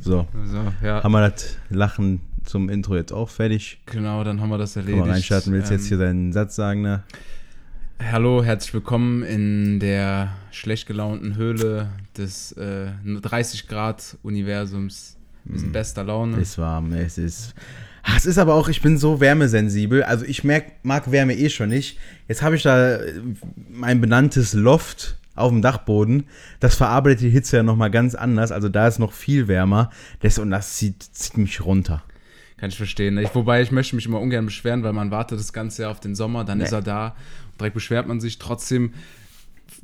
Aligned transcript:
So, 0.00 0.26
So, 0.44 0.72
ja. 0.82 1.02
haben 1.02 1.12
wir 1.12 1.28
das 1.30 1.56
Lachen 1.70 2.20
zum 2.44 2.68
Intro 2.68 2.96
jetzt 2.96 3.12
auch 3.12 3.28
fertig. 3.28 3.78
Genau, 3.86 4.22
dann 4.24 4.40
haben 4.40 4.48
wir 4.50 4.58
das 4.58 4.76
erledigt. 4.76 5.00
man 5.00 5.10
reinstarten, 5.10 5.52
willst 5.52 5.70
du 5.70 5.74
Ähm, 5.74 5.80
jetzt 5.80 5.88
hier 5.88 5.98
deinen 5.98 6.32
Satz 6.32 6.56
sagen, 6.56 6.82
ne? 6.82 7.02
Hallo, 8.10 8.44
herzlich 8.44 8.74
willkommen 8.74 9.22
in 9.22 9.80
der 9.80 10.32
schlecht 10.50 10.86
gelaunten 10.86 11.36
Höhle 11.36 11.88
des 12.16 12.52
äh, 12.52 12.88
30 13.04 13.68
Grad 13.68 14.16
Universums. 14.22 15.16
Wir 15.44 15.60
sind 15.60 15.72
bester 15.72 16.02
Laune. 16.04 16.36
Es 16.38 16.50
ist 16.50 16.58
warm, 16.58 16.92
es 16.92 17.18
ist. 17.18 17.54
Ah, 18.02 18.12
Es 18.16 18.26
ist 18.26 18.38
aber 18.38 18.54
auch, 18.54 18.68
ich 18.68 18.82
bin 18.82 18.98
so 18.98 19.20
wärmesensibel. 19.20 20.02
Also 20.02 20.24
ich 20.24 20.44
merk, 20.44 20.64
mag 20.82 21.10
Wärme 21.10 21.34
eh 21.34 21.48
schon 21.48 21.68
nicht. 21.70 21.98
Jetzt 22.28 22.42
habe 22.42 22.56
ich 22.56 22.62
da 22.62 22.98
mein 23.70 24.00
benanntes 24.00 24.52
Loft 24.54 25.16
auf 25.36 25.50
dem 25.50 25.62
Dachboden. 25.62 26.24
Das 26.60 26.74
verarbeitet 26.74 27.20
die 27.20 27.30
Hitze 27.30 27.58
ja 27.58 27.62
nochmal 27.62 27.90
ganz 27.90 28.14
anders. 28.14 28.50
Also 28.52 28.68
da 28.68 28.88
ist 28.88 28.98
noch 28.98 29.12
viel 29.12 29.46
wärmer. 29.48 29.90
Das, 30.20 30.38
und 30.38 30.50
das 30.50 30.76
zieht, 30.76 31.02
zieht 31.02 31.36
mich 31.38 31.64
runter. 31.64 32.02
Kann 32.56 32.70
ich 32.70 32.76
verstehen. 32.76 33.18
Ich, 33.18 33.34
wobei 33.34 33.60
ich 33.62 33.70
möchte 33.70 33.94
mich 33.96 34.06
immer 34.06 34.20
ungern 34.20 34.46
beschweren, 34.46 34.82
weil 34.82 34.94
man 34.94 35.10
wartet 35.10 35.38
das 35.38 35.52
ganze 35.52 35.82
Jahr 35.82 35.90
auf 35.90 36.00
den 36.00 36.14
Sommer, 36.14 36.42
dann 36.44 36.58
Nee. 36.58 36.64
ist 36.64 36.72
er 36.72 36.80
da. 36.82 37.08
Und 37.52 37.60
direkt 37.60 37.74
beschwert 37.74 38.08
man 38.08 38.18
sich. 38.20 38.38
Trotzdem, 38.38 38.94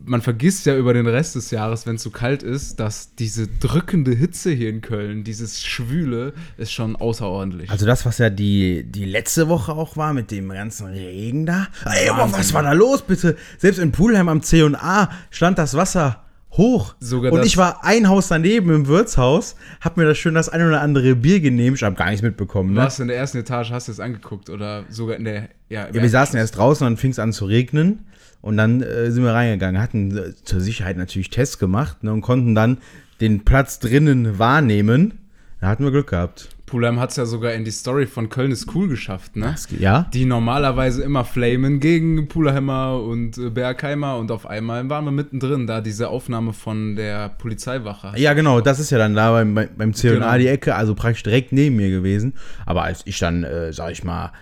man 0.04 0.20
vergisst 0.22 0.66
ja 0.66 0.76
über 0.76 0.94
den 0.94 1.06
Rest 1.06 1.34
des 1.34 1.50
Jahres, 1.50 1.86
wenn 1.86 1.96
es 1.96 2.02
so 2.02 2.10
kalt 2.10 2.42
ist, 2.42 2.80
dass 2.80 3.14
diese 3.14 3.46
drückende 3.46 4.12
Hitze 4.12 4.50
hier 4.50 4.70
in 4.70 4.80
Köln, 4.80 5.24
dieses 5.24 5.62
Schwüle, 5.62 6.32
ist 6.56 6.72
schon 6.72 6.96
außerordentlich. 6.96 7.70
Also 7.70 7.86
das, 7.86 8.04
was 8.06 8.18
ja 8.18 8.30
die, 8.30 8.84
die 8.84 9.04
letzte 9.04 9.48
Woche 9.48 9.72
auch 9.72 9.96
war 9.96 10.12
mit 10.12 10.30
dem 10.30 10.48
ganzen 10.48 10.86
Regen 10.86 11.46
da. 11.46 11.68
Ey, 11.84 12.08
aber 12.08 12.22
Wahnsinn. 12.22 12.38
was 12.40 12.54
war 12.54 12.62
da 12.62 12.72
los, 12.72 13.02
bitte? 13.02 13.36
Selbst 13.58 13.78
in 13.78 13.92
Pulheim 13.92 14.28
am 14.28 14.42
C&A 14.42 15.10
stand 15.30 15.58
das 15.58 15.74
Wasser 15.74 16.22
hoch. 16.52 16.94
Sogar 17.00 17.32
und 17.32 17.44
ich 17.44 17.56
war 17.56 17.84
ein 17.84 18.08
Haus 18.08 18.28
daneben 18.28 18.70
im 18.70 18.86
Wirtshaus, 18.86 19.56
hab 19.80 19.96
mir 19.96 20.04
das 20.04 20.18
schön 20.18 20.34
das 20.34 20.48
ein 20.48 20.66
oder 20.66 20.80
andere 20.80 21.14
Bier 21.16 21.40
genehm. 21.40 21.74
Ich 21.74 21.82
hab 21.82 21.96
gar 21.96 22.06
nichts 22.06 22.22
mitbekommen, 22.22 22.74
ne? 22.74 22.80
Was 22.82 23.00
in 23.00 23.08
der 23.08 23.16
ersten 23.16 23.38
Etage 23.38 23.70
hast 23.70 23.88
du 23.88 23.92
es 23.92 24.00
angeguckt 24.00 24.50
oder 24.50 24.84
sogar 24.88 25.16
in 25.16 25.24
der 25.24 25.48
ja, 25.68 25.88
Ja, 25.92 25.94
wir 25.94 26.10
saßen 26.10 26.38
erst 26.38 26.56
draußen 26.56 26.86
und 26.86 26.92
dann 26.92 26.96
fing 26.98 27.12
es 27.12 27.18
an 27.18 27.32
zu 27.32 27.46
regnen. 27.46 28.04
Und 28.42 28.56
dann 28.56 28.82
äh, 28.82 29.10
sind 29.10 29.24
wir 29.24 29.32
reingegangen, 29.32 29.80
hatten 29.80 30.16
äh, 30.16 30.34
zur 30.44 30.60
Sicherheit 30.60 30.96
natürlich 30.96 31.30
Tests 31.30 31.58
gemacht 31.58 32.02
ne, 32.02 32.12
und 32.12 32.20
konnten 32.20 32.54
dann 32.54 32.78
den 33.20 33.44
Platz 33.44 33.78
drinnen 33.78 34.38
wahrnehmen. 34.38 35.14
Da 35.60 35.68
hatten 35.68 35.84
wir 35.84 35.92
Glück 35.92 36.08
gehabt. 36.08 36.48
Pulheim 36.66 36.98
hat 36.98 37.10
es 37.10 37.16
ja 37.16 37.26
sogar 37.26 37.52
in 37.52 37.64
die 37.64 37.70
Story 37.70 38.06
von 38.06 38.30
Köln 38.30 38.50
ist 38.50 38.74
cool 38.74 38.88
geschafft, 38.88 39.36
ne? 39.36 39.54
Ja? 39.78 40.08
Die 40.14 40.24
normalerweise 40.24 41.02
immer 41.02 41.22
flamen 41.24 41.80
gegen 41.80 42.28
Pulheimer 42.28 42.98
und 43.00 43.36
äh, 43.36 43.50
Bergheimer 43.50 44.16
und 44.16 44.30
auf 44.32 44.46
einmal 44.46 44.88
waren 44.88 45.04
wir 45.04 45.12
mittendrin, 45.12 45.66
da 45.66 45.82
diese 45.82 46.08
Aufnahme 46.08 46.54
von 46.54 46.96
der 46.96 47.28
Polizeiwache. 47.28 48.18
Ja, 48.18 48.32
genau, 48.32 48.62
das 48.62 48.80
ist 48.80 48.90
ja 48.90 48.96
dann 48.96 49.14
da 49.14 49.32
beim, 49.32 49.54
beim 49.54 49.92
C&A 49.92 50.14
Genau. 50.14 50.38
die 50.38 50.48
Ecke, 50.48 50.74
also 50.74 50.94
praktisch 50.94 51.22
direkt 51.22 51.52
neben 51.52 51.76
mir 51.76 51.90
gewesen. 51.90 52.32
Aber 52.64 52.82
als 52.84 53.02
ich 53.04 53.18
dann, 53.18 53.44
äh, 53.44 53.72
sag 53.72 53.92
ich 53.92 54.02
mal, 54.02 54.32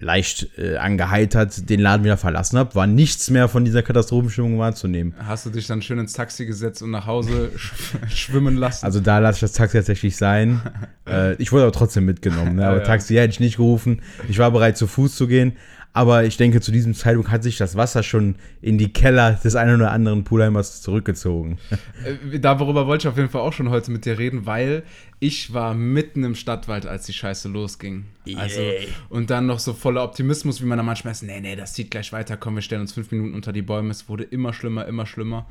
leicht 0.00 0.58
äh, 0.58 0.76
angeheitert 0.76 1.68
den 1.68 1.80
Laden 1.80 2.04
wieder 2.04 2.16
verlassen 2.16 2.58
habe, 2.58 2.74
war 2.74 2.86
nichts 2.86 3.30
mehr 3.30 3.48
von 3.48 3.64
dieser 3.64 3.82
Katastrophenstimmung 3.82 4.58
wahrzunehmen. 4.58 5.14
Hast 5.18 5.46
du 5.46 5.50
dich 5.50 5.66
dann 5.66 5.82
schön 5.82 5.98
ins 5.98 6.12
Taxi 6.12 6.46
gesetzt 6.46 6.82
und 6.82 6.90
nach 6.90 7.06
Hause 7.06 7.50
sch 7.56 7.72
schwimmen 8.08 8.56
lassen? 8.56 8.84
Also 8.84 9.00
da 9.00 9.18
lasse 9.18 9.36
ich 9.36 9.40
das 9.40 9.52
Taxi 9.52 9.76
tatsächlich 9.76 10.16
sein. 10.16 10.60
äh, 11.08 11.34
ich 11.34 11.52
wurde 11.52 11.64
aber 11.64 11.72
trotzdem 11.72 12.04
mitgenommen. 12.04 12.56
Ne? 12.56 12.66
Aber 12.66 12.76
Ja, 12.76 12.82
ja. 12.82 12.86
Taxi 12.86 13.14
hätte 13.14 13.30
ich 13.30 13.40
nicht 13.40 13.56
gerufen. 13.56 14.02
Ich 14.28 14.38
war 14.38 14.50
bereit, 14.50 14.76
zu 14.76 14.86
Fuß 14.86 15.16
zu 15.16 15.26
gehen. 15.26 15.56
Aber 15.92 16.24
ich 16.24 16.36
denke, 16.36 16.60
zu 16.60 16.70
diesem 16.70 16.94
Zeitpunkt 16.94 17.30
hat 17.30 17.42
sich 17.42 17.56
das 17.56 17.74
Wasser 17.74 18.02
schon 18.02 18.36
in 18.60 18.78
die 18.78 18.92
Keller 18.92 19.32
des 19.32 19.56
einen 19.56 19.76
oder 19.76 19.90
anderen 19.90 20.22
Poolheimers 20.22 20.82
zurückgezogen. 20.82 21.58
Äh, 22.04 22.38
Darüber 22.38 22.86
wollte 22.86 23.08
ich 23.08 23.08
auf 23.10 23.16
jeden 23.16 23.30
Fall 23.30 23.40
auch 23.40 23.52
schon 23.52 23.70
heute 23.70 23.90
mit 23.90 24.04
dir 24.04 24.18
reden, 24.18 24.46
weil 24.46 24.84
ich 25.18 25.52
war 25.52 25.74
mitten 25.74 26.22
im 26.22 26.36
Stadtwald, 26.36 26.86
als 26.86 27.06
die 27.06 27.12
Scheiße 27.12 27.48
losging. 27.48 28.04
Also, 28.36 28.60
Yay. 28.60 28.88
und 29.08 29.30
dann 29.30 29.46
noch 29.46 29.58
so 29.58 29.72
voller 29.72 30.04
Optimismus, 30.04 30.62
wie 30.62 30.66
man 30.66 30.78
da 30.78 30.84
manchmal 30.84 31.12
ist, 31.12 31.22
nee, 31.22 31.40
nee, 31.40 31.56
das 31.56 31.72
zieht 31.72 31.90
gleich 31.90 32.12
weiter, 32.12 32.36
komm, 32.36 32.54
wir 32.54 32.62
stellen 32.62 32.82
uns 32.82 32.92
fünf 32.92 33.10
Minuten 33.10 33.34
unter 33.34 33.52
die 33.52 33.62
Bäume. 33.62 33.90
Es 33.90 34.08
wurde 34.08 34.22
immer 34.22 34.52
schlimmer, 34.52 34.86
immer 34.86 35.06
schlimmer. 35.06 35.46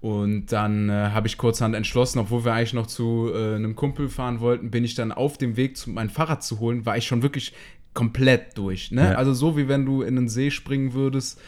Und 0.00 0.46
dann 0.46 0.88
äh, 0.88 0.92
habe 0.92 1.26
ich 1.28 1.36
kurzhand 1.36 1.74
entschlossen, 1.74 2.18
obwohl 2.18 2.44
wir 2.44 2.54
eigentlich 2.54 2.72
noch 2.72 2.86
zu 2.86 3.30
äh, 3.34 3.56
einem 3.56 3.76
Kumpel 3.76 4.08
fahren 4.08 4.40
wollten, 4.40 4.70
bin 4.70 4.84
ich 4.84 4.94
dann 4.94 5.12
auf 5.12 5.36
dem 5.36 5.56
Weg, 5.56 5.76
zu, 5.76 5.90
mein 5.90 6.08
Fahrrad 6.08 6.42
zu 6.42 6.58
holen, 6.58 6.86
war 6.86 6.96
ich 6.96 7.06
schon 7.06 7.22
wirklich 7.22 7.52
komplett 7.94 8.56
durch. 8.58 8.90
Ne? 8.90 9.12
Ja. 9.12 9.14
Also 9.14 9.34
so 9.34 9.56
wie 9.56 9.68
wenn 9.68 9.84
du 9.84 10.02
in 10.02 10.16
den 10.16 10.28
See 10.28 10.50
springen 10.50 10.92
würdest, 10.94 11.40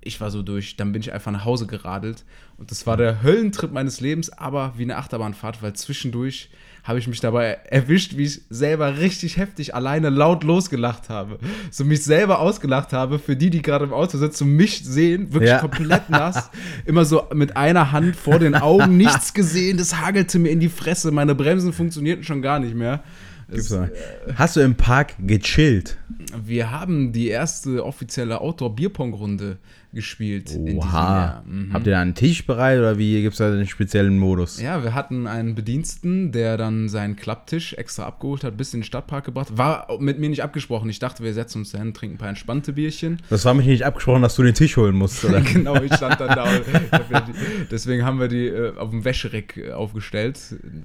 ich 0.00 0.20
war 0.20 0.30
so 0.30 0.42
durch, 0.42 0.76
dann 0.76 0.92
bin 0.92 1.02
ich 1.02 1.12
einfach 1.12 1.32
nach 1.32 1.44
Hause 1.44 1.66
geradelt 1.66 2.24
und 2.56 2.70
das 2.70 2.86
war 2.86 2.96
der 2.96 3.22
Höllentrip 3.22 3.72
meines 3.72 4.00
Lebens, 4.00 4.30
aber 4.30 4.72
wie 4.76 4.84
eine 4.84 4.96
Achterbahnfahrt, 4.96 5.62
weil 5.62 5.74
zwischendurch 5.74 6.48
habe 6.84 6.98
ich 6.98 7.08
mich 7.08 7.20
dabei 7.20 7.58
erwischt, 7.68 8.16
wie 8.16 8.22
ich 8.24 8.40
selber 8.48 8.98
richtig 8.98 9.36
heftig 9.36 9.74
alleine 9.74 10.08
laut 10.08 10.44
losgelacht 10.44 11.10
habe. 11.10 11.38
So 11.70 11.84
mich 11.84 12.02
selber 12.02 12.38
ausgelacht 12.38 12.94
habe, 12.94 13.18
für 13.18 13.36
die, 13.36 13.50
die 13.50 13.60
gerade 13.60 13.84
im 13.84 13.92
Auto 13.92 14.16
sitzen 14.16 14.56
mich 14.56 14.82
sehen, 14.84 15.34
wirklich 15.34 15.50
Ja. 15.50 15.58
komplett 15.58 16.08
nass, 16.08 16.50
immer 16.86 17.04
so 17.04 17.24
mit 17.34 17.58
einer 17.58 17.92
Hand 17.92 18.16
vor 18.16 18.38
den 18.38 18.54
Augen, 18.54 18.96
nichts 18.96 19.34
gesehen, 19.34 19.76
das 19.76 20.00
hagelte 20.00 20.38
mir 20.38 20.48
in 20.50 20.60
die 20.60 20.70
Fresse, 20.70 21.10
meine 21.10 21.34
Bremsen 21.34 21.74
funktionierten 21.74 22.24
schon 22.24 22.40
gar 22.40 22.58
nicht 22.60 22.74
mehr. 22.74 23.02
Es, 23.48 23.70
noch. 23.70 23.88
Hast 24.34 24.56
du 24.56 24.60
im 24.60 24.74
Park 24.74 25.14
gechillt? 25.18 25.96
wir 26.44 26.70
haben 26.70 27.12
die 27.12 27.28
erste 27.28 27.84
offizielle 27.84 28.40
Outdoor-Bierpong-Runde 28.40 29.58
gespielt 29.92 30.56
Oha. 30.56 31.42
Mhm. 31.46 31.72
Habt 31.72 31.86
ihr 31.86 31.92
da 31.92 32.00
einen 32.00 32.14
Tisch 32.14 32.46
bereit 32.46 32.78
oder 32.78 32.98
wie 32.98 33.22
gibt 33.22 33.32
es 33.32 33.38
da 33.38 33.46
einen 33.46 33.66
speziellen 33.66 34.18
Modus? 34.18 34.60
Ja, 34.60 34.82
wir 34.84 34.94
hatten 34.94 35.26
einen 35.26 35.54
Bediensten, 35.54 36.30
der 36.32 36.56
dann 36.56 36.88
seinen 36.88 37.16
Klapptisch 37.16 37.72
extra 37.74 38.04
abgeholt 38.04 38.44
hat, 38.44 38.56
bis 38.56 38.74
in 38.74 38.80
den 38.80 38.84
Stadtpark 38.84 39.24
gebracht. 39.24 39.48
War 39.56 39.88
mit 39.98 40.18
mir 40.18 40.28
nicht 40.28 40.42
abgesprochen. 40.42 40.90
Ich 40.90 40.98
dachte, 40.98 41.24
wir 41.24 41.32
setzen 41.32 41.58
uns 41.58 41.70
dahin, 41.70 41.94
trinken 41.94 42.16
ein 42.16 42.18
paar 42.18 42.28
entspannte 42.28 42.74
Bierchen. 42.74 43.22
Das 43.30 43.44
war 43.44 43.54
mich 43.54 43.66
nicht 43.66 43.84
abgesprochen, 43.84 44.22
dass 44.22 44.36
du 44.36 44.42
den 44.42 44.54
Tisch 44.54 44.76
holen 44.76 44.94
musst, 44.94 45.24
oder? 45.24 45.40
genau, 45.52 45.80
ich 45.82 45.94
stand 45.94 46.20
dann 46.20 46.28
da. 46.28 46.46
Deswegen 47.70 48.04
haben 48.04 48.20
wir 48.20 48.28
die 48.28 48.46
äh, 48.46 48.76
auf 48.76 48.90
dem 48.90 49.04
Wäschereck 49.04 49.56
äh, 49.56 49.72
aufgestellt, 49.72 50.38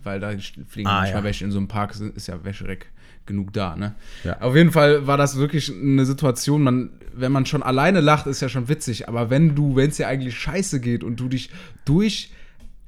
weil 0.03 0.20
da 0.20 0.31
fliegen 0.68 0.88
Ah, 0.88 1.02
manchmal 1.02 1.22
ja. 1.22 1.24
Wäsche 1.24 1.44
in 1.46 1.52
so 1.52 1.58
einem 1.58 1.68
Park, 1.68 1.94
ist 2.16 2.28
ja 2.28 2.44
Wäschereck 2.44 2.92
genug 3.25 3.53
da, 3.53 3.75
ne? 3.75 3.95
Ja. 4.23 4.39
Auf 4.41 4.56
jeden 4.56 4.72
Fall 4.72 5.07
war 5.07 5.17
das 5.17 5.38
wirklich 5.38 5.72
eine 5.72 6.06
Situation, 6.06 6.63
man, 6.63 6.89
wenn 7.13 7.31
man 7.31 7.45
schon 7.45 7.63
alleine 7.63 8.01
lacht, 8.01 8.28
ist 8.28 8.41
ja 8.41 8.50
schon 8.50 8.69
witzig, 8.69 9.07
aber 9.07 9.29
wenn 9.29 9.56
du, 9.56 9.75
wenn 9.75 9.89
es 9.89 9.97
dir 9.97 10.07
eigentlich 10.07 10.38
scheiße 10.38 10.79
geht 10.79 11.03
und 11.03 11.19
du 11.19 11.29
dich 11.29 11.50
durch 11.85 12.31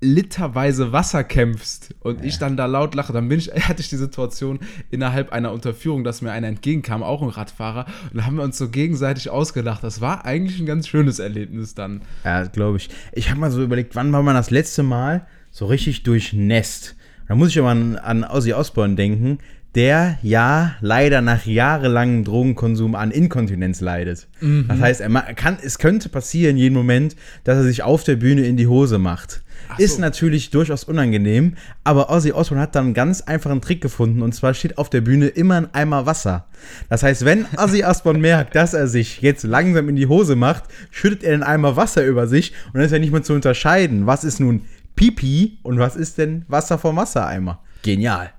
literweise 0.01 0.91
Wasser 0.91 1.23
kämpfst 1.23 1.95
und 2.01 2.23
ich 2.23 2.37
dann 2.37 2.57
da 2.57 2.65
laut 2.65 2.95
lache, 2.95 3.13
dann 3.13 3.29
bin 3.29 3.39
ich, 3.39 3.51
hatte 3.67 3.81
ich 3.81 3.89
die 3.89 3.95
Situation 3.95 4.59
innerhalb 4.91 5.31
einer 5.31 5.51
Unterführung, 5.51 6.03
dass 6.03 6.21
mir 6.21 6.31
einer 6.31 6.47
entgegenkam, 6.47 7.01
auch 7.03 7.21
ein 7.21 7.29
Radfahrer, 7.29 7.85
und 8.11 8.17
da 8.17 8.25
haben 8.25 8.37
wir 8.37 8.43
uns 8.43 8.57
so 8.57 8.69
gegenseitig 8.69 9.29
ausgelacht. 9.29 9.83
Das 9.83 10.01
war 10.01 10.25
eigentlich 10.25 10.59
ein 10.59 10.65
ganz 10.65 10.87
schönes 10.87 11.19
Erlebnis 11.19 11.75
dann. 11.75 12.01
Ja, 12.23 12.43
glaube 12.43 12.77
ich. 12.77 12.89
Ich 13.13 13.29
habe 13.29 13.39
mal 13.39 13.51
so 13.51 13.63
überlegt, 13.63 13.95
wann 13.95 14.11
war 14.11 14.21
man 14.21 14.35
das 14.35 14.51
letzte 14.51 14.83
Mal 14.83 15.25
so 15.51 15.65
richtig 15.65 16.03
durchnässt? 16.03 16.95
Da 17.27 17.35
muss 17.35 17.49
ich 17.49 17.59
aber 17.59 17.69
an, 17.69 17.97
an 17.97 18.23
Ozzy 18.23 18.53
Osbourne 18.53 18.95
denken, 18.95 19.39
der 19.75 20.17
ja 20.21 20.75
leider 20.79 21.21
nach 21.21 21.45
jahrelangem 21.45 22.23
Drogenkonsum 22.23 22.95
an 22.95 23.11
Inkontinenz 23.11 23.81
leidet. 23.81 24.27
Das 24.67 24.79
heißt, 24.79 25.01
er 25.01 25.09
kann, 25.33 25.57
es 25.61 25.77
könnte 25.77 26.09
passieren 26.09 26.57
jeden 26.57 26.73
Moment, 26.73 27.15
dass 27.43 27.57
er 27.57 27.63
sich 27.63 27.83
auf 27.83 28.03
der 28.03 28.15
Bühne 28.15 28.45
in 28.45 28.55
die 28.55 28.67
Hose 28.67 28.97
macht. 28.97 29.41
Ach 29.67 29.77
so. 29.77 29.83
Ist 29.83 29.99
natürlich 29.99 30.49
durchaus 30.51 30.83
unangenehm, 30.83 31.55
aber 31.83 32.09
Ozzy 32.09 32.31
Osbourne 32.31 32.61
hat 32.61 32.75
dann 32.75 32.85
einen 32.85 32.93
ganz 32.93 33.21
einfachen 33.21 33.61
Trick 33.61 33.81
gefunden 33.81 34.21
und 34.21 34.33
zwar 34.33 34.53
steht 34.53 34.77
auf 34.77 34.89
der 34.89 35.01
Bühne 35.01 35.27
immer 35.27 35.55
ein 35.55 35.73
Eimer 35.73 36.05
Wasser. 36.05 36.45
Das 36.89 37.03
heißt, 37.03 37.25
wenn 37.25 37.45
Ozzy 37.57 37.83
Osbourne 37.83 38.19
merkt, 38.19 38.55
dass 38.55 38.73
er 38.73 38.87
sich 38.87 39.21
jetzt 39.21 39.43
langsam 39.43 39.89
in 39.89 39.95
die 39.95 40.07
Hose 40.07 40.35
macht, 40.35 40.65
schüttet 40.91 41.23
er 41.23 41.31
den 41.31 41.43
Eimer 41.43 41.75
Wasser 41.75 42.05
über 42.05 42.27
sich 42.27 42.53
und 42.67 42.75
dann 42.75 42.83
ist 42.83 42.91
ja 42.91 42.99
nicht 42.99 43.11
mehr 43.11 43.23
zu 43.23 43.33
unterscheiden, 43.33 44.05
was 44.05 44.23
ist 44.23 44.39
nun 44.39 44.61
Pipi 44.95 45.57
und 45.63 45.79
was 45.79 45.95
ist 45.95 46.17
denn 46.17 46.45
Wasser 46.47 46.77
vom 46.77 46.95
Wassereimer. 46.95 47.59
Genial. 47.81 48.31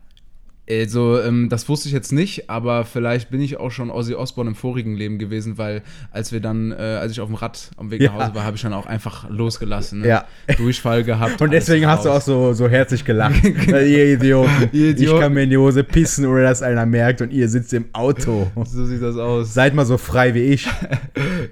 Also, 0.68 1.20
ähm, 1.20 1.48
das 1.48 1.68
wusste 1.68 1.88
ich 1.88 1.94
jetzt 1.94 2.12
nicht, 2.12 2.50
aber 2.50 2.84
vielleicht 2.84 3.30
bin 3.30 3.40
ich 3.40 3.56
auch 3.58 3.70
schon 3.70 3.88
Ozzy 3.90 4.14
Osbourne 4.14 4.50
im 4.50 4.56
vorigen 4.56 4.96
Leben 4.96 5.18
gewesen, 5.18 5.58
weil 5.58 5.82
als 6.10 6.32
wir 6.32 6.40
dann, 6.40 6.72
äh, 6.72 6.74
als 6.74 7.12
ich 7.12 7.20
auf 7.20 7.28
dem 7.28 7.36
Rad 7.36 7.70
am 7.76 7.92
Weg 7.92 8.02
nach 8.02 8.14
Hause 8.14 8.34
war, 8.34 8.44
habe 8.44 8.56
ich 8.56 8.62
dann 8.62 8.72
auch 8.72 8.86
einfach 8.86 9.30
losgelassen. 9.30 10.00
Ne? 10.00 10.08
Ja. 10.08 10.24
Durchfall 10.56 11.04
gehabt. 11.04 11.40
Und 11.40 11.52
deswegen 11.52 11.86
hast 11.86 12.04
du 12.04 12.10
auch 12.10 12.20
so, 12.20 12.52
so 12.52 12.68
herzlich 12.68 13.04
gelacht. 13.04 13.44
Weil 13.70 13.86
ihr 13.88 14.14
Idioten. 14.14 14.50
Ihr 14.72 14.86
Ich 14.86 14.96
Idioten. 14.96 15.20
kann 15.20 15.34
mir 15.34 15.44
in 15.44 15.50
die 15.50 15.56
Hose 15.56 15.84
pissen, 15.84 16.26
ohne 16.26 16.42
dass 16.42 16.62
einer 16.62 16.84
merkt 16.84 17.22
und 17.22 17.32
ihr 17.32 17.48
sitzt 17.48 17.72
im 17.72 17.84
Auto. 17.92 18.50
So 18.64 18.84
sieht 18.86 19.02
das 19.02 19.16
aus. 19.16 19.54
Seid 19.54 19.72
mal 19.74 19.86
so 19.86 19.98
frei 19.98 20.34
wie 20.34 20.40
ich. 20.40 20.66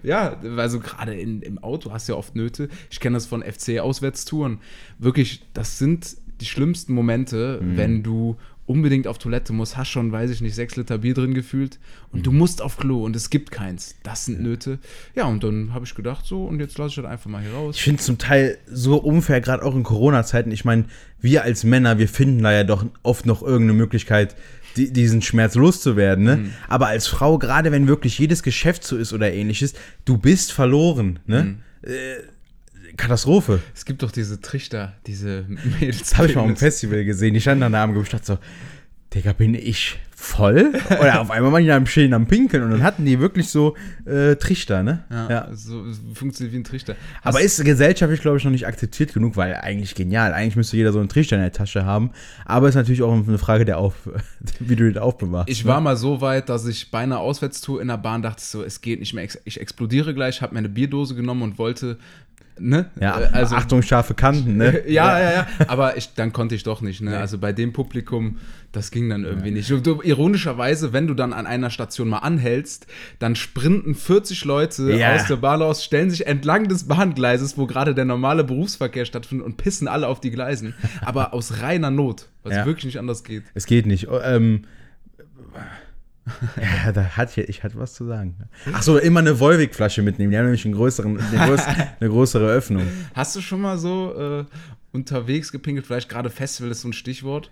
Ja, 0.02 0.36
also 0.56 0.80
gerade 0.80 1.14
im 1.14 1.58
Auto 1.62 1.92
hast 1.92 2.08
du 2.08 2.14
ja 2.14 2.18
oft 2.18 2.34
Nöte. 2.34 2.68
Ich 2.90 2.98
kenne 3.00 3.14
das 3.14 3.26
von 3.26 3.42
FC-Auswärtstouren. 3.42 4.58
Wirklich, 4.98 5.42
das 5.54 5.78
sind 5.78 6.16
die 6.40 6.46
schlimmsten 6.46 6.94
Momente, 6.94 7.60
Mhm. 7.62 7.76
wenn 7.76 8.02
du 8.02 8.36
unbedingt 8.66 9.06
auf 9.06 9.18
Toilette 9.18 9.52
musst, 9.52 9.76
hast 9.76 9.88
schon, 9.88 10.10
weiß 10.10 10.30
ich 10.30 10.40
nicht, 10.40 10.54
sechs 10.54 10.76
Liter 10.76 10.98
Bier 10.98 11.14
drin 11.14 11.34
gefühlt 11.34 11.78
und 12.12 12.26
du 12.26 12.32
musst 12.32 12.62
auf 12.62 12.76
Klo 12.76 13.04
und 13.04 13.14
es 13.14 13.28
gibt 13.28 13.50
keins. 13.50 13.96
Das 14.02 14.24
sind 14.24 14.40
Nöte. 14.40 14.78
Ja, 15.14 15.24
und 15.24 15.44
dann 15.44 15.74
habe 15.74 15.84
ich 15.84 15.94
gedacht, 15.94 16.24
so, 16.24 16.44
und 16.44 16.60
jetzt 16.60 16.78
lasse 16.78 16.90
ich 16.90 16.96
das 16.96 17.04
einfach 17.04 17.30
mal 17.30 17.42
hier 17.42 17.52
raus. 17.52 17.76
Ich 17.76 17.82
finde 17.82 18.00
es 18.00 18.06
zum 18.06 18.18
Teil 18.18 18.58
so 18.66 18.96
unfair, 18.96 19.40
gerade 19.40 19.62
auch 19.62 19.74
in 19.74 19.82
Corona-Zeiten. 19.82 20.50
Ich 20.50 20.64
meine, 20.64 20.86
wir 21.20 21.42
als 21.42 21.64
Männer, 21.64 21.98
wir 21.98 22.08
finden 22.08 22.42
da 22.42 22.52
ja 22.52 22.64
doch 22.64 22.86
oft 23.02 23.26
noch 23.26 23.42
irgendeine 23.42 23.74
Möglichkeit, 23.74 24.34
die, 24.76 24.92
diesen 24.92 25.22
Schmerz 25.22 25.54
loszuwerden. 25.54 26.24
Ne? 26.24 26.50
Aber 26.68 26.88
als 26.88 27.06
Frau, 27.06 27.38
gerade 27.38 27.70
wenn 27.70 27.86
wirklich 27.86 28.18
jedes 28.18 28.42
Geschäft 28.42 28.84
so 28.84 28.96
ist 28.96 29.12
oder 29.12 29.32
ähnliches, 29.32 29.74
du 30.04 30.18
bist 30.18 30.52
verloren. 30.52 31.20
Ne? 31.26 31.56
Äh, 31.82 32.33
Katastrophe. 32.96 33.60
Es 33.74 33.84
gibt 33.84 34.02
doch 34.02 34.10
diese 34.10 34.40
Trichter, 34.40 34.94
diese 35.06 35.44
Mädels. 35.48 35.98
Das 36.04 36.16
habe 36.16 36.28
ich 36.28 36.36
mal 36.36 36.44
am 36.44 36.56
Festival 36.56 37.04
gesehen. 37.04 37.34
Die 37.34 37.40
standen 37.40 37.64
an 37.64 37.72
der 37.72 37.80
Arm 37.80 37.96
und 37.96 38.12
dachte 38.12 38.24
so, 38.24 38.38
Digga, 39.14 39.32
bin 39.32 39.54
ich 39.54 39.98
voll? 40.10 40.72
Oder 41.00 41.20
auf 41.20 41.30
einmal 41.30 41.52
waren 41.52 41.62
die 41.62 41.68
da 41.68 41.76
am 41.76 41.86
Schillen 41.86 42.14
am 42.14 42.26
Pinkeln 42.26 42.64
und 42.64 42.70
dann 42.70 42.82
hatten 42.82 43.04
die 43.04 43.20
wirklich 43.20 43.48
so 43.48 43.76
äh, 44.06 44.34
Trichter, 44.36 44.82
ne? 44.82 45.04
Ja, 45.10 45.48
So, 45.52 45.90
so 45.92 46.00
funktioniert 46.14 46.52
wie 46.52 46.58
ein 46.58 46.64
Trichter. 46.64 46.96
Aber 47.22 47.40
ist 47.40 47.62
gesellschaftlich, 47.64 48.20
glaube 48.20 48.38
ich, 48.38 48.44
noch 48.44 48.50
nicht 48.50 48.66
akzeptiert 48.66 49.12
genug, 49.12 49.36
weil 49.36 49.54
eigentlich 49.54 49.94
genial. 49.94 50.32
Eigentlich 50.32 50.56
müsste 50.56 50.76
jeder 50.76 50.92
so 50.92 50.98
einen 50.98 51.08
Trichter 51.08 51.36
in 51.36 51.42
der 51.42 51.52
Tasche 51.52 51.84
haben. 51.84 52.10
Aber 52.44 52.68
ist 52.68 52.74
natürlich 52.74 53.02
auch 53.02 53.12
eine 53.12 53.38
Frage 53.38 53.64
der 53.64 53.78
Auf, 53.78 53.94
wie 54.58 54.76
du 54.76 54.90
den 54.90 54.98
aufbewahrst. 55.00 55.48
Ich 55.48 55.64
ne? 55.64 55.70
war 55.70 55.80
mal 55.80 55.96
so 55.96 56.20
weit, 56.20 56.48
dass 56.48 56.66
ich 56.66 56.90
bei 56.90 57.00
einer 57.00 57.20
Auswärtstour 57.20 57.80
in 57.80 57.88
der 57.88 57.98
Bahn 57.98 58.22
dachte 58.22 58.42
so, 58.42 58.64
es 58.64 58.80
geht 58.80 58.98
nicht 58.98 59.14
mehr, 59.14 59.28
ich 59.44 59.60
explodiere 59.60 60.14
gleich, 60.14 60.42
habe 60.42 60.54
mir 60.54 60.60
eine 60.60 60.68
Bierdose 60.68 61.14
genommen 61.14 61.42
und 61.42 61.58
wollte, 61.58 61.98
ne? 62.58 62.90
Ja, 63.00 63.20
Äh, 63.20 63.28
also 63.32 63.56
Achtung, 63.56 63.82
scharfe 63.82 64.14
Kanten, 64.14 64.56
ne? 64.56 64.82
Ja, 64.88 65.18
ja, 65.20 65.32
ja. 65.32 65.46
Aber 65.68 65.96
ich, 65.96 66.14
dann 66.14 66.32
konnte 66.32 66.54
ich 66.54 66.62
doch 66.62 66.80
nicht. 66.80 67.00
Ne? 67.00 67.16
Also 67.18 67.38
bei 67.38 67.52
dem 67.52 67.72
Publikum, 67.72 68.38
das 68.72 68.90
ging 68.90 69.08
dann 69.08 69.24
irgendwie 69.24 69.50
nicht. 69.50 69.70
Und 69.72 69.86
du, 69.86 70.00
ironischerweise, 70.02 70.92
wenn 70.92 71.06
du 71.06 71.14
dann 71.14 71.32
an 71.32 71.46
einer 71.46 71.70
Station 71.70 72.08
mal 72.08 72.18
anhältst, 72.18 72.86
dann 73.18 73.36
sprinten 73.36 73.94
40 73.94 74.44
Leute 74.44 74.92
Ja. 74.96 75.14
aus 75.14 75.26
der 75.26 75.36
Bahn 75.36 75.62
aus, 75.62 75.84
stellen 75.84 76.10
sich 76.10 76.26
entlang 76.26 76.68
des 76.68 76.84
Bahngleises, 76.88 77.56
wo 77.58 77.66
gerade 77.66 77.94
der 77.94 78.04
normale 78.04 78.44
Berufsverkehr 78.44 79.04
stattfindet 79.04 79.46
und 79.46 79.56
pissen 79.56 79.86
alle 79.88 80.08
auf 80.08 80.20
die 80.20 80.30
Gleisen. 80.30 80.74
Aber 81.02 81.34
aus 81.34 81.60
reiner 81.62 81.90
Not, 81.90 82.28
was 82.42 82.54
Ja. 82.54 82.66
wirklich 82.66 82.84
nicht 82.86 82.98
anders 82.98 83.22
geht. 83.24 83.44
Es 83.54 83.66
geht 83.66 83.86
nicht. 83.86 84.08
Ähm, 84.24 84.62
ja, 86.84 86.92
da 86.92 87.04
hatte 87.16 87.42
ich, 87.42 87.48
ich 87.48 87.62
hatte 87.62 87.78
was 87.78 87.94
zu 87.94 88.06
sagen. 88.06 88.36
Ach 88.72 88.82
so, 88.82 88.98
immer 88.98 89.20
eine 89.20 89.38
Volvic-Flasche 89.40 90.02
mitnehmen. 90.02 90.30
Die 90.30 90.38
haben 90.38 90.44
nämlich 90.44 90.64
einen 90.64 90.74
größeren, 90.74 91.20
eine, 91.20 91.46
größ, 91.46 91.62
eine 92.00 92.10
größere 92.10 92.46
Öffnung. 92.46 92.86
Hast 93.14 93.36
du 93.36 93.40
schon 93.40 93.60
mal 93.60 93.78
so 93.78 94.14
äh, 94.18 94.44
unterwegs 94.92 95.52
gepinkelt? 95.52 95.86
Vielleicht 95.86 96.08
gerade 96.08 96.30
Festival 96.30 96.70
ist 96.70 96.80
so 96.80 96.88
ein 96.88 96.92
Stichwort. 96.92 97.50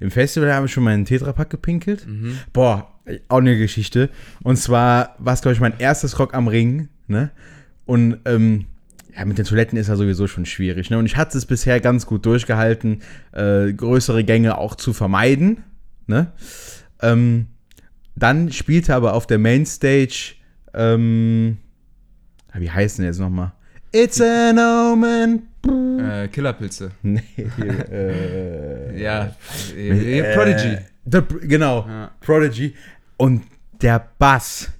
Im 0.00 0.10
Festival 0.10 0.52
habe 0.52 0.66
ich 0.66 0.72
schon 0.72 0.84
mal 0.84 0.94
einen 0.94 1.04
Tetrapack 1.04 1.50
gepinkelt. 1.50 2.06
Boah, 2.52 2.92
auch 3.28 3.38
eine 3.38 3.56
Geschichte. 3.56 4.10
Und 4.42 4.56
zwar 4.56 5.16
war 5.18 5.34
es, 5.34 5.42
glaube 5.42 5.54
ich, 5.54 5.60
mein 5.60 5.78
erstes 5.78 6.18
Rock 6.18 6.34
am 6.34 6.48
Ring. 6.48 6.88
Ne? 7.08 7.30
Und 7.86 8.18
ähm, 8.24 8.66
ja, 9.16 9.24
mit 9.24 9.38
den 9.38 9.46
Toiletten 9.46 9.78
ist 9.78 9.88
ja 9.88 9.96
sowieso 9.96 10.26
schon 10.26 10.44
schwierig. 10.44 10.90
Ne? 10.90 10.98
Und 10.98 11.06
ich 11.06 11.16
hatte 11.16 11.38
es 11.38 11.46
bisher 11.46 11.80
ganz 11.80 12.06
gut 12.06 12.26
durchgehalten, 12.26 13.02
äh, 13.32 13.72
größere 13.72 14.24
Gänge 14.24 14.58
auch 14.58 14.74
zu 14.74 14.92
vermeiden. 14.92 15.64
Ne? 16.06 16.32
Ähm, 17.00 17.46
dann 18.16 18.50
spielte 18.50 18.94
aber 18.94 19.14
auf 19.14 19.26
der 19.26 19.38
Mainstage, 19.38 20.34
ähm, 20.74 21.58
ah, 22.50 22.56
wie 22.58 22.70
heißt 22.70 22.98
denn 22.98 23.04
jetzt 23.04 23.20
nochmal? 23.20 23.52
It's 23.92 24.20
an 24.20 24.58
omen. 24.58 25.42
Äh, 26.00 26.28
Killerpilze. 26.28 26.90
Nee, 27.02 27.22
hier, 27.34 27.88
äh, 27.90 29.02
Ja, 29.02 29.34
äh, 29.76 30.34
Prodigy. 30.34 30.78
The, 31.10 31.20
genau, 31.42 31.86
Ja. 31.88 32.10
Prodigy. 32.20 32.74
Und 33.16 33.42
der 33.80 34.06
Bass 34.18 34.70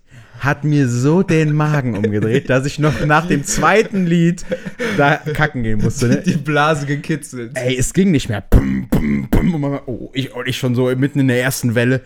hat 0.41 0.65
mir 0.65 0.89
so 0.89 1.23
den 1.23 1.53
Magen 1.53 1.97
umgedreht, 1.97 2.51
dass 2.51 2.67
ich 2.67 2.79
noch 2.79 3.05
nach 3.07 3.27
dem 3.27 3.45
zweiten 3.45 4.07
Lied 4.07 4.45
da 4.97 5.17
kacken 5.17 5.63
gehen 5.63 5.81
musste. 5.81 6.09
Ne? 6.09 6.23
Die 6.27 6.37
Blase 6.37 6.87
gekitzelt. 6.87 7.53
Ey, 7.55 7.77
es 7.77 7.95
ging 7.95 8.11
nicht 8.11 8.29
mehr. 8.29 8.45
Und 8.53 9.29
oh, 9.87 10.11
ich, 10.13 10.35
und 10.35 10.47
ich 10.47 10.59
schon 10.59 10.75
so 10.75 10.95
mitten 10.95 11.21
in 11.21 11.29
der 11.29 11.41
ersten 11.41 11.75
Welle. 11.75 12.03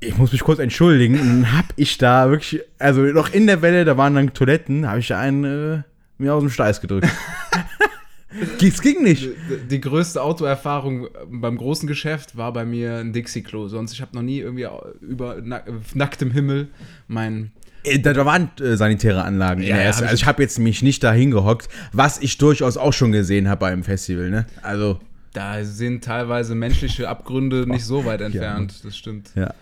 Ich 0.00 0.16
muss 0.16 0.30
mich 0.32 0.42
kurz 0.42 0.58
entschuldigen. 0.60 1.16
Dann 1.16 1.52
hab 1.56 1.66
ich 1.76 1.98
da 1.98 2.30
wirklich, 2.30 2.62
also 2.78 3.02
noch 3.02 3.32
in 3.32 3.46
der 3.46 3.62
Welle, 3.62 3.84
da 3.84 3.96
waren 3.96 4.14
dann 4.14 4.32
Toiletten, 4.32 4.86
habe 4.88 5.00
ich 5.00 5.08
da 5.08 5.18
einen 5.18 5.44
äh, 5.44 5.82
mir 6.18 6.34
aus 6.34 6.42
dem 6.42 6.50
Steiß 6.50 6.80
gedrückt. 6.80 7.08
es 8.62 8.80
ging 8.82 9.02
nicht. 9.02 9.22
Die- 9.24 9.68
Die 9.68 9.80
größte 9.80 10.22
Autoerfahrung 10.22 11.08
beim 11.30 11.56
großen 11.56 11.86
Geschäft 11.88 12.36
war 12.36 12.52
bei 12.52 12.64
mir 12.64 12.96
ein 12.98 13.12
Dixie-Klo. 13.12 13.68
Sonst, 13.68 13.92
ich 13.92 14.00
habe 14.00 14.14
noch 14.14 14.22
nie 14.22 14.38
irgendwie 14.38 14.68
über 15.00 15.40
nack, 15.42 15.66
nacktem 15.94 16.30
Himmel 16.30 16.68
mein. 17.08 17.50
Äh, 17.84 17.98
Da, 17.98 18.12
da 18.12 18.24
waren 18.24 18.50
äh, 18.60 18.76
sanitäre 18.76 19.22
Anlagen 19.24 19.62
in 19.62 19.68
Ja, 19.68 19.74
der 19.74 19.82
ja, 19.82 19.88
ersten. 19.88 20.04
Also 20.04 20.14
ich 20.14 20.26
habe 20.26 20.42
jetzt 20.42 20.58
mich 20.58 20.82
nicht 20.82 21.02
da 21.02 21.12
hingehockt, 21.12 21.68
was 21.92 22.20
ich 22.20 22.38
durchaus 22.38 22.76
auch 22.76 22.92
schon 22.92 23.10
gesehen 23.12 23.48
habe 23.48 23.60
beim 23.60 23.82
Festival, 23.82 24.30
ne? 24.30 24.46
Also, 24.62 25.00
Da 25.32 25.64
sind 25.64 26.04
teilweise 26.04 26.54
menschliche 26.54 27.08
Abgründe 27.08 27.66
nicht 27.68 27.84
so 27.84 28.04
weit 28.04 28.20
entfernt. 28.20 28.84
Das 28.84 28.96
stimmt. 28.96 29.30
ja. 29.34 29.52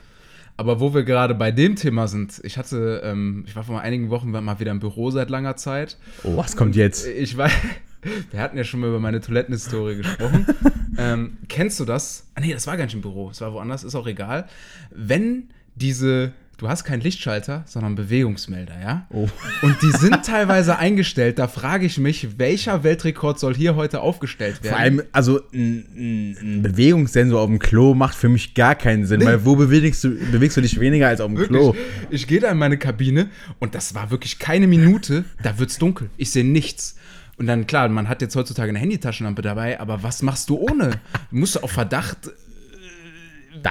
Aber 0.56 0.80
wo 0.80 0.94
wir 0.94 1.04
gerade 1.04 1.34
bei 1.34 1.52
dem 1.52 1.76
Thema 1.76 2.08
sind, 2.08 2.40
ich 2.42 2.56
hatte, 2.56 3.02
ähm, 3.04 3.44
ich 3.46 3.54
war 3.54 3.64
vor 3.64 3.80
einigen 3.80 4.10
Wochen 4.10 4.30
mal 4.30 4.58
wieder 4.58 4.70
im 4.70 4.80
Büro 4.80 5.10
seit 5.10 5.28
langer 5.28 5.56
Zeit. 5.56 5.98
Oh, 6.24 6.36
was 6.36 6.56
kommt 6.56 6.76
jetzt? 6.76 7.06
Ich 7.06 7.36
weiß, 7.36 7.52
wir 8.30 8.40
hatten 8.40 8.56
ja 8.56 8.64
schon 8.64 8.80
mal 8.80 8.88
über 8.88 9.00
meine 9.00 9.20
Toilettenhistorie 9.20 9.96
gesprochen. 9.96 10.46
ähm, 10.98 11.36
kennst 11.48 11.78
du 11.78 11.84
das? 11.84 12.26
Ah, 12.34 12.40
nee, 12.40 12.52
das 12.52 12.66
war 12.66 12.76
gar 12.76 12.84
nicht 12.84 12.94
im 12.94 13.02
Büro, 13.02 13.30
es 13.30 13.40
war 13.40 13.52
woanders, 13.52 13.84
ist 13.84 13.94
auch 13.94 14.06
egal. 14.06 14.48
Wenn 14.90 15.50
diese, 15.74 16.32
du 16.58 16.68
hast 16.68 16.84
keinen 16.84 17.00
Lichtschalter, 17.00 17.64
sondern 17.66 17.94
Bewegungsmelder, 17.94 18.80
ja? 18.80 19.06
Oh. 19.10 19.28
Und 19.62 19.76
die 19.82 19.90
sind 19.90 20.24
teilweise 20.24 20.78
eingestellt, 20.78 21.38
da 21.38 21.48
frage 21.48 21.86
ich 21.86 21.98
mich, 21.98 22.38
welcher 22.38 22.82
Weltrekord 22.82 23.38
soll 23.38 23.54
hier 23.54 23.76
heute 23.76 24.00
aufgestellt 24.00 24.62
werden? 24.62 24.74
Vor 24.74 24.78
allem, 24.78 25.02
also 25.12 25.40
ein, 25.52 26.36
ein, 26.40 26.62
Bewegungssensor 26.62 27.40
auf 27.40 27.48
dem 27.48 27.58
Klo 27.58 27.94
macht 27.94 28.14
für 28.14 28.28
mich 28.28 28.54
gar 28.54 28.74
keinen 28.74 29.06
Sinn, 29.06 29.24
weil 29.24 29.44
wo 29.44 29.56
bewegst 29.56 30.02
du, 30.04 30.10
bewegst 30.32 30.56
du 30.56 30.60
dich 30.60 30.80
weniger 30.80 31.08
als 31.08 31.20
auf 31.20 31.28
dem 31.28 31.36
Wirklich, 31.36 31.60
Klo? 31.60 31.76
ich 32.10 32.26
gehe 32.26 32.40
da 32.40 32.50
in 32.50 32.58
meine 32.58 32.78
Kabine 32.78 33.28
und 33.58 33.74
das 33.74 33.94
war 33.94 34.10
wirklich 34.10 34.38
keine 34.38 34.66
Minute, 34.66 35.24
da 35.42 35.58
wird's 35.58 35.78
dunkel. 35.78 36.10
Ich 36.16 36.30
sehe 36.30 36.44
nichts. 36.44 36.96
Und 37.38 37.46
dann, 37.46 37.66
klar, 37.66 37.88
man 37.90 38.08
hat 38.08 38.22
jetzt 38.22 38.34
heutzutage 38.34 38.70
eine 38.70 38.78
Handytaschenlampe 38.78 39.42
dabei, 39.42 39.78
aber 39.78 40.02
was 40.02 40.22
machst 40.22 40.48
du 40.48 40.56
ohne? 40.56 40.92
Du 41.30 41.36
musst 41.36 41.62
auf 41.62 41.70
Verdacht. 41.70 42.30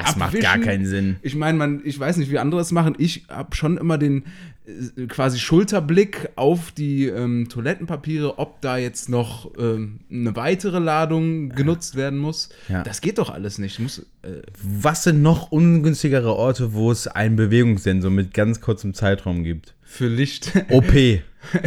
Das 0.03 0.15
macht 0.15 0.29
abwischen. 0.29 0.43
gar 0.43 0.57
keinen 0.59 0.85
Sinn. 0.85 1.17
Ich 1.21 1.35
meine, 1.35 1.57
man, 1.57 1.81
ich 1.83 1.99
weiß 1.99 2.17
nicht, 2.17 2.31
wie 2.31 2.39
andere 2.39 2.61
es 2.61 2.71
machen. 2.71 2.95
Ich 2.97 3.25
habe 3.29 3.55
schon 3.55 3.77
immer 3.77 3.97
den 3.97 4.23
äh, 4.65 5.07
quasi 5.07 5.39
Schulterblick 5.39 6.29
auf 6.35 6.71
die 6.71 7.05
ähm, 7.05 7.47
Toilettenpapiere, 7.49 8.39
ob 8.39 8.61
da 8.61 8.77
jetzt 8.77 9.09
noch 9.09 9.51
ähm, 9.57 9.99
eine 10.11 10.35
weitere 10.35 10.79
Ladung 10.79 11.49
genutzt 11.49 11.95
werden 11.95 12.19
muss. 12.19 12.49
Ja. 12.69 12.83
Das 12.83 13.01
geht 13.01 13.17
doch 13.17 13.29
alles 13.29 13.57
nicht. 13.57 13.79
Muss, 13.79 13.99
äh, 14.21 14.41
Was 14.61 15.03
sind 15.03 15.21
noch 15.21 15.51
ungünstigere 15.51 16.33
Orte, 16.35 16.73
wo 16.73 16.91
es 16.91 17.07
einen 17.07 17.35
Bewegungssensor 17.35 18.11
mit 18.11 18.33
ganz 18.33 18.61
kurzem 18.61 18.93
Zeitraum 18.93 19.43
gibt? 19.43 19.75
für 19.95 20.07
Licht. 20.07 20.51
OP. 20.69 20.93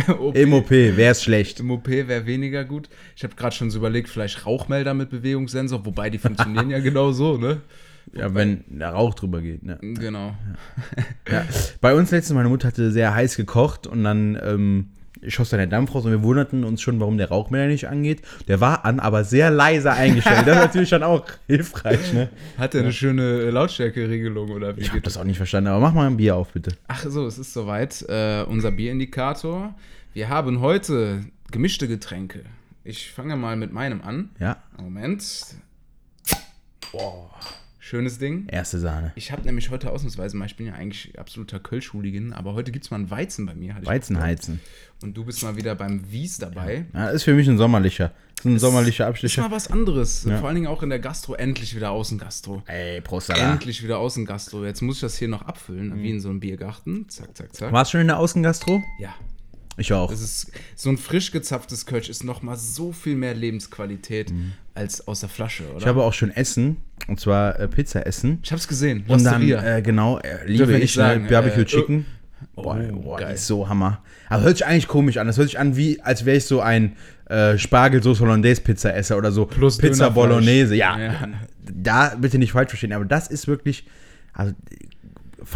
OP. 0.18 0.36
Im 0.36 0.52
OP 0.52 0.70
wäre 0.70 1.12
es 1.12 1.22
schlecht. 1.22 1.60
Im 1.60 1.70
OP 1.70 1.88
wäre 1.88 2.26
weniger 2.26 2.64
gut. 2.64 2.88
Ich 3.16 3.24
habe 3.24 3.34
gerade 3.36 3.54
schon 3.54 3.70
so 3.70 3.78
überlegt, 3.78 4.08
vielleicht 4.08 4.44
Rauchmelder 4.44 4.92
mit 4.92 5.10
Bewegungssensor, 5.10 5.86
wobei 5.86 6.10
die 6.10 6.18
funktionieren 6.18 6.70
ja 6.70 6.80
genau 6.80 7.12
so, 7.12 7.38
ne? 7.38 7.62
Ja, 8.14 8.34
wenn 8.34 8.64
der 8.68 8.90
Rauch 8.90 9.14
drüber 9.14 9.40
geht. 9.40 9.62
Ne? 9.62 9.78
Genau. 9.80 10.34
Ja. 11.30 11.44
Bei 11.80 11.94
uns 11.94 12.10
letztens, 12.10 12.34
meine 12.34 12.48
Mutter 12.48 12.68
hatte 12.68 12.90
sehr 12.90 13.14
heiß 13.14 13.36
gekocht 13.36 13.86
und 13.86 14.02
dann 14.04 14.38
ähm, 14.42 14.88
schoss 15.26 15.50
dann 15.50 15.58
der 15.58 15.66
Dampf 15.66 15.94
raus 15.94 16.04
und 16.04 16.10
wir 16.12 16.22
wunderten 16.22 16.64
uns 16.64 16.80
schon, 16.80 17.00
warum 17.00 17.18
der 17.18 17.28
Rauchmelder 17.28 17.66
nicht 17.68 17.88
angeht. 17.88 18.22
Der 18.46 18.60
war 18.60 18.84
an, 18.84 19.00
aber 19.00 19.24
sehr 19.24 19.50
leise 19.50 19.92
eingestellt. 19.92 20.46
Das 20.46 20.56
ist 20.56 20.62
natürlich 20.62 20.90
dann 20.90 21.02
auch 21.02 21.24
hilfreich, 21.46 22.12
ne? 22.12 22.28
Hat 22.56 22.74
er 22.74 22.82
eine 22.82 22.92
schöne 22.92 23.50
Lautstärkeregelung 23.50 24.50
oder 24.50 24.76
wie 24.76 24.80
Ich 24.80 24.90
habe 24.90 25.00
das? 25.00 25.16
auch 25.16 25.24
nicht 25.24 25.36
verstanden, 25.36 25.68
aber 25.68 25.80
mach 25.80 25.92
mal 25.92 26.06
ein 26.06 26.16
Bier 26.16 26.36
auf, 26.36 26.52
bitte. 26.52 26.72
Ach 26.86 27.04
so, 27.06 27.26
es 27.26 27.38
ist 27.38 27.52
soweit. 27.52 28.04
Äh, 28.08 28.44
unser 28.44 28.70
Bierindikator. 28.70 29.74
Wir 30.14 30.28
haben 30.28 30.60
heute 30.60 31.24
gemischte 31.50 31.88
Getränke. 31.88 32.44
Ich 32.84 33.10
fange 33.12 33.36
mal 33.36 33.56
mit 33.56 33.72
meinem 33.72 34.00
an. 34.00 34.30
Ja, 34.38 34.56
Moment. 34.80 35.22
Schönes 37.88 38.18
Ding. 38.18 38.46
erste 38.48 38.78
Sahne. 38.78 39.12
Ich 39.14 39.32
habe 39.32 39.46
nämlich 39.46 39.70
heute 39.70 39.90
ausnahmsweise 39.90 40.36
mal, 40.36 40.44
ich 40.44 40.56
bin 40.56 40.66
ja 40.66 40.74
eigentlich 40.74 41.18
absoluter 41.18 41.58
Kölsch-Hooligan, 41.58 42.34
aber 42.34 42.52
heute 42.52 42.70
gibt 42.70 42.84
es 42.84 42.90
mal 42.90 42.98
einen 42.98 43.10
Weizen 43.10 43.46
bei 43.46 43.54
mir. 43.54 43.76
Weizenheizen. 43.82 44.60
Und 45.02 45.16
du 45.16 45.24
bist 45.24 45.42
mal 45.42 45.56
wieder 45.56 45.74
beim 45.74 46.02
Wies 46.12 46.36
dabei. 46.36 46.84
Ja, 46.92 47.08
ist 47.08 47.22
für 47.22 47.32
mich 47.32 47.48
ein 47.48 47.56
sommerlicher. 47.56 48.12
Ist 48.36 48.44
ein 48.44 48.58
sommerlicher 48.58 49.04
Ist 49.04 49.08
Abstecher. 49.08 49.40
mal 49.40 49.52
was 49.52 49.70
anderes. 49.70 50.24
Ja. 50.24 50.36
Vor 50.36 50.48
allen 50.48 50.56
Dingen 50.56 50.66
auch 50.66 50.82
in 50.82 50.90
der 50.90 50.98
Gastro. 50.98 51.32
Endlich 51.32 51.74
wieder 51.74 51.90
Außengastro. 51.90 52.62
Ey, 52.66 53.00
Prost, 53.00 53.30
Alter. 53.30 53.52
Endlich 53.52 53.82
wieder 53.82 53.96
Außengastro. 53.96 54.66
Jetzt 54.66 54.82
muss 54.82 54.96
ich 54.96 55.00
das 55.00 55.16
hier 55.16 55.28
noch 55.28 55.40
abfüllen, 55.40 56.02
wie 56.02 56.10
in 56.10 56.20
so 56.20 56.28
einem 56.28 56.40
Biergarten. 56.40 57.08
Zack, 57.08 57.34
zack, 57.38 57.54
zack. 57.54 57.72
Warst 57.72 57.90
du 57.90 57.92
schon 57.92 58.02
in 58.02 58.08
der 58.08 58.18
Außengastro? 58.18 58.82
Ja. 59.00 59.14
Ich 59.78 59.92
auch. 59.92 60.10
Das 60.10 60.20
ist, 60.20 60.50
so 60.74 60.90
ein 60.90 60.98
frisch 60.98 61.30
gezapftes 61.30 61.86
Kölsch 61.86 62.08
ist 62.08 62.24
noch 62.24 62.42
mal 62.42 62.56
so 62.56 62.92
viel 62.92 63.14
mehr 63.14 63.34
Lebensqualität 63.34 64.32
als 64.74 65.06
aus 65.06 65.20
der 65.20 65.28
Flasche, 65.28 65.64
oder? 65.64 65.72
Mhm. 65.74 65.78
Ich 65.78 65.86
habe 65.86 66.02
auch 66.02 66.12
schon 66.12 66.30
Essen, 66.30 66.78
und 67.06 67.20
zwar 67.20 67.58
äh, 67.58 67.68
Pizza 67.68 68.04
essen. 68.06 68.40
ich 68.42 68.52
hab's 68.52 68.66
gesehen. 68.68 69.04
Und 69.06 69.24
dann, 69.24 69.48
äh, 69.48 69.80
genau, 69.82 70.18
äh, 70.18 70.46
liebe 70.46 70.66
nicht 70.72 70.82
ich, 70.82 70.96
ne, 70.96 71.02
sagen, 71.02 71.26
Barbecue 71.28 71.62
äh, 71.62 71.64
Chicken. 71.64 72.06
oh, 72.56 72.62
boah, 72.62 72.76
boah 72.76 73.18
geil. 73.18 73.34
ist 73.34 73.46
so 73.46 73.68
Hammer. 73.68 74.02
Aber 74.28 74.42
hört 74.42 74.58
sich 74.58 74.66
eigentlich 74.66 74.88
komisch 74.88 75.16
an. 75.16 75.26
Das 75.26 75.38
hört 75.38 75.48
sich 75.48 75.58
an, 75.58 75.76
wie 75.76 76.00
als 76.02 76.24
wäre 76.24 76.36
ich 76.36 76.44
so 76.44 76.60
ein 76.60 76.96
äh, 77.26 77.56
Spargelsoße 77.56 78.20
Hollandaise 78.20 78.60
Pizza 78.60 78.94
esser 78.94 79.16
oder 79.16 79.32
so. 79.32 79.46
Plus 79.46 79.78
Pizza. 79.78 80.10
Bolognese. 80.10 80.74
Ja, 80.74 80.98
Ja. 80.98 81.28
da 81.72 82.14
bitte 82.16 82.38
nicht 82.38 82.52
falsch 82.52 82.70
verstehen, 82.70 82.92
aber 82.92 83.04
das 83.04 83.28
ist 83.28 83.46
wirklich, 83.46 83.86
also 84.32 84.52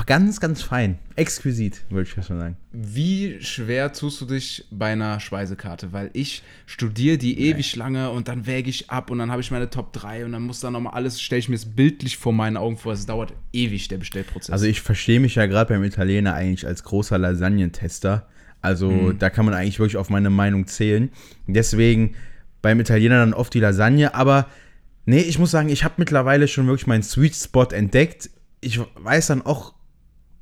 ganz, 0.06 0.40
ganz 0.40 0.62
fein. 0.62 0.98
Exquisit, 1.16 1.82
würde 1.90 2.08
ich 2.08 2.16
mal 2.16 2.22
sagen. 2.22 2.56
Wie 2.72 3.38
schwer 3.40 3.92
tust 3.92 4.20
du 4.20 4.24
dich 4.26 4.64
bei 4.70 4.92
einer 4.92 5.20
Speisekarte? 5.20 5.92
Weil 5.92 6.10
ich 6.12 6.42
studiere 6.66 7.18
die 7.18 7.38
ewig 7.40 7.76
lange 7.76 8.10
und 8.10 8.28
dann 8.28 8.46
wäge 8.46 8.70
ich 8.70 8.90
ab 8.90 9.10
und 9.10 9.18
dann 9.18 9.30
habe 9.30 9.40
ich 9.42 9.50
meine 9.50 9.68
Top 9.70 9.92
3 9.92 10.24
und 10.24 10.32
dann 10.32 10.42
muss 10.42 10.60
dann 10.60 10.72
nochmal 10.72 10.94
alles, 10.94 11.20
stelle 11.20 11.40
ich 11.40 11.48
mir 11.48 11.56
es 11.56 11.66
bildlich 11.66 12.16
vor 12.16 12.32
meinen 12.32 12.56
Augen 12.56 12.76
vor. 12.78 12.92
Es 12.92 13.06
dauert 13.06 13.34
ewig, 13.52 13.88
der 13.88 13.98
Bestellprozess. 13.98 14.50
Also 14.50 14.66
ich 14.66 14.80
verstehe 14.80 15.20
mich 15.20 15.34
ja 15.34 15.46
gerade 15.46 15.74
beim 15.74 15.84
Italiener 15.84 16.34
eigentlich 16.34 16.66
als 16.66 16.82
großer 16.84 17.18
Lasagnentester. 17.18 18.26
Also 18.60 18.90
Mhm. 18.90 19.18
da 19.18 19.28
kann 19.30 19.44
man 19.44 19.54
eigentlich 19.54 19.78
wirklich 19.78 19.96
auf 19.96 20.08
meine 20.10 20.30
Meinung 20.30 20.66
zählen. 20.66 21.10
Deswegen 21.46 22.14
beim 22.62 22.78
Italiener 22.80 23.18
dann 23.18 23.34
oft 23.34 23.52
die 23.54 23.60
Lasagne. 23.60 24.14
Aber 24.14 24.48
nee, 25.04 25.20
ich 25.20 25.38
muss 25.38 25.50
sagen, 25.50 25.68
ich 25.68 25.84
habe 25.84 25.94
mittlerweile 25.98 26.48
schon 26.48 26.66
wirklich 26.66 26.86
meinen 26.86 27.02
Sweet 27.02 27.34
Spot 27.34 27.64
entdeckt. 27.64 28.30
Ich 28.60 28.78
weiß 28.96 29.26
dann 29.26 29.42
auch, 29.42 29.74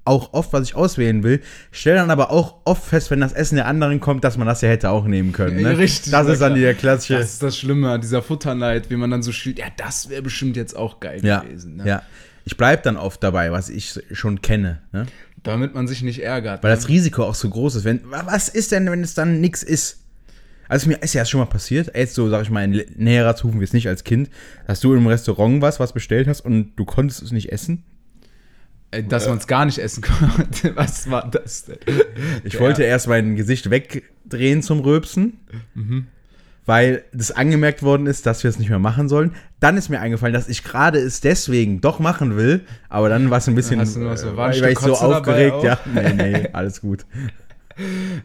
auch 0.05 0.33
oft, 0.33 0.53
was 0.53 0.63
ich 0.63 0.75
auswählen 0.75 1.23
will. 1.23 1.41
Stelle 1.71 1.97
dann 1.97 2.11
aber 2.11 2.31
auch 2.31 2.57
oft 2.65 2.85
fest, 2.85 3.11
wenn 3.11 3.21
das 3.21 3.33
Essen 3.33 3.57
der 3.57 3.67
anderen 3.67 4.01
kommt, 4.01 4.25
dass 4.25 4.37
man 4.37 4.47
das 4.47 4.61
ja 4.61 4.69
hätte 4.69 4.91
auch 4.91 5.05
nehmen 5.07 5.33
können. 5.33 5.63
Ne? 5.63 5.79
Richtig, 5.79 6.11
Das 6.11 6.27
ist 6.27 6.41
dann 6.41 6.55
klar. 6.55 6.65
der 6.65 6.75
klassische. 6.75 7.19
das 7.19 7.35
ist 7.35 7.43
das 7.43 7.57
Schlimme 7.59 7.91
an 7.91 8.01
dieser 8.01 8.23
Futterneid, 8.23 8.91
wie 8.91 8.97
man 8.97 9.11
dann 9.11 9.23
so 9.23 9.33
spielt. 9.33 9.59
Ja, 9.59 9.67
das 9.77 10.09
wäre 10.09 10.23
bestimmt 10.23 10.57
jetzt 10.57 10.75
auch 10.77 11.01
geil 11.01 11.21
ja, 11.23 11.41
gewesen. 11.41 11.77
Ne? 11.77 11.87
ja. 11.87 12.03
Ich 12.45 12.57
bleibe 12.57 12.83
dann 12.83 12.97
oft 12.97 13.23
dabei, 13.23 13.53
was 13.53 13.69
ich 13.69 14.01
schon 14.13 14.41
kenne. 14.43 14.81
Ne? 14.93 15.07
Damit 15.43 15.75
man 15.75 15.87
sich 15.87 16.03
nicht 16.03 16.23
ärgert. 16.23 16.63
Weil 16.63 16.71
ne? 16.71 16.77
das 16.77 16.89
Risiko 16.89 17.25
auch 17.25 17.35
so 17.35 17.49
groß 17.49 17.77
ist. 17.77 17.85
Wenn, 17.85 18.01
was 18.05 18.49
ist 18.49 18.73
denn, 18.73 18.91
wenn 18.91 19.03
es 19.03 19.15
dann 19.15 19.41
nichts 19.41 19.63
ist? 19.63 19.99
Also 20.69 20.89
mir 20.89 21.03
ist 21.03 21.15
ja 21.15 21.25
schon 21.25 21.41
mal 21.41 21.47
passiert, 21.47 21.97
jetzt 21.97 22.15
so, 22.15 22.29
sag 22.29 22.43
ich 22.43 22.51
mal, 22.51 22.63
in 22.63 22.85
näherer 22.97 23.35
Zukunft, 23.35 23.61
jetzt 23.61 23.75
nicht 23.75 23.89
als 23.89 24.05
Kind, 24.05 24.31
dass 24.69 24.79
du 24.79 24.95
im 24.95 25.05
Restaurant 25.09 25.61
was, 25.63 25.81
was 25.81 25.93
bestellt 25.93 26.29
hast 26.29 26.43
und 26.43 26.77
du 26.77 26.85
konntest 26.85 27.23
es 27.23 27.33
nicht 27.33 27.51
essen. 27.51 27.83
Äh, 28.93 29.05
Dass 29.05 29.29
man 29.29 29.39
es 29.39 29.47
gar 29.47 29.65
nicht 29.65 29.79
essen 29.79 30.03
konnte. 30.37 30.75
Was 30.77 31.11
war 31.11 31.29
das 31.31 31.65
denn? 31.67 31.79
Ich 32.45 32.55
Ja. 32.55 32.61
wollte 32.61 32.83
erst 32.83 33.07
mein 33.09 33.37
Gesicht 33.37 33.71
wegdrehen 33.71 34.63
zum 34.63 34.81
Röpsen, 34.81 35.39
weil 36.67 37.05
das 37.13 37.31
angemerkt 37.33 37.83
worden 37.83 38.07
ist, 38.07 38.27
dass 38.27 38.43
wir 38.45 38.49
es 38.51 38.59
nicht 38.59 38.69
mehr 38.69 38.79
machen 38.79 39.09
sollen. 39.09 39.33
Dann 39.61 39.77
ist 39.77 39.89
mir 39.89 40.01
eingefallen, 40.01 40.35
dass 40.35 40.49
ich 40.49 40.63
gerade 40.63 40.99
es 40.99 41.21
deswegen 41.21 41.81
doch 41.81 41.99
machen 41.99 42.37
will, 42.37 42.61
aber 42.89 43.09
dann 43.09 43.31
war 43.31 43.39
es 43.39 43.49
ein 43.49 43.55
bisschen, 43.55 43.81
Hast 43.81 43.97
du 43.97 44.01
noch 44.01 44.17
so- 44.17 44.37
war 44.37 44.49
weil 44.49 44.55
Stück 44.55 44.71
ich 44.73 44.79
so 44.79 44.95
aufgeregt, 44.95 45.63
ja. 45.63 45.79
Nee, 45.93 46.13
nee, 46.15 46.49
alles 46.53 46.81
gut. 46.81 47.07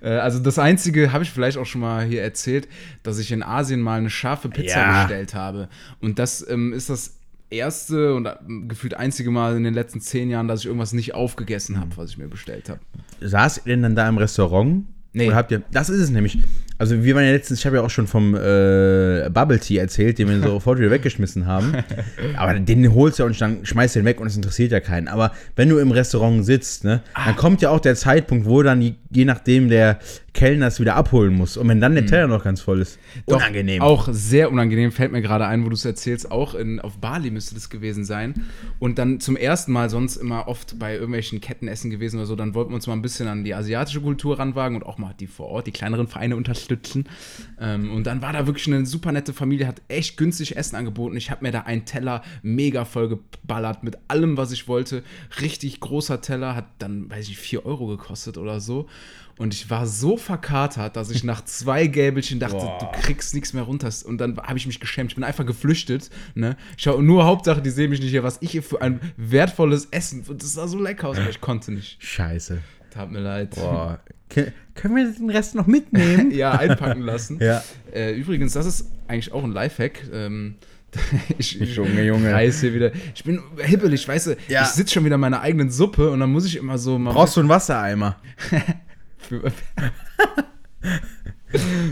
Äh, 0.02 0.10
Also 0.10 0.40
das 0.40 0.60
Einzige, 0.60 1.14
habe 1.14 1.24
ich 1.24 1.32
vielleicht 1.32 1.58
auch 1.58 1.66
schon 1.66 1.80
mal 1.80 2.04
hier 2.04 2.22
erzählt, 2.24 2.68
dass 3.04 3.20
ich 3.20 3.32
in 3.32 3.42
Asien 3.42 3.80
mal 3.80 3.98
eine 4.00 4.10
scharfe 4.10 4.50
Pizza 4.50 4.80
Ja. 4.82 5.02
bestellt 5.04 5.34
habe. 5.34 5.70
Und 6.02 6.20
das 6.20 6.46
ähm, 6.50 6.74
ist 6.74 6.90
das 6.90 7.14
erste 7.50 8.14
und 8.14 8.28
ähm, 8.28 8.68
gefühlt 8.68 8.96
einzige 8.96 9.32
Mal 9.32 9.56
in 9.56 9.64
den 9.64 9.74
letzten 9.74 10.02
zehn 10.02 10.30
Jahren, 10.30 10.48
dass 10.48 10.62
ich 10.62 10.66
irgendwas 10.66 10.94
nicht 10.94 11.14
aufgegessen 11.14 11.80
habe, 11.80 11.96
was 11.98 12.12
ich 12.12 12.18
mir 12.18 12.28
bestellt 12.28 12.70
habe. 12.70 12.80
Saß 13.22 13.60
ihr 13.60 13.74
denn 13.74 13.84
dann 13.84 13.96
da 13.96 14.08
im 14.08 14.18
Restaurant? 14.18 14.86
Nee. 15.14 15.28
Oder 15.28 15.36
habt 15.36 15.52
ihr, 15.52 15.64
das 15.72 15.90
ist 15.90 16.02
es 16.02 16.10
nämlich. 16.10 16.40
Also 16.78 17.04
wir 17.04 17.16
waren 17.16 17.24
ja 17.26 17.32
letztens, 17.32 17.60
ich 17.60 17.66
habe 17.66 17.78
ja 17.78 17.82
auch 17.84 17.90
schon 17.90 18.06
vom 18.08 18.36
äh, 18.36 19.30
Bubble 19.34 19.60
Tea 19.60 19.78
erzählt, 19.78 20.18
den 20.20 20.28
wir 20.30 20.40
sofort 20.50 20.78
wieder 20.80 20.92
weggeschmissen 20.92 21.46
haben. 21.46 21.74
Aber 22.36 22.54
den 22.60 22.94
holst 22.94 23.20
du 23.20 23.24
ja 23.24 23.28
und 23.28 23.40
dann 23.40 23.66
schmeißt 23.66 23.96
du 23.96 24.00
den 24.00 24.06
weg 24.06 24.20
und 24.20 24.28
es 24.28 24.36
interessiert 24.36 24.72
ja 24.72 24.80
keinen. 24.82 25.08
Aber 25.08 25.32
wenn 25.56 25.70
du 25.70 25.78
im 25.78 25.92
Restaurant 25.92 26.46
sitzt, 26.46 26.84
ne, 26.84 27.02
Ah. 27.14 27.26
dann 27.28 27.36
kommt 27.38 27.62
ja 27.62 27.70
auch 27.70 27.80
der 27.80 27.96
Zeitpunkt, 27.96 28.46
wo 28.46 28.62
dann 28.62 28.82
je, 28.82 29.26
nachdem 29.26 29.70
der 29.70 30.00
Kellner 30.34 30.68
es 30.68 30.82
wieder 30.82 30.96
abholen 30.98 31.34
muss. 31.34 31.56
Und 31.56 31.70
wenn 31.70 31.80
dann 31.80 31.96
der 31.96 32.06
Teller 32.06 32.28
noch 32.28 32.44
ganz 32.44 32.60
voll 32.60 32.82
ist, 32.82 32.98
Mhm. 33.16 33.22
Doch, 33.28 33.38
unangenehm. 33.38 33.82
Auch 33.82 34.10
sehr 34.12 34.52
unangenehm, 34.52 34.92
fällt 34.92 35.14
mir 35.14 35.22
gerade 35.22 35.48
ein, 35.48 35.64
wo 35.64 35.70
du 35.70 35.76
es 35.76 35.86
erzählst. 35.86 36.30
Auch 36.30 36.56
in, 36.56 36.82
auf 36.82 36.98
Bali 36.98 37.32
müsste 37.32 37.56
das 37.56 37.70
gewesen 37.70 38.04
sein. 38.04 38.34
Und 38.80 39.00
dann 39.00 39.22
zum 39.22 39.38
ersten 39.38 39.72
Mal, 39.72 39.90
sonst 39.90 40.18
immer 40.18 40.50
oft 40.50 40.78
bei 40.78 40.96
irgendwelchen 40.96 41.40
Kettenessen 41.40 41.90
gewesen 41.90 42.18
oder 42.18 42.26
so, 42.26 42.36
dann 42.36 42.54
wollten 42.54 42.72
wir 42.72 42.76
uns 42.76 42.88
mal 42.88 42.94
ein 42.94 43.02
bisschen 43.02 43.30
an 43.30 43.46
die 43.46 43.56
asiatische 43.56 44.02
Kultur 44.02 44.38
ranwagen 44.38 44.76
und 44.76 44.84
auch 44.84 44.98
mal 44.98 45.14
die 45.18 45.28
vor 45.28 45.48
Ort, 45.48 45.68
die 45.68 45.72
kleineren 45.72 46.08
Vereine 46.10 46.36
unterstützen. 46.36 46.65
Ähm, 47.60 47.92
und 47.92 48.06
dann 48.06 48.22
war 48.22 48.34
da 48.34 48.48
wirklich 48.48 48.68
eine 48.68 48.86
super 48.86 49.12
nette 49.12 49.34
Familie, 49.34 49.68
hat 49.68 49.82
echt 49.88 50.18
günstig 50.18 50.58
Essen 50.58 50.76
angeboten. 50.76 51.16
Ich 51.18 51.32
habe 51.32 51.44
mir 51.44 51.52
da 51.52 51.62
einen 51.62 51.86
Teller 51.86 52.24
mega 52.42 52.86
voll 52.86 53.10
geballert 53.10 53.84
mit 53.84 53.98
allem, 54.08 54.38
was 54.38 54.52
ich 54.52 54.68
wollte. 54.68 55.04
Richtig 55.42 55.80
großer 55.80 56.22
Teller, 56.22 56.56
hat 56.56 56.66
dann, 56.80 57.10
weiß 57.10 57.30
ich, 57.30 57.38
4 57.38 57.66
Euro 57.66 57.88
gekostet 57.88 58.38
oder 58.38 58.60
so. 58.60 58.88
Und 59.38 59.54
ich 59.54 59.70
war 59.70 59.86
so 59.86 60.16
verkatert, 60.16 60.96
dass 60.96 61.12
ich 61.12 61.24
nach 61.24 61.44
zwei 61.44 61.88
Gäbelchen 61.88 62.40
dachte, 62.40 62.58
Boah. 62.58 62.78
du 62.80 63.02
kriegst 63.02 63.34
nichts 63.34 63.52
mehr 63.52 63.64
runter. 63.64 63.90
Und 64.06 64.18
dann 64.20 64.38
habe 64.38 64.58
ich 64.58 64.66
mich 64.66 64.80
geschämt. 64.80 65.12
Ich 65.12 65.16
bin 65.16 65.24
einfach 65.26 65.46
geflüchtet. 65.46 66.10
Ne? 66.36 66.56
Ich 66.78 66.84
schau, 66.84 67.02
nur 67.02 67.26
Hauptsache, 67.26 67.62
die 67.62 67.70
sehen 67.70 67.90
mich 67.90 68.00
nicht 68.00 68.12
hier, 68.12 68.24
was 68.24 68.38
ich 68.42 68.52
hier 68.52 68.64
für 68.64 68.82
ein 68.82 69.02
wertvolles 69.18 69.88
Essen. 69.92 70.24
Und 70.28 70.42
das 70.42 70.54
sah 70.54 70.68
so 70.68 70.80
lecker 70.80 71.10
aus, 71.10 71.18
aber 71.18 71.30
ich 71.30 71.42
konnte 71.42 71.74
nicht. 71.74 72.02
Scheiße. 72.02 72.62
Tat 72.92 73.12
mir 73.12 73.20
leid. 73.20 73.56
Boah. 73.56 74.00
Ke- 74.30 74.52
Können 74.74 74.96
wir 74.96 75.12
den 75.12 75.30
Rest 75.30 75.56
noch 75.56 75.68
mitnehmen? 75.68 76.32
Ja, 76.36 76.52
einpacken 76.54 77.02
lassen. 77.02 77.38
Ja. 77.42 77.64
Äh, 77.94 78.14
übrigens, 78.14 78.54
das 78.54 78.66
ist 78.66 78.92
eigentlich 79.08 79.32
auch 79.32 79.44
ein 79.44 79.52
Lifehack. 79.52 80.02
Ähm, 80.12 80.56
ich, 81.38 81.60
ich 81.62 81.76
Junge, 81.76 82.04
Junge. 82.04 82.32
reiß 82.34 82.62
hier 82.62 82.74
wieder. 82.74 82.92
Ich 83.14 83.24
bin 83.24 83.42
hippelig, 83.58 84.08
weißt 84.08 84.28
du, 84.28 84.38
Ja. 84.48 84.64
ich 84.64 84.70
sitze 84.70 84.94
schon 84.94 85.06
wieder 85.06 85.16
in 85.16 85.22
meiner 85.22 85.42
eigenen 85.42 85.70
Suppe 85.70 86.10
und 86.10 86.20
dann 86.22 86.32
muss 86.32 86.46
ich 86.46 86.56
immer 86.58 86.78
so 86.78 86.98
mal 86.98 87.12
Brauchst 87.14 87.36
du 87.36 87.42
einen 87.42 87.50
Wassereimer? 87.50 88.16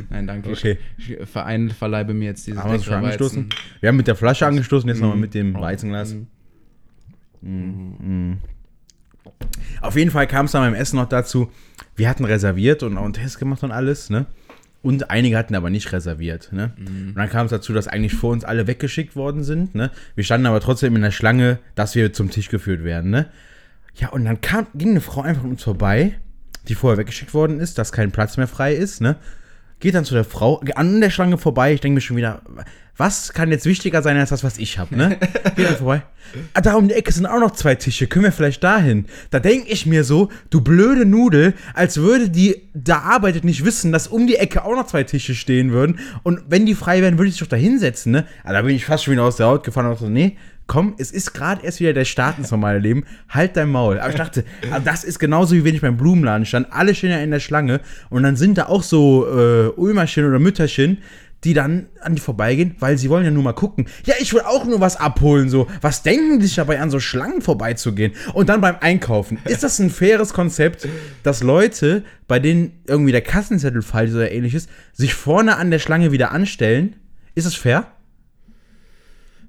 Nein, 0.09 0.27
danke. 0.27 0.51
Okay. 0.51 0.77
Ich, 0.97 1.11
ich 1.11 1.27
verein, 1.29 1.69
verleibe 1.69 2.13
mir 2.13 2.25
jetzt 2.25 2.45
dieses 2.47 2.61
Haben 2.61 2.71
wir 2.73 2.79
schon 2.81 2.93
angestoßen? 2.95 3.49
Wir 3.79 3.89
haben 3.89 3.97
mit 3.97 4.07
der 4.07 4.15
Flasche 4.15 4.45
angestoßen, 4.45 4.87
jetzt 4.89 4.97
Mhm. 4.97 5.03
nochmal 5.03 5.17
mit 5.19 5.33
dem 5.33 5.53
Weizenglas. 5.53 6.15
Mhm. 7.41 8.37
Auf 9.81 9.95
jeden 9.95 10.11
Fall 10.11 10.27
kam 10.27 10.45
es 10.45 10.53
dann 10.53 10.63
beim 10.63 10.79
Essen 10.79 10.97
noch 10.97 11.09
dazu, 11.09 11.51
wir 11.95 12.09
hatten 12.09 12.25
reserviert 12.25 12.83
und 12.83 12.97
auch 12.97 13.03
einen 13.03 13.13
Test 13.13 13.39
gemacht 13.39 13.63
und 13.63 13.71
alles, 13.71 14.09
ne? 14.09 14.25
Und 14.81 15.09
einige 15.09 15.37
hatten 15.37 15.55
aber 15.55 15.69
nicht 15.69 15.91
reserviert, 15.93 16.51
ne? 16.51 16.73
Und 16.77 17.15
dann 17.15 17.29
kam 17.29 17.45
es 17.45 17.51
dazu, 17.51 17.71
dass 17.73 17.87
eigentlich 17.87 18.13
vor 18.13 18.31
uns 18.31 18.43
alle 18.43 18.67
weggeschickt 18.67 19.15
worden 19.15 19.43
sind, 19.43 19.75
ne? 19.75 19.91
Wir 20.15 20.23
standen 20.23 20.47
aber 20.47 20.59
trotzdem 20.59 20.95
in 20.95 21.01
der 21.01 21.11
Schlange, 21.11 21.59
dass 21.75 21.95
wir 21.95 22.11
zum 22.13 22.31
Tisch 22.31 22.49
geführt 22.49 22.83
werden, 22.83 23.09
ne? 23.09 23.27
Ja, 23.95 24.09
und 24.09 24.25
dann 24.25 24.41
kam, 24.41 24.67
ging 24.73 24.89
eine 24.91 25.01
Frau 25.01 25.21
einfach 25.21 25.43
an 25.43 25.51
uns 25.51 25.63
vorbei, 25.63 26.15
die 26.67 26.75
vorher 26.75 26.97
weggeschickt 26.97 27.33
worden 27.33 27.59
ist, 27.59 27.77
dass 27.77 27.91
kein 27.91 28.11
Platz 28.11 28.37
mehr 28.37 28.47
frei 28.47 28.73
ist, 28.73 29.01
ne? 29.01 29.17
Geht 29.83 29.95
dann 29.95 30.05
zu 30.05 30.13
der 30.13 30.23
Frau, 30.23 30.61
an 30.75 31.01
der 31.01 31.09
Schlange 31.09 31.37
vorbei. 31.37 31.73
Ich 31.73 31.81
denke 31.81 31.95
mir 31.95 31.99
schon 31.99 32.15
wieder, 32.15 32.41
was 32.95 33.33
kann 33.33 33.51
jetzt 33.51 33.65
wichtiger 33.65 34.01
sein 34.01 34.15
als 34.15 34.29
das, 34.29 34.41
was 34.41 34.57
ich 34.57 34.79
habe, 34.79 34.95
ne? 34.95 35.17
Geht 35.57 35.67
dann 35.67 35.75
vorbei. 35.75 36.03
Ah, 36.53 36.61
da 36.61 36.75
um 36.75 36.87
die 36.87 36.93
Ecke 36.93 37.11
sind 37.11 37.25
auch 37.25 37.41
noch 37.41 37.51
zwei 37.51 37.75
Tische. 37.75 38.07
Können 38.07 38.23
wir 38.23 38.31
vielleicht 38.31 38.63
dahin? 38.63 39.07
Da 39.29 39.41
denke 39.41 39.69
ich 39.69 39.85
mir 39.85 40.05
so, 40.05 40.29
du 40.49 40.61
blöde 40.61 41.05
Nudel, 41.05 41.53
als 41.73 41.97
würde 41.97 42.29
die 42.29 42.61
da 42.73 42.99
arbeitet 42.99 43.43
nicht 43.43 43.65
wissen, 43.65 43.91
dass 43.91 44.07
um 44.07 44.25
die 44.25 44.37
Ecke 44.37 44.63
auch 44.63 44.73
noch 44.73 44.87
zwei 44.87 45.03
Tische 45.03 45.35
stehen 45.35 45.71
würden. 45.71 45.99
Und 46.23 46.43
wenn 46.47 46.65
die 46.65 46.75
frei 46.75 47.01
wären, 47.01 47.17
würde 47.17 47.27
ich 47.27 47.33
dich 47.33 47.41
doch 47.41 47.49
da 47.49 47.57
hinsetzen, 47.57 48.13
ne? 48.13 48.25
Ah, 48.45 48.53
da 48.53 48.61
bin 48.61 48.73
ich 48.73 48.85
fast 48.85 49.03
schon 49.03 49.11
wieder 49.11 49.23
aus 49.23 49.35
der 49.35 49.47
Haut 49.47 49.65
gefahren 49.65 49.87
und 49.87 49.99
so, 49.99 50.07
nee, 50.07 50.37
komm, 50.67 50.95
es 50.97 51.11
ist 51.11 51.33
gerade 51.33 51.63
erst 51.63 51.79
wieder 51.79 51.93
der 51.93 52.05
Start 52.05 52.37
ins 52.37 52.51
normale 52.51 52.79
Leben, 52.79 53.05
halt 53.29 53.57
dein 53.57 53.69
Maul. 53.69 53.99
Aber 53.99 54.09
ich 54.09 54.15
dachte, 54.15 54.43
ah, 54.71 54.79
das 54.79 55.03
ist 55.03 55.19
genauso 55.19 55.55
wie 55.55 55.63
wenn 55.63 55.75
ich 55.75 55.81
beim 55.81 55.97
Blumenladen 55.97 56.45
stand. 56.45 56.67
Alle 56.71 56.95
stehen 56.95 57.11
ja 57.11 57.19
in 57.19 57.31
der 57.31 57.39
Schlange 57.39 57.81
und 58.09 58.23
dann 58.23 58.35
sind 58.35 58.57
da 58.57 58.67
auch 58.67 58.83
so 58.83 59.27
äh, 59.27 59.67
Ulmerchen 59.75 60.25
oder 60.25 60.39
Mütterchen, 60.39 60.99
die 61.43 61.53
dann 61.53 61.87
an 61.99 62.15
die 62.15 62.21
vorbeigehen, 62.21 62.75
weil 62.79 62.97
sie 62.97 63.09
wollen 63.09 63.25
ja 63.25 63.31
nur 63.31 63.43
mal 63.43 63.53
gucken. 63.53 63.87
Ja, 64.05 64.15
ich 64.19 64.33
will 64.33 64.41
auch 64.41 64.65
nur 64.65 64.79
was 64.79 64.95
abholen, 64.95 65.49
so. 65.49 65.67
Was 65.81 66.01
denken 66.01 66.39
die 66.39 66.45
sich 66.45 66.55
dabei 66.55 66.79
an, 66.79 66.89
so 66.89 66.99
Schlangen 66.99 67.41
vorbeizugehen? 67.41 68.13
Und 68.33 68.47
dann 68.49 68.61
beim 68.61 68.77
Einkaufen. 68.79 69.39
Ist 69.45 69.63
das 69.63 69.79
ein 69.79 69.89
faires 69.89 70.33
Konzept, 70.33 70.87
dass 71.23 71.43
Leute, 71.43 72.03
bei 72.27 72.39
denen 72.39 72.79
irgendwie 72.87 73.11
der 73.11 73.21
Kassenzettel 73.21 73.81
falsch 73.81 74.11
oder 74.11 74.31
ähnliches, 74.31 74.67
sich 74.93 75.13
vorne 75.13 75.57
an 75.57 75.69
der 75.69 75.79
Schlange 75.79 76.11
wieder 76.11 76.31
anstellen? 76.31 76.95
Ist 77.35 77.45
das 77.45 77.55
fair? 77.55 77.87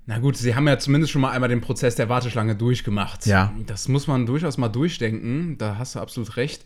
Na 0.07 0.19
gut, 0.19 0.37
sie 0.37 0.55
haben 0.55 0.69
ja 0.69 0.79
zumindest 0.79 1.13
schon 1.13 1.23
mal 1.23 1.31
einmal 1.31 1.49
den 1.49 1.61
Prozess 1.63 1.95
der 1.97 2.09
Warteschlange 2.09 2.55
durchgemacht. 2.57 3.25
Ja. 3.27 3.55
Das 3.67 3.89
muss 3.89 4.07
man 4.07 4.27
durchaus 4.27 4.59
mal 4.59 4.69
durchdenken. 4.69 5.57
Da 5.59 5.77
hast 5.79 5.95
du 5.95 6.01
absolut 6.01 6.37
recht. 6.37 6.63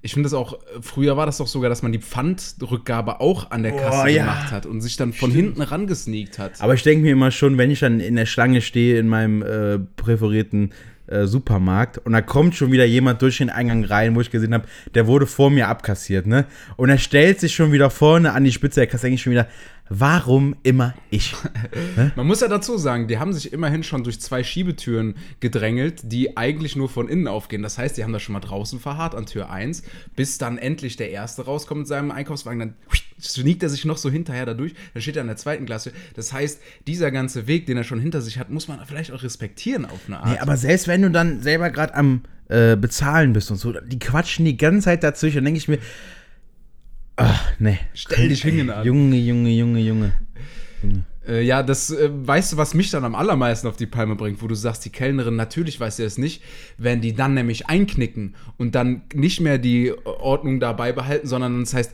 Ich 0.00 0.14
finde 0.14 0.26
das 0.28 0.34
auch, 0.34 0.58
früher 0.80 1.16
war 1.16 1.26
das 1.26 1.38
doch 1.38 1.48
sogar, 1.48 1.68
dass 1.68 1.82
man 1.82 1.90
die 1.92 1.98
Pfandrückgabe 1.98 3.20
auch 3.20 3.50
an 3.50 3.62
der 3.64 3.72
Kasse 3.72 4.02
Oh, 4.04 4.06
ja. 4.06 4.22
gemacht 4.22 4.52
hat 4.52 4.64
und 4.64 4.80
sich 4.80 4.96
dann 4.96 5.12
von 5.12 5.30
hinten 5.32 5.60
rangesneakt 5.60 6.38
hat. 6.38 6.60
Aber 6.60 6.74
ich 6.74 6.82
denke 6.84 7.02
mir 7.04 7.12
immer 7.12 7.30
schon, 7.32 7.58
wenn 7.58 7.70
ich 7.70 7.80
dann 7.80 7.98
in 8.00 8.14
der 8.16 8.26
Schlange 8.26 8.60
stehe 8.60 8.98
in 8.98 9.08
meinem 9.08 9.42
äh, 9.42 9.78
präferierten 9.96 10.72
äh, 11.08 11.26
Supermarkt 11.26 11.98
und 11.98 12.12
da 12.12 12.20
kommt 12.22 12.54
schon 12.54 12.70
wieder 12.70 12.84
jemand 12.84 13.22
durch 13.22 13.38
den 13.38 13.50
Eingang 13.50 13.84
rein, 13.84 14.14
wo 14.14 14.20
ich 14.20 14.30
gesehen 14.30 14.54
habe, 14.54 14.66
der 14.94 15.06
wurde 15.08 15.26
vor 15.26 15.50
mir 15.50 15.66
abkassiert, 15.68 16.26
ne? 16.26 16.44
Und 16.76 16.90
er 16.90 16.98
stellt 16.98 17.40
sich 17.40 17.54
schon 17.54 17.72
wieder 17.72 17.90
vorne 17.90 18.34
an 18.34 18.44
die 18.44 18.52
Spitze 18.52 18.80
der 18.80 18.86
Kasse, 18.86 19.02
denke 19.06 19.14
ich 19.16 19.22
schon 19.22 19.32
wieder, 19.32 19.48
warum 19.88 20.56
immer 20.62 20.94
ich? 21.10 21.34
Man 22.16 22.26
muss 22.26 22.40
ja 22.40 22.48
dazu 22.48 22.76
sagen, 22.78 23.08
die 23.08 23.18
haben 23.18 23.32
sich 23.32 23.52
immerhin 23.52 23.82
schon 23.82 24.04
durch 24.04 24.20
zwei 24.20 24.42
Schiebetüren 24.44 25.16
gedrängelt, 25.40 26.00
die 26.04 26.36
eigentlich 26.36 26.76
nur 26.76 26.88
von 26.88 27.08
innen 27.08 27.28
aufgehen. 27.28 27.62
Das 27.62 27.78
heißt, 27.78 27.96
die 27.96 28.04
haben 28.04 28.12
da 28.12 28.20
schon 28.20 28.32
mal 28.32 28.40
draußen 28.40 28.80
verharrt 28.80 29.14
an 29.14 29.26
Tür 29.26 29.50
1, 29.50 29.82
bis 30.16 30.38
dann 30.38 30.58
endlich 30.58 30.96
der 30.96 31.10
Erste 31.10 31.44
rauskommt 31.44 31.80
mit 31.80 31.88
seinem 31.88 32.10
Einkaufswagen. 32.10 32.58
Dann 32.58 32.74
sneakt 33.20 33.62
er 33.62 33.68
sich 33.68 33.84
noch 33.84 33.96
so 33.96 34.10
hinterher 34.10 34.46
dadurch. 34.46 34.74
Dann 34.94 35.02
steht 35.02 35.16
er 35.16 35.22
in 35.22 35.28
der 35.28 35.36
zweiten 35.36 35.66
Klasse. 35.66 35.92
Das 36.14 36.32
heißt, 36.32 36.60
dieser 36.86 37.10
ganze 37.10 37.46
Weg, 37.46 37.66
den 37.66 37.76
er 37.76 37.84
schon 37.84 38.00
hinter 38.00 38.20
sich 38.20 38.38
hat, 38.38 38.50
muss 38.50 38.68
man 38.68 38.84
vielleicht 38.86 39.12
auch 39.12 39.22
respektieren 39.22 39.84
auf 39.84 40.00
eine 40.06 40.20
Art. 40.20 40.28
Nee, 40.28 40.38
aber 40.38 40.56
selbst 40.56 40.88
wenn 40.88 41.02
du 41.02 41.10
dann 41.10 41.42
selber 41.42 41.70
gerade 41.70 41.94
am 41.94 42.22
äh, 42.48 42.76
Bezahlen 42.76 43.32
bist 43.32 43.50
und 43.50 43.56
so, 43.56 43.72
die 43.72 43.98
quatschen 43.98 44.44
die 44.44 44.56
ganze 44.56 44.86
Zeit 44.86 45.02
dazwischen, 45.02 45.36
dann 45.36 45.44
denke 45.46 45.58
ich 45.58 45.68
mir, 45.68 45.78
ach, 47.18 47.52
nee. 47.58 47.78
Stell 47.94 48.28
dich 48.28 48.42
hin 48.42 48.70
an. 48.70 48.84
Junge, 48.84 49.16
Junge, 49.16 49.50
Junge, 49.50 49.80
Junge. 49.80 50.12
Äh, 51.26 51.42
ja, 51.42 51.62
das 51.62 51.90
äh, 51.90 52.08
weißt 52.10 52.52
du, 52.52 52.56
was 52.56 52.72
mich 52.72 52.90
dann 52.90 53.04
am 53.04 53.14
allermeisten 53.14 53.68
auf 53.68 53.76
die 53.76 53.86
Palme 53.86 54.16
bringt, 54.16 54.42
wo 54.42 54.46
du 54.46 54.54
sagst, 54.54 54.84
die 54.84 54.90
Kellnerin, 54.90 55.36
natürlich 55.36 55.78
weiß 55.78 55.96
sie 55.96 56.04
es 56.04 56.16
nicht, 56.16 56.42
wenn 56.78 57.00
die 57.00 57.14
dann 57.14 57.34
nämlich 57.34 57.68
einknicken 57.68 58.34
und 58.56 58.74
dann 58.74 59.02
nicht 59.12 59.40
mehr 59.40 59.58
die 59.58 59.92
Ordnung 60.04 60.58
dabei 60.58 60.92
behalten, 60.92 61.26
sondern 61.26 61.60
das 61.60 61.74
heißt, 61.74 61.92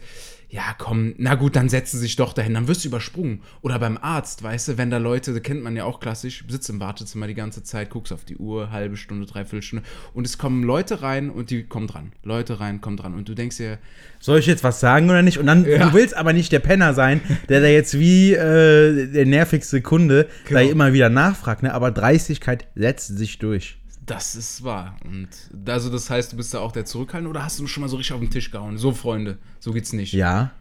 ja, 0.54 0.73
komm, 0.78 1.14
na 1.18 1.34
gut, 1.34 1.56
dann 1.56 1.68
setzen 1.68 1.96
sie 1.96 2.02
sich 2.04 2.14
doch 2.14 2.32
dahin, 2.32 2.54
dann 2.54 2.68
wirst 2.68 2.84
du 2.84 2.88
übersprungen. 2.88 3.40
Oder 3.61 3.80
beim 3.80 3.99
Arzt, 4.00 4.44
weißt 4.44 4.68
du, 4.68 4.78
wenn 4.78 4.88
da 4.88 4.99
Leute, 4.99 5.32
das 5.32 5.42
kennt 5.42 5.64
man 5.64 5.75
ja 5.75 5.82
auch 5.82 5.99
klassisch, 5.99 6.44
sitzt 6.49 6.70
im 6.70 6.78
Wartezimmer 6.78 7.26
die 7.26 7.34
ganze 7.34 7.64
Zeit, 7.64 7.90
guckst 7.90 8.12
auf 8.12 8.25
die 8.25 8.37
Uhr, 8.37 8.70
halbe 8.70 8.96
Stunde, 8.96 9.26
dreiviertel 9.26 9.62
Stunde 9.62 9.84
und 10.12 10.25
es 10.25 10.38
kommen 10.38 10.62
Leute 10.62 11.02
rein 11.02 11.30
und 11.30 11.50
die 11.50 11.64
kommen 11.64 11.88
dran. 11.88 12.12
Leute 12.23 12.61
rein, 12.61 12.80
kommen 12.80 12.96
dran 12.96 13.14
und 13.14 13.28
du 13.28 13.34
denkst 13.34 13.56
dir, 13.56 13.78
Soll 14.20 14.38
ich 14.38 14.46
jetzt 14.46 14.62
was 14.62 14.78
sagen 14.78 15.11
oder 15.11 15.23
nicht? 15.23 15.38
Und 15.38 15.46
dann, 15.46 15.64
Ja. 15.66 15.88
du 15.88 15.92
willst 15.92 16.16
aber 16.16 16.32
nicht 16.32 16.52
der 16.52 16.61
Penner 16.61 16.94
sein, 16.94 17.20
der 17.49 17.61
da 17.61 17.66
jetzt 17.66 17.99
wie 17.99 18.32
äh, 18.34 19.06
der 19.08 19.26
nervigste 19.26 19.82
Kunde 19.82 20.28
da 20.49 20.61
Genau. 20.61 20.70
immer 20.70 20.92
wieder 20.92 21.08
nachfragt, 21.11 21.64
ne? 21.64 21.75
Aber 21.75 21.90
Dreistigkeit 21.90 22.68
setzt 22.76 23.18
sich 23.18 23.40
durch. 23.40 23.76
Das 24.06 24.37
ist 24.37 24.64
wahr. 24.64 24.96
Und 25.04 25.28
also 25.66 25.90
das 25.90 26.11
heißt, 26.11 26.32
du 26.32 26.37
bist 26.37 26.52
da 26.54 26.61
auch 26.61 26.73
der 26.73 26.84
Zurückhaltende 26.84 27.30
oder 27.30 27.44
hast 27.44 27.58
du 27.58 27.66
schon 27.66 27.80
mal 27.82 27.88
so 27.88 27.96
richtig 27.96 28.14
auf 28.14 28.20
den 28.20 28.30
Tisch 28.30 28.50
gehauen? 28.50 28.78
So, 28.78 28.92
Freunde, 28.92 29.38
so 29.61 29.73
geht's 29.73 29.92
nicht. 29.92 30.12
Ja. 30.12 30.52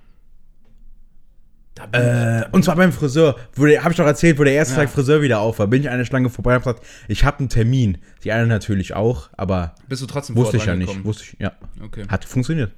Äh, 1.92 2.44
und 2.52 2.64
zwar 2.64 2.76
beim 2.76 2.92
Friseur, 2.92 3.36
wo 3.56 3.66
der, 3.66 3.84
hab 3.84 3.92
ich 3.92 3.98
doch 3.98 4.06
erzählt, 4.06 4.38
wo 4.38 4.44
der 4.44 4.54
erste 4.54 4.76
Ja. 4.76 4.82
Tag 4.82 4.92
Friseur 4.92 5.24
wieder 5.24 5.40
auf 5.40 5.58
war, 5.58 5.66
bin 5.66 5.82
ich 5.82 5.90
eine 5.90 6.06
Schlange 6.06 6.30
vorbei 6.30 6.52
und 6.52 6.64
hab 6.64 6.76
gesagt, 6.76 6.88
ich 7.08 7.24
habe 7.24 7.40
einen 7.40 7.50
Termin. 7.50 7.98
Die 8.24 8.32
eine 8.32 8.46
natürlich 8.46 8.94
auch, 8.94 9.30
aber 9.38 9.76
bist 9.88 10.02
du 10.02 10.06
trotzdem 10.06 10.36
wusste 10.36 10.58
ich 10.58 10.66
ja 10.66 10.76
nicht. 10.76 11.04
Wusste 11.04 11.24
ich, 11.24 11.40
ja. 11.40 11.54
Okay. 11.84 12.06
Hat 12.08 12.26
funktioniert. 12.26 12.72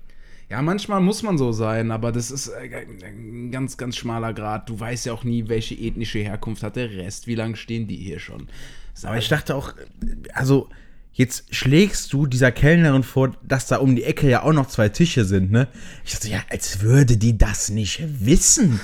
Ja, 0.49 0.61
manchmal 0.61 1.01
muss 1.01 1.23
man 1.23 1.37
so 1.37 1.51
sein, 1.51 1.91
aber 1.91 2.11
das 2.11 2.31
ist 2.31 2.47
äh, 2.47 2.85
ein 3.05 3.51
ganz, 3.51 3.77
ganz 3.77 3.97
schmaler 3.97 4.33
Grad. 4.33 4.69
Du 4.69 4.79
weißt 4.79 5.07
ja 5.07 5.13
auch 5.13 5.23
nie, 5.23 5.49
welche 5.49 5.75
ethnische 5.75 6.19
Herkunft 6.19 6.63
hat 6.63 6.75
der 6.75 6.91
Rest. 6.91 7.27
Wie 7.27 7.35
lange 7.35 7.57
stehen 7.57 7.87
die 7.87 7.97
hier 7.97 8.19
schon? 8.19 8.47
Aber 9.03 9.17
ich 9.17 9.27
dachte 9.27 9.55
auch, 9.55 9.73
also 10.33 10.69
jetzt 11.13 11.53
schlägst 11.53 12.11
du 12.13 12.25
dieser 12.27 12.51
Kellnerin 12.51 13.03
vor, 13.03 13.33
dass 13.43 13.67
da 13.67 13.77
um 13.77 13.95
die 13.95 14.03
Ecke 14.03 14.29
ja 14.29 14.43
auch 14.43 14.53
noch 14.53 14.67
zwei 14.67 14.89
Tische 14.89 15.25
sind, 15.25 15.51
ne? 15.51 15.67
Ich 16.05 16.13
dachte, 16.13 16.29
ja, 16.29 16.39
als 16.49 16.81
würde 16.81 17.17
die 17.17 17.37
das 17.37 17.69
nicht 17.69 18.01
wissen. 18.25 18.79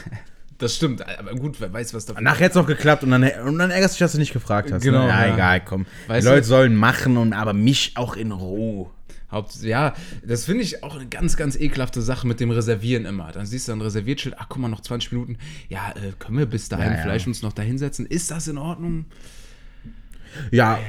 das 0.57 0.75
stimmt, 0.75 1.05
aber 1.17 1.33
gut, 1.35 1.59
wer 1.59 1.71
weiß, 1.73 1.93
was 1.93 2.05
da 2.05 2.19
Nachher 2.21 2.45
hat's 2.45 2.55
noch 2.55 2.67
geklappt 2.67 3.03
und 3.03 3.11
dann, 3.11 3.23
und 3.45 3.57
dann 3.57 3.71
ärgerst 3.71 3.93
du 3.93 3.97
dich, 3.97 3.99
dass 3.99 4.11
du 4.13 4.17
nicht 4.19 4.33
gefragt 4.33 4.71
hast. 4.71 4.83
Genau, 4.83 5.03
Ne? 5.03 5.09
Ja, 5.09 5.25
ja. 5.27 5.33
egal, 5.33 5.61
komm. 5.65 5.85
Weißt 6.07 6.25
die 6.25 6.29
Leute 6.29 6.41
du- 6.41 6.47
sollen 6.47 6.75
machen 6.75 7.17
und 7.17 7.33
aber 7.33 7.53
mich 7.53 7.93
auch 7.95 8.15
in 8.15 8.31
Ruhe. 8.31 8.89
Haupt, 9.31 9.61
ja, 9.61 9.93
das 10.27 10.43
finde 10.43 10.61
ich 10.63 10.83
auch 10.83 10.95
eine 10.95 11.07
ganz, 11.07 11.37
ganz 11.37 11.55
ekelhafte 11.55 12.01
Sache 12.01 12.27
mit 12.27 12.41
dem 12.41 12.51
Reservieren 12.51 13.05
immer. 13.05 13.31
Dann 13.31 13.45
siehst 13.45 13.69
du 13.69 13.71
ein 13.71 13.79
Reserviertschild, 13.79 14.35
ach 14.37 14.47
guck 14.49 14.57
mal, 14.61 14.67
noch 14.67 14.81
20 14.81 15.13
Minuten. 15.13 15.37
Ja, 15.69 15.91
äh, 15.91 16.11
können 16.19 16.37
wir 16.37 16.45
bis 16.47 16.67
dahin 16.67 16.91
Ja, 16.91 16.97
ja. 16.97 17.01
vielleicht 17.01 17.27
uns 17.27 17.41
noch 17.41 17.53
da 17.53 17.61
hinsetzen? 17.61 18.05
Ist 18.05 18.29
das 18.29 18.49
in 18.49 18.57
Ordnung? 18.57 19.05
Ja, 20.51 20.79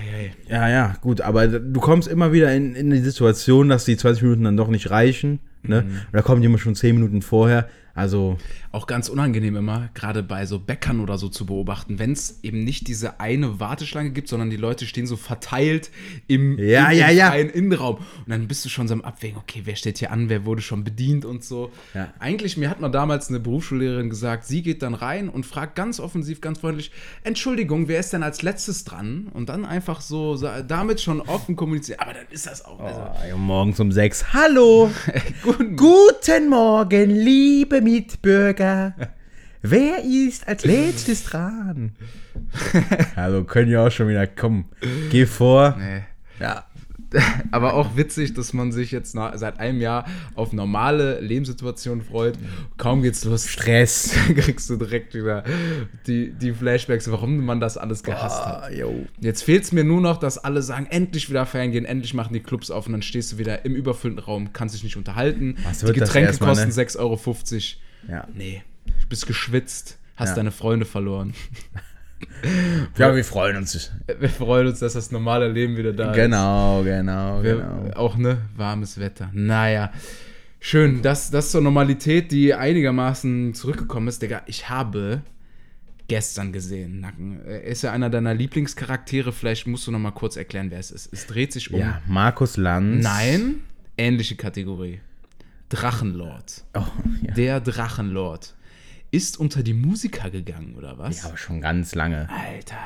ja, 0.48 0.68
ja, 0.68 0.94
gut, 1.00 1.20
aber 1.20 1.48
du 1.48 1.80
kommst 1.80 2.08
immer 2.08 2.32
wieder 2.32 2.54
in, 2.54 2.74
in 2.74 2.90
die 2.90 3.00
Situation, 3.00 3.68
dass 3.68 3.84
die 3.84 3.96
20 3.96 4.22
Minuten 4.22 4.44
dann 4.44 4.56
doch 4.56 4.68
nicht 4.68 4.90
reichen. 4.90 5.40
Ne? 5.62 5.82
Mhm. 5.82 5.88
Und 5.88 6.12
da 6.12 6.22
kommen 6.22 6.42
die 6.42 6.46
immer 6.46 6.58
schon 6.58 6.74
10 6.74 6.94
Minuten 6.94 7.22
vorher. 7.22 7.68
Also, 7.94 8.38
Auch 8.70 8.86
ganz 8.86 9.08
unangenehm 9.10 9.54
immer, 9.56 9.90
gerade 9.92 10.22
bei 10.22 10.46
so 10.46 10.58
Bäckern 10.58 11.00
oder 11.00 11.18
so 11.18 11.28
zu 11.28 11.44
beobachten, 11.44 11.98
wenn 11.98 12.12
es 12.12 12.38
eben 12.42 12.64
nicht 12.64 12.88
diese 12.88 13.20
eine 13.20 13.60
Warteschlange 13.60 14.10
gibt, 14.12 14.28
sondern 14.28 14.48
die 14.48 14.56
Leute 14.56 14.86
stehen 14.86 15.06
so 15.06 15.16
verteilt 15.16 15.90
im, 16.26 16.58
Ja, 16.58 16.90
im, 16.90 16.98
ja, 16.98 17.10
ja. 17.10 17.28
freien 17.28 17.50
Innenraum. 17.50 17.96
Und 17.96 18.28
dann 18.28 18.48
bist 18.48 18.64
du 18.64 18.70
schon 18.70 18.88
so 18.88 18.94
am 18.94 19.02
Abwägen, 19.02 19.36
okay, 19.36 19.62
wer 19.64 19.76
steht 19.76 19.98
hier 19.98 20.10
an, 20.10 20.30
wer 20.30 20.46
wurde 20.46 20.62
schon 20.62 20.84
bedient 20.84 21.26
und 21.26 21.44
so. 21.44 21.70
Ja. 21.92 22.12
Eigentlich, 22.18 22.56
mir 22.56 22.70
hat 22.70 22.80
mal 22.80 22.88
damals 22.88 23.28
eine 23.28 23.40
Berufsschullehrerin 23.40 24.08
gesagt, 24.08 24.46
sie 24.46 24.62
geht 24.62 24.82
dann 24.82 24.94
rein 24.94 25.28
und 25.28 25.44
fragt 25.44 25.74
ganz 25.74 26.00
offensiv, 26.00 26.40
ganz 26.40 26.60
freundlich, 26.60 26.92
Entschuldigung, 27.24 27.88
wer 27.88 28.00
ist 28.00 28.12
denn 28.14 28.22
als 28.22 28.40
letztes 28.40 28.84
dran? 28.84 29.28
Und 29.34 29.50
dann 29.50 29.66
einfach 29.66 30.00
so 30.00 30.36
damit 30.66 31.00
schon 31.02 31.20
offen 31.20 31.56
kommunizieren. 31.56 32.00
Aber 32.00 32.14
dann 32.14 32.26
ist 32.30 32.46
das 32.46 32.64
auch. 32.64 32.80
Also, 32.80 33.00
oh, 33.34 33.36
morgens 33.36 33.78
um 33.80 33.92
6. 33.92 34.32
Hallo! 34.32 34.90
gut, 35.76 36.22
Guten 36.22 36.50
Morgen, 36.50 37.10
liebe 37.10 37.81
Mitbürger. 37.82 38.94
Wer 39.62 40.02
ist 40.04 40.48
als 40.48 40.64
letztes 40.64 41.24
dran? 41.24 41.92
Also 43.16 43.44
können 43.44 43.70
ja 43.70 43.86
auch 43.86 43.90
schon 43.90 44.08
wieder 44.08 44.26
kommen. 44.26 44.64
Geh 45.10 45.26
vor. 45.26 45.76
Nee. 45.78 46.02
Ja. 46.40 46.64
Aber 47.50 47.74
auch 47.74 47.96
witzig, 47.96 48.34
dass 48.34 48.52
man 48.52 48.72
sich 48.72 48.90
jetzt 48.90 49.14
nach, 49.14 49.36
seit 49.36 49.60
einem 49.60 49.80
Jahr 49.80 50.06
auf 50.34 50.52
normale 50.52 51.20
Lebenssituationen 51.20 52.04
freut. 52.04 52.38
Kaum 52.76 53.02
geht's 53.02 53.24
los, 53.24 53.48
Stress. 53.48 54.14
kriegst 54.34 54.68
du 54.70 54.76
direkt 54.76 55.14
wieder 55.14 55.44
die, 56.06 56.32
die 56.32 56.52
Flashbacks, 56.52 57.10
warum 57.10 57.44
man 57.44 57.60
das 57.60 57.76
alles 57.76 58.02
gehasst 58.02 58.44
hat. 58.44 58.62
Ah, 58.64 58.70
jo. 58.70 59.06
Jetzt 59.20 59.42
fehlt 59.42 59.64
es 59.64 59.72
mir 59.72 59.84
nur 59.84 60.00
noch, 60.00 60.18
dass 60.18 60.38
alle 60.38 60.62
sagen, 60.62 60.86
endlich 60.90 61.28
wieder 61.30 61.46
feiern 61.46 61.72
gehen, 61.72 61.84
endlich 61.84 62.14
machen 62.14 62.32
die 62.32 62.40
Clubs 62.40 62.70
auf 62.70 62.86
und 62.86 62.92
dann 62.92 63.02
stehst 63.02 63.32
du 63.32 63.38
wieder 63.38 63.64
im 63.64 63.74
überfüllten 63.74 64.18
Raum, 64.20 64.52
kannst 64.52 64.74
dich 64.74 64.84
nicht 64.84 64.96
unterhalten. 64.96 65.56
Die 65.82 65.92
Getränke 65.92 66.28
erstmal, 66.28 66.50
kosten 66.50 66.68
ne? 66.68 66.74
6,50 66.74 66.98
Euro. 66.98 67.18
Ja. 68.08 68.28
Nee, 68.34 68.62
du 68.86 69.06
bist 69.08 69.26
geschwitzt, 69.26 69.98
hast 70.16 70.30
Ja. 70.30 70.36
deine 70.36 70.50
Freunde 70.50 70.86
verloren. 70.86 71.34
ja, 72.98 73.14
wir 73.14 73.24
freuen 73.24 73.56
uns. 73.56 73.90
Wir 74.18 74.28
freuen 74.28 74.66
uns, 74.66 74.80
dass 74.80 74.94
das 74.94 75.10
normale 75.10 75.48
Leben 75.48 75.76
wieder 75.76 75.92
da 75.92 76.10
ist. 76.10 76.16
Genau, 76.16 76.82
genau, 76.82 77.40
genau. 77.42 77.90
Auch 77.94 78.16
ne, 78.16 78.38
warmes 78.56 78.98
Wetter. 78.98 79.30
Naja, 79.32 79.92
schön, 80.60 81.02
dass 81.02 81.30
das 81.30 81.50
zur 81.50 81.60
Normalität, 81.60 82.32
die 82.32 82.54
einigermaßen 82.54 83.54
zurückgekommen 83.54 84.08
ist. 84.08 84.22
Digga, 84.22 84.42
ich 84.46 84.68
habe 84.68 85.22
gestern 86.08 86.52
gesehen, 86.52 87.00
Nacken. 87.00 87.40
Er 87.46 87.64
ist 87.64 87.82
ja 87.82 87.92
einer 87.92 88.10
deiner 88.10 88.34
Lieblingscharaktere. 88.34 89.32
Vielleicht 89.32 89.66
musst 89.66 89.86
du 89.86 89.92
noch 89.92 89.98
mal 89.98 90.10
kurz 90.10 90.36
erklären, 90.36 90.70
wer 90.70 90.78
es 90.78 90.90
ist. 90.90 91.12
Es 91.12 91.26
dreht 91.26 91.52
sich 91.52 91.72
um. 91.72 91.80
Ja, 91.80 92.02
Markus 92.06 92.56
Lanz. 92.56 93.02
Nein, 93.02 93.60
ähnliche 93.96 94.36
Kategorie. 94.36 95.00
Drachenlord. 95.70 96.64
Oh, 96.74 96.82
ja. 97.22 97.34
Der 97.34 97.60
Drachenlord. 97.60 98.54
Ist 99.12 99.38
unter 99.38 99.62
die 99.62 99.74
Musiker 99.74 100.30
gegangen, 100.30 100.74
oder 100.76 100.98
was? 100.98 101.22
ja, 101.22 101.28
aber 101.28 101.36
schon 101.36 101.60
ganz 101.60 101.94
lange. 101.94 102.28
Alter. 102.30 102.76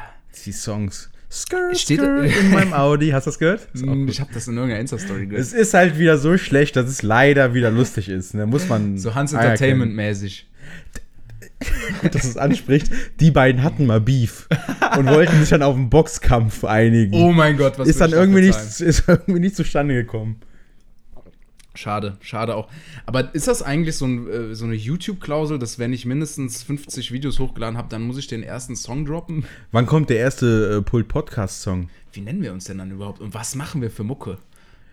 Die 0.44 0.52
Songs. 0.52 1.08
Skr, 1.30 1.74
Steht- 1.74 2.00
in 2.00 2.50
meinem 2.50 2.72
Audi. 2.72 3.10
Hast 3.10 3.26
du 3.26 3.30
das 3.30 3.38
gehört? 3.38 3.68
Gut. 3.72 4.10
Ich 4.10 4.20
habe 4.20 4.32
das 4.34 4.46
in 4.48 4.54
irgendeiner 4.54 4.80
Insta-Story 4.80 5.26
gehört. 5.26 5.40
Es 5.40 5.52
ist 5.52 5.72
halt 5.72 5.98
wieder 5.98 6.18
so 6.18 6.36
schlecht, 6.36 6.76
dass 6.76 6.88
es 6.88 7.02
leider 7.02 7.54
wieder 7.54 7.70
lustig 7.70 8.08
ist. 8.08 8.34
Da 8.34 8.44
muss 8.44 8.68
man. 8.68 8.98
So 8.98 9.14
Hans. 9.14 9.32
Entertainment-mäßig. 9.32 10.46
dass 12.12 12.24
es 12.24 12.36
anspricht, 12.36 12.90
die 13.20 13.30
beiden 13.30 13.62
hatten 13.62 13.86
mal 13.86 14.00
Beef 14.00 14.46
und 14.98 15.06
wollten 15.06 15.40
sich 15.40 15.48
dann 15.48 15.62
auf 15.62 15.74
einen 15.74 15.88
Boxkampf 15.88 16.64
einigen. 16.64 17.14
Oh 17.14 17.32
mein 17.32 17.56
Gott, 17.56 17.78
was 17.78 17.88
ist 17.88 18.00
dann 18.00 18.12
irgendwie 18.12 18.42
nicht, 18.42 18.58
ist 18.58 19.04
irgendwie 19.06 19.40
nicht 19.40 19.56
zustande 19.56 19.94
gekommen. 19.94 20.40
Schade, 21.76 22.16
schade 22.20 22.54
auch. 22.54 22.68
Aber 23.04 23.34
ist 23.34 23.48
das 23.48 23.62
eigentlich 23.62 23.96
so, 23.96 24.06
ein, 24.06 24.28
äh, 24.28 24.54
so 24.54 24.64
eine 24.64 24.74
YouTube-Klausel, 24.74 25.58
dass 25.58 25.78
wenn 25.78 25.92
ich 25.92 26.06
mindestens 26.06 26.62
50 26.62 27.12
Videos 27.12 27.38
hochgeladen 27.38 27.76
habe, 27.76 27.88
dann 27.88 28.02
muss 28.02 28.18
ich 28.18 28.26
den 28.26 28.42
ersten 28.42 28.76
Song 28.76 29.04
droppen? 29.04 29.44
Wann 29.72 29.86
kommt 29.86 30.10
der 30.10 30.18
erste 30.18 30.78
äh, 30.78 30.82
Pult 30.82 31.08
Podcast 31.08 31.62
Song? 31.62 31.88
Wie 32.12 32.20
nennen 32.20 32.42
wir 32.42 32.52
uns 32.52 32.64
denn 32.64 32.78
dann 32.78 32.90
überhaupt? 32.90 33.20
Und 33.20 33.34
was 33.34 33.54
machen 33.54 33.82
wir 33.82 33.90
für 33.90 34.04
Mucke? 34.04 34.38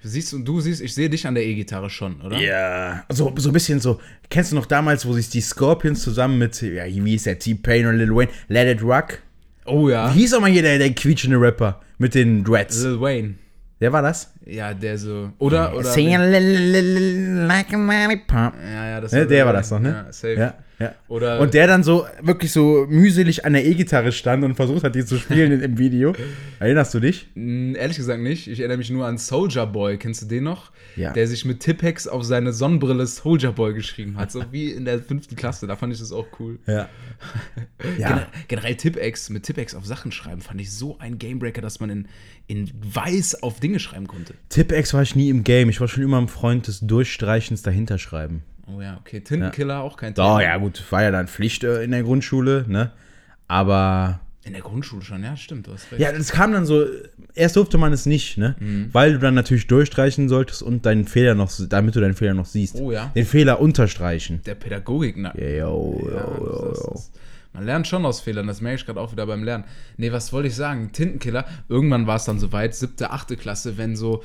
Du 0.04 0.10
siehst, 0.10 0.34
und 0.34 0.44
du 0.44 0.60
siehst, 0.60 0.82
ich 0.82 0.94
sehe 0.94 1.10
dich 1.10 1.26
an 1.26 1.34
der 1.34 1.46
E-Gitarre 1.46 1.90
schon, 1.90 2.20
oder? 2.20 2.38
Ja, 2.38 3.06
so, 3.08 3.34
so 3.38 3.50
ein 3.50 3.54
bisschen 3.54 3.80
so. 3.80 4.02
Kennst 4.30 4.52
du 4.52 4.58
noch 4.58 4.66
damals, 4.66 5.06
wo 5.06 5.14
sich 5.14 5.30
die 5.30 5.40
Scorpions 5.40 6.04
zusammen 6.04 6.38
mit, 6.38 6.62
ja, 6.62 6.86
wie 6.86 7.12
hieß 7.12 7.24
der, 7.24 7.40
T-Pain 7.40 7.86
und 7.86 7.96
Lil 7.96 8.14
Wayne, 8.14 8.30
Let 8.50 8.68
It 8.68 8.84
Rock? 8.84 9.20
Oh 9.66 9.88
ja. 9.88 10.14
Wie 10.14 10.20
hieß 10.20 10.34
auch 10.34 10.42
mal 10.42 10.52
hier 10.52 10.62
der, 10.62 10.78
der 10.78 10.94
quietschende 10.94 11.40
Rapper 11.40 11.80
mit 12.00 12.16
den 12.16 12.44
Dreads? 12.44 12.84
Lil 12.84 13.00
Wayne. 13.00 13.36
Wer 13.84 13.92
war 13.92 14.02
das? 14.02 14.32
Ja, 14.46 14.74
der 14.74 14.98
so. 14.98 15.34
Oder, 15.40 15.76
oder. 15.76 15.84
Sing 15.84 16.16
like 16.16 17.74
a 17.74 17.78
lollipop. 17.78 18.54
ja, 18.64 18.90
ja, 18.92 19.02
das 19.02 19.12
Ne, 19.12 19.20
Lil 19.20 19.28
der 19.28 19.46
war 19.46 19.52
das 19.52 19.72
noch, 19.72 19.82
ne? 19.82 19.90
Ja, 19.90 20.14
safe. 20.14 20.36
Ja, 20.36 20.54
Ja. 20.80 20.96
Oder 21.10 21.40
Und 21.42 21.54
der 21.54 21.68
dann 21.68 21.84
so 21.84 22.06
wirklich 22.22 22.52
so 22.54 22.86
mühselig 22.90 23.46
an 23.46 23.54
der 23.54 23.66
E-Gitarre 23.66 24.14
stand 24.14 24.44
und 24.46 24.56
versucht 24.56 24.84
hat, 24.86 24.96
die 24.96 25.06
zu 25.06 25.18
spielen 25.18 25.62
im 25.62 25.78
Video. 25.78 26.16
Erinnerst 26.60 26.94
du 26.94 27.02
dich? 27.02 27.28
Ehrlich 27.36 27.98
gesagt 27.98 28.22
nicht. 28.22 28.48
Ich 28.48 28.60
erinnere 28.60 28.78
mich 28.78 28.90
nur 28.90 29.06
an 29.06 29.18
Soldier 29.18 29.66
Boy. 29.66 29.98
Kennst 29.98 30.22
du 30.22 30.26
den 30.28 30.46
noch? 30.46 30.72
Ja. 30.96 31.12
Der 31.12 31.28
sich 31.28 31.44
mit 31.44 31.60
Tippex 31.60 32.08
auf 32.08 32.24
seine 32.24 32.54
Sonnenbrille 32.54 33.06
Soldier 33.06 33.52
Boy 33.52 33.74
geschrieben 33.74 34.18
hat. 34.18 34.32
So 34.32 34.44
wie 34.52 34.72
in 34.72 34.86
der 34.86 35.00
fünften 35.00 35.36
Klasse. 35.36 35.68
Da 35.68 35.76
fand 35.76 35.92
ich 35.94 36.00
das 36.00 36.12
auch 36.12 36.28
cool. 36.40 36.60
Ja. 36.68 36.88
Gener 37.98 38.28
generell 38.48 38.76
Tippex, 38.76 39.30
mit 39.30 39.44
Tippex 39.44 39.76
auf 39.76 39.86
Sachen 39.86 40.12
schreiben, 40.12 40.42
fand 40.42 40.60
ich 40.62 40.72
so 40.72 40.98
ein 41.00 41.18
Gamebreaker, 41.18 41.62
dass 41.62 41.80
man 41.80 41.90
in, 41.90 42.08
in 42.48 42.70
weiß 42.74 43.42
auf 43.44 43.60
Dinge 43.60 43.80
schreiben 43.80 44.08
konnte. 44.08 44.34
Tipex 44.50 44.94
war 44.94 45.02
ich 45.02 45.16
nie 45.16 45.30
im 45.30 45.44
Game. 45.44 45.70
Ich 45.70 45.80
war 45.82 45.88
schon 45.88 46.04
immer 46.04 46.20
ein 46.20 46.28
Freund 46.28 46.68
des 46.68 46.82
Durchstreichens 46.82 47.62
dahinterschreiben. 47.62 48.42
Oh 48.68 48.82
ja, 48.82 48.98
okay. 49.00 49.22
Tintenkiller 49.22 49.82
auch 49.82 49.98
kein 49.98 50.16
Thema. 50.16 50.36
Oh 50.36 50.40
ja, 50.40 50.58
gut, 50.58 50.84
war 50.92 51.04
ja 51.04 51.12
dann 51.12 51.28
Pflicht 51.28 51.64
äh, 51.64 51.84
in 51.84 51.92
der 51.92 52.04
Grundschule, 52.04 52.66
ne? 52.68 52.92
Aber 53.48 54.22
In 54.46 54.54
der 54.54 54.62
Grundschule 54.62 55.02
schon, 55.02 55.24
ja, 55.24 55.36
stimmt, 55.36 55.68
ja, 55.98 56.12
das 56.12 56.32
kam 56.32 56.54
dann 56.54 56.66
so, 56.66 56.86
erst 57.34 57.56
durfte 57.56 57.78
man 57.78 57.92
es 57.94 58.06
nicht, 58.06 58.38
ne? 58.38 58.56
Weil 58.92 59.14
du 59.14 59.20
dann 59.20 59.34
natürlich 59.36 59.68
durchstreichen 59.68 60.30
solltest 60.30 60.64
und 60.64 60.86
deinen 60.86 61.06
Fehler 61.08 61.36
noch, 61.36 61.52
damit 61.70 61.96
du 61.96 62.00
deinen 62.00 62.14
Fehler 62.14 62.34
noch 62.34 62.46
siehst. 62.46 62.76
Oh 62.76 62.92
ja. 62.92 63.12
Den 63.16 63.26
Fehler 63.26 63.60
unterstreichen. 63.60 64.42
Der 64.46 64.56
Pädagogik, 64.56 65.16
na. 65.18 65.34
Yo, 65.38 65.48
yo, 65.48 66.10
Ja, 66.10 66.38
yo, 66.40 66.70
das 66.70 66.80
yo. 66.80 67.04
Man 67.54 67.66
lernt 67.66 67.88
schon 67.88 68.06
aus 68.06 68.20
Fehlern, 68.20 68.48
das 68.48 68.62
merke 68.62 68.80
ich 68.80 68.86
gerade 68.86 69.00
auch 69.00 69.12
wieder 69.12 69.28
beim 69.28 69.44
Lernen. 69.44 69.66
Nee, 69.98 70.12
was 70.12 70.34
wollte 70.34 70.48
ich 70.48 70.56
sagen? 70.56 70.92
Tintenkiller, 70.92 71.46
irgendwann 71.70 72.08
war 72.08 72.16
es 72.16 72.26
dann 72.26 72.40
soweit, 72.40 72.74
siebte, 72.74 73.12
achte 73.12 73.38
Klasse, 73.38 73.78
wenn 73.78 73.96
so. 73.96 74.24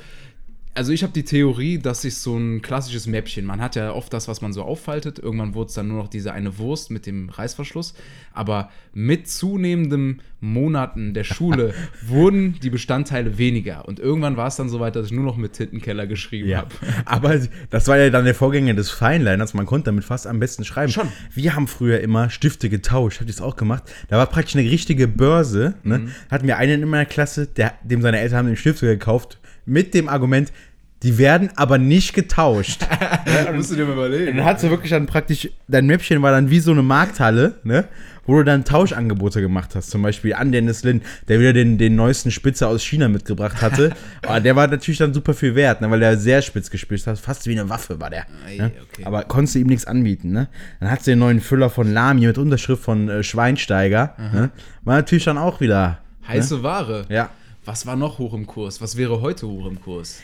Also 0.79 0.93
ich 0.93 1.03
habe 1.03 1.13
die 1.13 1.25
Theorie, 1.25 1.81
dass 1.81 2.03
sich 2.03 2.19
so 2.19 2.37
ein 2.37 2.63
klassisches 2.63 3.09
Mäppchen, 3.09 3.45
man 3.45 3.61
hat 3.61 3.75
ja 3.75 3.93
oft 3.93 4.13
das, 4.13 4.29
was 4.29 4.43
man 4.43 4.53
so 4.53 4.63
auffaltet, 4.63 5.19
irgendwann 5.19 5.53
wurde 5.53 5.71
es 5.71 5.75
dann 5.75 5.89
nur 5.89 5.97
noch 5.97 6.07
diese 6.07 6.33
eine 6.33 6.57
Wurst 6.59 6.93
mit 6.93 7.05
dem 7.05 7.31
Reißverschluss, 7.31 7.95
aber 8.33 8.71
mit 8.95 9.29
zunehmendem 9.29 10.21
Monaten 10.41 11.15
der 11.15 11.25
Schule 11.25 11.75
wurden 12.07 12.61
die 12.63 12.71
Bestandteile 12.71 13.39
weniger 13.39 13.89
und 13.89 13.99
irgendwann 13.99 14.37
war 14.37 14.47
es 14.47 14.55
dann 14.55 14.69
soweit, 14.69 14.95
dass 14.95 15.07
ich 15.07 15.11
nur 15.11 15.25
noch 15.25 15.37
mit 15.37 15.55
Tintenkeller 15.55 16.07
geschrieben 16.07 16.49
Ja, 16.49 16.59
habe. 16.59 16.71
aber 17.07 17.41
das 17.71 17.89
war 17.89 17.99
ja 17.99 18.11
dann 18.11 18.25
der 18.25 18.37
Vorgänger 18.37 18.75
des 18.75 18.89
Feinliners. 18.89 19.55
Man 19.55 19.67
konnte 19.67 19.87
damit 19.87 20.05
fast 20.05 20.29
am 20.29 20.39
besten 20.39 20.65
schreiben. 20.65 20.93
Schon. 20.93 21.09
Wir 21.35 21.57
haben 21.57 21.67
früher 21.67 21.99
immer 21.99 22.31
Stifte 22.31 22.69
getauscht. 22.69 23.19
Hab 23.19 23.29
ich 23.29 23.35
das 23.35 23.45
auch 23.45 23.57
gemacht. 23.57 23.83
Da 24.07 24.17
war 24.17 24.27
praktisch 24.27 24.55
eine 24.55 24.71
richtige 24.71 25.09
Börse. 25.09 25.75
Ne? 25.83 25.99
Mhm. 25.99 26.13
Hatten 26.31 26.47
wir 26.47 26.57
einen 26.57 26.85
in 26.85 26.89
meiner 26.89 27.05
Klasse, 27.05 27.49
der, 27.49 27.75
dem 27.83 28.01
seine 28.01 28.21
Eltern 28.21 28.39
haben 28.39 28.47
den 28.47 28.57
Stifte 28.57 28.87
gekauft 28.87 29.41
mit 29.69 29.95
dem 29.95 30.09
Argument, 30.09 30.51
die 31.03 31.19
werden 31.19 31.51
aber 31.57 31.79
nicht 31.79 32.15
getauscht. 32.15 32.87
Da 33.29 33.53
musst 33.53 33.71
du 33.71 33.77
dir 33.77 33.85
mal 33.85 33.93
überlegen. 33.93 34.39
dann 34.39 34.47
hat 34.47 34.59
sie 34.59 34.71
wirklich 34.71 34.91
dann 34.91 35.07
praktisch, 35.07 35.51
dein 35.69 35.87
Mäppchen 35.87 36.23
war 36.23 36.33
dann 36.33 36.51
wie 36.51 36.61
so 36.61 36.73
eine 36.73 36.83
Markthalle, 36.83 37.57
ne? 37.63 37.85
wo 38.25 38.37
du 38.37 38.45
dann 38.45 38.65
Tauschangebote 38.65 39.41
gemacht 39.41 39.75
hast. 39.75 39.91
Zum 39.91 40.03
Beispiel 40.03 40.35
an 40.35 40.51
Dennis 40.51 40.83
Lin, 40.83 41.03
der 41.29 41.41
wieder 41.41 41.53
den, 41.53 41.79
den 41.79 41.95
neuesten 41.95 42.31
Spitzer 42.31 42.69
aus 42.69 42.83
China 42.83 43.09
mitgebracht 43.09 43.63
hatte. 43.63 43.93
Aber 44.23 44.41
der 44.41 44.57
war 44.57 44.67
natürlich 44.67 44.99
dann 44.99 45.15
super 45.15 45.35
viel 45.35 45.55
wert, 45.55 45.81
ne? 45.81 45.91
weil 45.91 46.01
der 46.01 46.17
sehr 46.19 46.43
spitz 46.43 46.71
gespielt 46.71 47.07
hat. 47.07 47.19
Fast 47.19 47.47
wie 47.47 47.59
eine 47.59 47.69
Waffe 47.69 48.01
war 48.01 48.11
der. 48.11 48.27
Ei, 48.47 48.57
ne? 48.57 48.73
okay. 48.83 49.05
Aber 49.05 49.23
konntest 49.25 49.55
du 49.55 49.61
ihm 49.61 49.67
nichts 49.67 49.87
anbieten. 49.87 50.33
Ne? 50.33 50.49
Dann 50.81 50.91
hat 50.91 51.05
sie 51.05 51.13
den 51.13 51.21
neuen 51.21 51.41
Füller 51.41 51.71
von 51.71 51.93
Lamy 51.93 52.27
mit 52.27 52.39
Unterschrift 52.39 52.83
von 52.83 53.09
äh, 53.09 53.23
Schweinsteiger. 53.23 54.15
Ne? 54.33 54.51
War 54.83 54.97
natürlich 54.97 55.25
dann 55.25 55.39
auch 55.39 55.61
wieder. 55.61 55.99
Heiße 56.27 56.63
Ware. 56.63 57.05
Ja. 57.09 57.31
Was 57.65 57.87
war 57.87 57.97
noch 57.97 58.19
hoch 58.19 58.35
im 58.35 58.47
Kurs? 58.47 58.81
Was 58.81 58.97
wäre 58.97 59.21
heute 59.21 59.47
hoch 59.47 59.67
im 59.67 59.81
Kurs? 59.81 60.21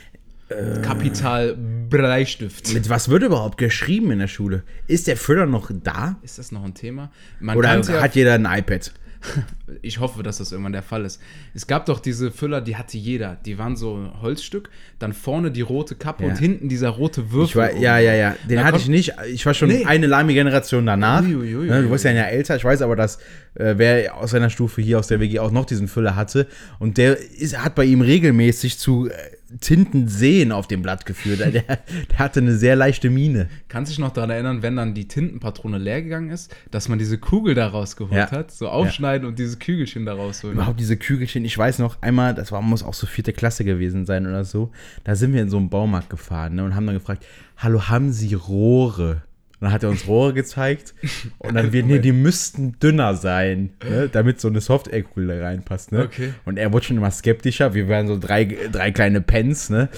Äh. 0.55 0.81
Kapital 0.83 1.57
Bleistift. 1.89 2.73
Mit 2.73 2.89
was 2.89 3.09
wird 3.09 3.23
überhaupt 3.23 3.59
geschrieben 3.59 4.11
in 4.11 4.19
der 4.19 4.29
Schule? 4.29 4.63
Ist 4.87 5.07
der 5.07 5.17
Füller 5.17 5.47
noch 5.47 5.71
da? 5.73 6.17
Ist 6.23 6.39
das 6.39 6.53
noch 6.53 6.65
ein 6.65 6.75
Thema? 6.75 7.11
Man 7.41 7.57
Oder 7.57 7.81
ja, 7.81 8.03
hat 8.03 8.15
jeder 8.15 8.35
ein 8.35 8.47
iPad? 8.47 8.93
ich 9.83 10.01
hoffe, 10.01 10.23
dass 10.23 10.39
das 10.39 10.53
irgendwann 10.53 10.73
der 10.73 10.83
Fall 10.83 11.05
ist. 11.05 11.21
Es 11.55 11.67
gab 11.67 11.87
doch 11.87 12.01
diese 12.01 12.31
Füller, 12.31 12.61
die 12.61 12.77
hatte 12.77 12.99
jeder. 12.99 13.37
Die 13.45 13.59
waren 13.59 13.77
so 13.77 13.97
ein 13.97 14.21
Holzstück, 14.21 14.71
dann 14.99 15.13
vorne 15.13 15.51
die 15.51 15.63
rote 15.63 15.95
Kappe 15.95 16.25
Ja. 16.25 16.31
und 16.31 16.37
hinten 16.37 16.69
dieser 16.69 16.91
rote 16.91 17.33
Würfel. 17.33 17.63
War, 17.63 17.73
ja, 17.75 17.99
ja, 17.99 18.15
ja. 18.15 18.37
Den 18.49 18.65
hatte 18.65 18.79
ich 18.79 18.89
nicht. 18.89 19.15
Ich 19.33 19.47
war 19.47 19.55
schon 19.55 19.69
Nee. 19.69 19.85
eine 19.87 20.07
Lamy-Generation 20.07 20.85
danach. 20.87 21.23
Ui, 21.23 21.35
ui, 21.35 21.57
ui, 21.57 21.67
Ne, 21.67 21.81
du 21.81 21.87
ui, 21.87 21.91
warst 21.91 22.05
ja 22.05 22.11
älter. 22.13 22.57
Ich 22.57 22.65
weiß 22.65 22.83
aber, 22.83 22.97
dass 22.97 23.17
äh, 23.55 23.75
wer 23.77 24.17
aus 24.17 24.31
seiner 24.33 24.51
Stufe 24.51 24.83
hier 24.83 24.99
aus 24.99 25.07
der 25.07 25.21
WG 25.21 25.39
auch 25.39 25.51
noch 25.51 25.65
diesen 25.65 25.89
Füller 25.89 26.17
hatte. 26.17 26.47
Und 26.79 26.99
der 26.99 27.19
ist, 27.19 27.59
hat 27.59 27.75
bei 27.75 27.85
ihm 27.85 28.01
regelmäßig 28.01 28.79
zu 28.79 29.09
äh, 29.55 29.59
Tintenseen 29.59 30.53
auf 30.53 30.67
dem 30.67 30.83
Blatt 30.83 31.07
geführt. 31.07 31.41
der, 31.41 31.51
der 31.51 32.19
hatte 32.19 32.41
eine 32.41 32.57
sehr 32.57 32.77
leichte 32.77 33.11
Mine. 33.11 33.49
Kannst 33.69 33.91
dich 33.91 33.99
noch 33.99 34.13
daran 34.13 34.31
erinnern, 34.31 34.63
wenn 34.63 34.77
dann 34.77 34.95
die 34.95 35.09
Tintenpatrone 35.09 35.79
leer 35.79 36.03
gegangen 36.03 36.31
ist, 36.31 36.55
dass 36.71 36.89
man 36.89 36.99
diese 36.99 37.19
Kugel 37.19 37.55
da 37.55 37.69
rausgeholt 37.69 38.13
Ja. 38.15 38.31
hat? 38.31 38.51
So 38.51 38.69
aufschneiden 38.69 39.27
und 39.27 39.39
dieses 39.39 39.59
Kügelchen 39.59 40.07
da 40.07 40.15
rausholen. 40.15 40.57
Überhaupt 40.57 40.81
diese 40.81 40.97
Kügelchen. 40.97 41.45
Ich 41.45 41.57
weiß 41.57 41.79
noch 41.79 42.01
einmal, 42.03 42.35
das 42.35 42.53
war, 42.53 42.63
muss 42.63 42.83
auch 42.83 42.95
so 42.95 43.07
vierte 43.07 43.33
Klasse 43.33 43.65
gewesen 43.65 44.07
sein 44.07 44.27
oder 44.27 44.45
so. 44.45 44.71
Da 45.05 45.15
sind 45.15 45.33
wir 45.33 45.43
in 45.43 45.51
so 45.51 45.57
einen 45.57 45.71
Baumarkt 45.71 46.11
gefahren 46.11 46.55
ne, 46.57 46.65
und 46.65 46.75
haben 46.75 46.87
dann 46.87 46.97
gefragt: 46.97 47.25
Hallo, 47.57 47.89
haben 47.89 48.13
Sie 48.13 48.35
Rohre? 48.35 49.23
Und 49.61 49.67
dann 49.67 49.73
hat 49.73 49.83
er 49.85 49.89
uns 49.89 50.07
Rohre 50.09 50.35
gezeigt 50.35 50.95
und 51.39 51.55
dann 51.55 51.73
wir, 51.73 51.85
nee, 51.85 52.01
die 52.01 52.13
müssten 52.13 52.77
dünner 52.81 53.15
sein, 53.15 53.71
ne, 53.89 54.09
damit 54.11 54.41
so 54.41 54.49
eine 54.49 54.61
Soft-Air-Kugel 54.61 55.29
da 55.29 55.43
reinpasst. 55.47 55.93
Ne? 55.93 56.05
Okay. 56.05 56.35
Und 56.45 56.59
er 56.59 56.73
wurde 56.73 56.87
schon 56.87 56.97
immer 56.97 57.11
skeptischer. 57.11 57.73
Wir 57.73 57.89
waren 57.89 58.09
so 58.09 58.19
drei, 58.19 58.45
drei 58.45 58.91
kleine 58.91 59.21
Pens, 59.21 59.71
ne? 59.71 59.89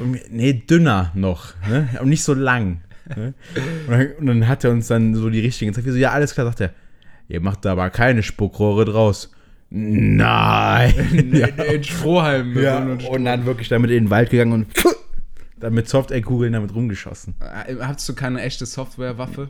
Und 0.00 0.18
nee, 0.30 0.52
dünner 0.52 1.12
noch, 1.14 1.54
ne? 1.68 1.88
Und 2.00 2.08
nicht 2.08 2.24
so 2.24 2.34
lang. 2.34 2.80
Ne? 3.14 3.34
Und, 3.86 3.92
dann, 3.92 4.12
und 4.18 4.26
dann 4.26 4.48
hat 4.48 4.64
er 4.64 4.70
uns 4.70 4.88
dann 4.88 5.14
so 5.14 5.30
die 5.30 5.40
richtigen 5.40 5.70
gezeigt. 5.70 5.86
Wir 5.86 5.92
so, 5.92 5.98
ja, 5.98 6.10
alles 6.10 6.34
klar, 6.34 6.46
sagt 6.46 6.60
er. 6.60 6.72
Ihr 7.28 7.40
macht 7.40 7.64
da 7.64 7.72
aber 7.72 7.90
keine 7.90 8.22
Spuckrohre 8.22 8.84
draus. 8.84 9.32
Nein. 9.70 11.30
ja. 11.32 11.46
In 11.46 11.84
Strohhalm. 11.84 12.54
mit 12.54 12.62
Ja, 12.62 12.78
und 12.78 13.24
dann 13.24 13.46
wirklich 13.46 13.68
damit 13.68 13.90
in 13.90 14.04
den 14.04 14.10
Wald 14.10 14.30
gegangen 14.30 14.52
und 14.52 14.66
dann 15.58 15.74
mit 15.74 15.88
Soft-Air-Kugeln 15.88 16.52
damit 16.52 16.74
rumgeschossen. 16.74 17.34
Äh, 17.40 17.76
Hattest 17.80 18.08
du 18.08 18.14
keine 18.14 18.42
echte 18.42 18.66
Softwarewaffe? 18.66 19.48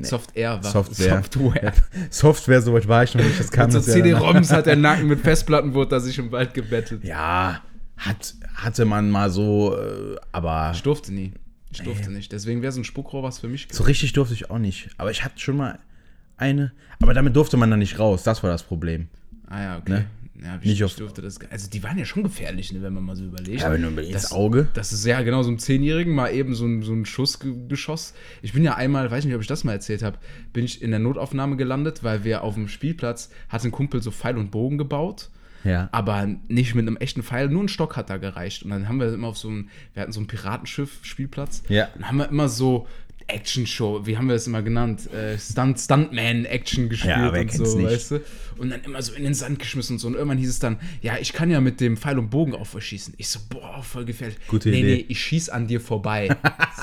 Software-Waffe. 0.00 0.68
Software. 0.70 1.22
Software. 1.22 1.72
Software, 2.10 2.62
soweit 2.62 2.86
war 2.88 3.02
ich 3.02 3.14
noch 3.14 3.24
nicht. 3.24 3.38
Das 3.40 3.50
kam 3.50 3.72
Mit 3.72 3.82
so. 3.82 3.92
CD-ROMs 3.92 4.52
hat 4.52 4.66
der 4.66 4.76
Nacken 4.76 5.08
mit 5.08 5.20
Festplatten, 5.20 5.74
wurde 5.74 5.90
da 5.90 6.00
sich 6.00 6.18
im 6.18 6.30
Wald 6.30 6.54
gebettelt. 6.54 7.02
Ja, 7.04 7.62
hat, 7.96 8.34
hatte 8.54 8.84
man 8.84 9.10
mal 9.10 9.30
so, 9.30 9.76
äh, 9.76 10.16
aber 10.30 10.70
Ich 10.74 10.82
durfte 10.82 11.12
nie. 11.12 11.32
Ich 11.70 11.82
durfte 11.82 12.10
nicht. 12.10 12.32
Deswegen 12.32 12.62
wäre 12.62 12.72
so 12.72 12.80
ein 12.80 12.84
Spuckrohr 12.84 13.22
was 13.22 13.40
für 13.40 13.48
mich 13.48 13.68
so 13.70 13.82
richtig 13.84 14.12
durfte 14.14 14.34
ich 14.34 14.50
auch 14.50 14.58
nicht. 14.58 14.88
Aber 14.96 15.10
ich 15.10 15.24
hatte 15.24 15.38
schon 15.38 15.56
mal 15.56 15.78
eine, 16.36 16.72
aber 17.00 17.12
damit 17.12 17.34
durfte 17.36 17.56
man 17.56 17.68
dann 17.70 17.80
nicht 17.80 17.98
raus. 17.98 18.22
Das 18.22 18.42
war 18.42 18.50
das 18.50 18.62
Problem. 18.62 19.08
Ah 19.48 19.62
ja, 19.62 19.78
okay. 19.78 19.90
Ne? 19.92 20.06
Ja, 20.42 20.56
ich, 20.60 20.66
Nicht 20.66 20.74
ich 20.74 20.84
auf- 20.84 20.94
durfte 20.94 21.20
das. 21.20 21.38
Also 21.50 21.68
die 21.68 21.82
waren 21.82 21.98
ja 21.98 22.04
schon 22.04 22.22
gefährlich, 22.22 22.72
ne, 22.72 22.80
wenn 22.82 22.92
man 22.94 23.02
mal 23.04 23.16
so 23.16 23.24
überlegt. 23.24 23.60
Ja, 23.60 23.72
wenn 23.72 23.82
du 23.82 23.88
ins 24.00 24.12
das, 24.12 24.32
Auge. 24.32 24.68
Das 24.74 24.92
ist 24.92 25.04
ja 25.04 25.20
genau 25.22 25.42
so 25.42 25.48
einem 25.48 25.58
Zehnjährigen 25.58 26.14
mal 26.14 26.32
eben 26.32 26.54
so 26.54 26.64
ein, 26.64 26.82
so 26.82 26.92
ein 26.92 27.04
Schuss 27.06 27.40
ge 27.40 27.54
geschoss. 27.68 28.14
Ich 28.42 28.52
bin 28.52 28.62
ja 28.62 28.74
einmal, 28.76 29.10
weiß 29.10 29.24
nicht, 29.24 29.34
ob 29.34 29.40
ich 29.40 29.46
das 29.48 29.64
mal 29.64 29.72
erzählt 29.72 30.02
habe, 30.02 30.18
bin 30.52 30.64
ich 30.64 30.80
in 30.80 30.90
der 30.90 31.00
Notaufnahme 31.00 31.56
gelandet, 31.56 32.04
weil 32.04 32.22
wir 32.24 32.42
auf 32.42 32.54
dem 32.54 32.68
Spielplatz 32.68 33.30
hat 33.48 33.64
ein 33.64 33.72
Kumpel 33.72 34.00
so 34.02 34.10
Pfeil 34.10 34.36
und 34.38 34.50
Bogen 34.50 34.78
gebaut. 34.78 35.30
Ja. 35.64 35.88
aber 35.90 36.24
nicht 36.46 36.76
mit 36.76 36.86
einem 36.86 36.96
echten 36.98 37.24
Pfeil, 37.24 37.48
nur 37.48 37.64
ein 37.64 37.68
Stock 37.68 37.96
hat 37.96 38.10
da 38.10 38.16
gereicht. 38.18 38.62
Und 38.62 38.70
dann 38.70 38.88
haben 38.88 39.00
wir 39.00 39.12
immer 39.12 39.26
auf 39.26 39.36
so 39.38 39.48
einem, 39.48 39.68
wir 39.92 40.02
hatten 40.02 40.12
so 40.12 40.20
einen 40.20 40.28
Piratenschiff-Spielplatz. 40.28 41.64
Ja. 41.68 41.88
Dann 41.94 42.08
haben 42.08 42.16
wir 42.18 42.28
immer 42.28 42.48
so 42.48 42.86
Action-Show, 43.28 44.06
wie 44.06 44.16
haben 44.16 44.26
wir 44.26 44.34
das 44.34 44.46
immer 44.46 44.62
genannt? 44.62 45.12
Äh, 45.12 45.38
Stunt, 45.38 45.78
Stuntman-Action 45.78 46.88
gespielt 46.88 47.16
Ja, 47.16 47.28
und 47.28 47.52
so, 47.52 47.78
nicht? 47.78 47.86
weißt 47.90 48.10
du? 48.12 48.20
Und 48.56 48.70
dann 48.70 48.80
immer 48.82 49.00
so 49.02 49.12
in 49.12 49.22
den 49.22 49.34
Sand 49.34 49.58
geschmissen 49.58 49.94
und 49.94 49.98
so. 50.00 50.08
Und 50.08 50.14
irgendwann 50.14 50.38
hieß 50.38 50.48
es 50.48 50.58
dann, 50.58 50.78
ja, 51.02 51.16
ich 51.20 51.32
kann 51.32 51.50
ja 51.50 51.60
mit 51.60 51.80
dem 51.80 51.96
Pfeil 51.96 52.18
und 52.18 52.30
Bogen 52.30 52.54
auch 52.54 52.66
verschießen. 52.66 53.14
Ich 53.18 53.28
so, 53.28 53.38
boah, 53.48 53.82
voll 53.82 54.04
gefährlich. 54.04 54.38
Gute 54.48 54.70
nee, 54.70 54.80
Idee. 54.80 54.94
Nee, 54.96 55.04
ich 55.08 55.20
schieß 55.20 55.50
an 55.50 55.66
dir 55.68 55.80
vorbei. 55.80 56.28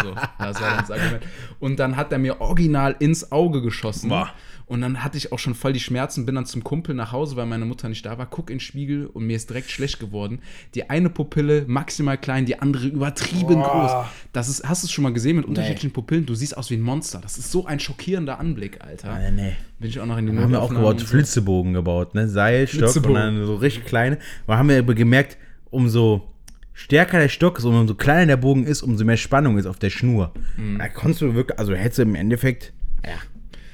so, 0.01 0.13
das 0.39 0.61
war 0.61 0.69
dann 0.69 0.77
das 0.77 0.91
Argument. 0.91 1.23
Und 1.59 1.79
dann 1.79 1.97
hat 1.97 2.11
er 2.11 2.19
mir 2.19 2.39
original 2.39 2.95
ins 2.99 3.31
Auge 3.31 3.61
geschossen. 3.61 4.09
Boah. 4.09 4.31
Und 4.67 4.81
dann 4.81 5.03
hatte 5.03 5.17
ich 5.17 5.31
auch 5.31 5.39
schon 5.39 5.53
voll 5.53 5.73
die 5.73 5.79
Schmerzen, 5.79 6.25
bin 6.25 6.35
dann 6.35 6.45
zum 6.45 6.63
Kumpel 6.63 6.95
nach 6.95 7.11
Hause, 7.11 7.35
weil 7.35 7.45
meine 7.45 7.65
Mutter 7.65 7.87
nicht 7.87 8.05
da 8.05 8.17
war, 8.17 8.25
guck 8.25 8.49
in 8.49 8.55
den 8.55 8.59
Spiegel 8.59 9.05
und 9.05 9.27
mir 9.27 9.35
ist 9.35 9.49
direkt 9.49 9.69
schlecht 9.69 9.99
geworden. 9.99 10.39
Die 10.73 10.89
eine 10.89 11.09
Pupille 11.09 11.65
maximal 11.67 12.17
klein, 12.17 12.45
die 12.45 12.59
andere 12.59 12.87
übertrieben 12.87 13.61
groß. 13.61 13.91
Das 14.33 14.49
ist, 14.49 14.67
hast 14.67 14.83
du 14.83 14.87
es 14.87 14.91
schon 14.91 15.03
mal 15.03 15.13
gesehen 15.13 15.35
mit 15.35 15.45
unterschiedlichen 15.45 15.91
Pupillen? 15.91 16.25
Du 16.25 16.33
siehst 16.33 16.57
aus 16.57 16.71
wie 16.71 16.75
ein 16.75 16.81
Monster. 16.81 17.19
Das 17.21 17.37
ist 17.37 17.51
so 17.51 17.65
ein 17.65 17.79
schockierender 17.79 18.39
Anblick, 18.39 18.83
Alter. 18.83 19.19
Äh, 19.19 19.31
nee. 19.31 19.53
Bin 19.79 19.89
ich 19.89 19.99
auch 19.99 20.05
noch 20.05 20.17
in 20.17 20.25
die 20.25 20.37
Haben 20.37 20.51
wir 20.51 20.61
auch 20.61 20.69
gebaut, 20.69 20.93
und 20.93 20.99
so. 21.01 21.05
Flitzebogen 21.07 21.73
gebaut, 21.73 22.15
ne? 22.15 22.27
Seilstock 22.27 22.81
und 22.81 22.87
Flitzebogen. 22.89 23.15
dann 23.15 23.45
so 23.45 23.55
richtig 23.55 23.85
kleine. 23.85 24.17
Aber 24.47 24.57
haben 24.57 24.69
wir 24.69 24.79
aber 24.79 24.95
gemerkt, 24.95 25.37
umso 25.69 26.33
stärker 26.73 27.19
der 27.19 27.29
Stock 27.29 27.59
ist 27.59 27.65
und 27.65 27.75
umso 27.75 27.95
kleiner 27.95 28.25
der 28.25 28.37
Bogen 28.37 28.65
ist, 28.65 28.81
umso 28.81 29.05
mehr 29.05 29.17
Spannung 29.17 29.57
ist 29.57 29.65
auf 29.65 29.77
der 29.77 29.89
Schnur. 29.89 30.33
Mhm. 30.57 30.79
Da 30.79 30.89
konntest 30.89 31.21
du 31.21 31.35
wirklich, 31.35 31.59
also 31.59 31.73
hättest 31.73 31.99
du 31.99 32.01
im 32.03 32.15
Endeffekt, 32.15 32.73
ja, 33.03 33.13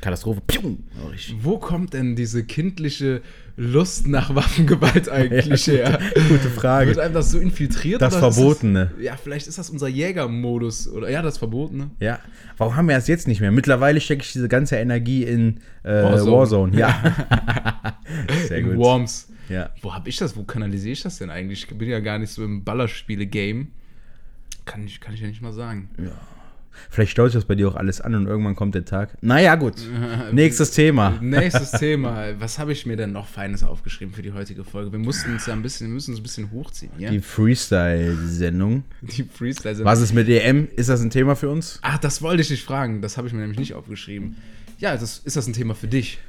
Katastrophe. 0.02 0.42
Pium. 0.46 0.84
Wo 1.42 1.58
kommt 1.60 1.94
denn 1.94 2.16
diese 2.16 2.44
kindliche 2.44 3.22
Lust 3.56 4.08
nach 4.08 4.34
Waffengewalt 4.34 5.08
eigentlich 5.12 5.68
Ja, 5.68 5.74
her? 5.74 6.00
Gute 6.28 6.50
Frage. 6.50 6.88
Wird 6.88 7.00
einem 7.00 7.14
das 7.14 7.32
so 7.32 7.40
infiltriert? 7.40 8.02
Das 8.02 8.16
Verbotene. 8.16 8.92
Das, 8.96 9.04
ja, 9.04 9.16
vielleicht 9.16 9.48
ist 9.48 9.58
das 9.58 9.70
unser 9.70 9.88
Jägermodus. 9.88 10.88
Oder 10.88 11.10
ja, 11.10 11.22
das 11.22 11.38
Verbotene. 11.38 11.92
Ja. 12.00 12.20
Warum 12.58 12.76
haben 12.76 12.88
wir 12.88 12.96
das 12.96 13.08
jetzt 13.08 13.28
nicht 13.28 13.42
mehr? 13.42 13.52
Mittlerweile 13.52 14.02
stecke 14.02 14.24
ich 14.24 14.34
diese 14.34 14.50
ganze 14.50 14.78
Energie 14.78 15.24
in 15.24 15.60
äh, 15.84 16.04
Warzone. 16.04 16.32
Warzone. 16.32 16.78
Ja. 16.78 17.16
Sehr 18.48 18.58
In 18.58 18.70
gut. 18.70 18.78
Worms. 18.78 19.28
Ja. 19.50 19.70
Wo 19.82 19.94
hab 19.94 20.08
ich 20.08 20.18
das? 20.18 20.36
Wo 20.36 20.44
kanalisiere 20.44 20.94
ich 20.94 21.04
das 21.04 21.18
denn 21.20 21.30
eigentlich? 21.30 21.68
Ich 21.70 21.78
bin 21.78 21.90
ja 21.90 22.00
gar 22.00 22.18
nicht 22.18 22.32
so 22.32 22.44
im 22.44 22.64
Ballerspiele-Game. 22.64 23.68
Kann 24.66 24.86
ich, 24.86 25.02
kann 25.02 25.14
ich 25.14 25.22
ja 25.22 25.28
nicht 25.28 25.42
mal 25.42 25.54
sagen. 25.54 25.90
Vielleicht 26.90 27.12
staut 27.12 27.34
das 27.36 27.46
bei 27.46 27.56
dir 27.56 27.68
auch 27.68 27.76
alles 27.76 28.02
an 28.02 28.16
und 28.16 28.28
irgendwann 28.28 28.56
kommt 28.56 28.76
der 28.76 28.86
Tag. 28.86 29.18
Naja, 29.22 29.56
gut. 29.56 29.76
Nächstes 30.32 30.72
Thema. 30.72 31.18
Nächstes 31.22 31.72
Thema. 31.80 32.40
Was 32.40 32.60
habe 32.60 32.72
ich 32.72 32.86
mir 32.86 32.98
denn 32.98 33.12
noch 33.12 33.28
Feines 33.28 33.64
aufgeschrieben 33.64 34.14
für 34.14 34.22
die 34.22 34.34
heutige 34.34 34.64
Folge? 34.64 34.92
Wir 34.92 35.00
mussten 35.00 35.34
uns 35.34 35.46
ja 35.46 35.54
ein 35.54 35.62
bisschen, 35.62 35.88
wir 35.88 35.94
müssen 35.94 36.12
uns 36.12 36.20
ein 36.20 36.24
bisschen 36.24 36.52
hochziehen, 36.52 36.92
ja? 36.98 37.10
Die 37.10 37.20
Freestyle-Sendung. 37.20 38.84
Die 39.02 39.24
Freestyle 39.24 39.84
Was 39.84 40.02
ist 40.02 40.14
mit 40.14 40.28
EM? 40.28 40.68
Ist 40.76 40.90
das 40.90 41.02
ein 41.02 41.10
Thema 41.10 41.36
für 41.36 41.50
uns? 41.50 41.80
Ach, 41.82 41.98
das 41.98 42.22
wollte 42.22 42.42
ich 42.42 42.48
dich 42.48 42.64
fragen. 42.64 43.02
Das 43.02 43.18
habe 43.18 43.28
ich 43.28 43.34
mir 43.34 43.42
nämlich 43.42 43.60
nicht 43.60 43.74
aufgeschrieben. 43.74 44.38
Ja, 44.80 44.98
das, 44.98 45.20
ist 45.20 45.38
das 45.38 45.48
ein 45.48 45.54
Thema 45.54 45.76
für 45.76 45.88
dich? 45.88 46.20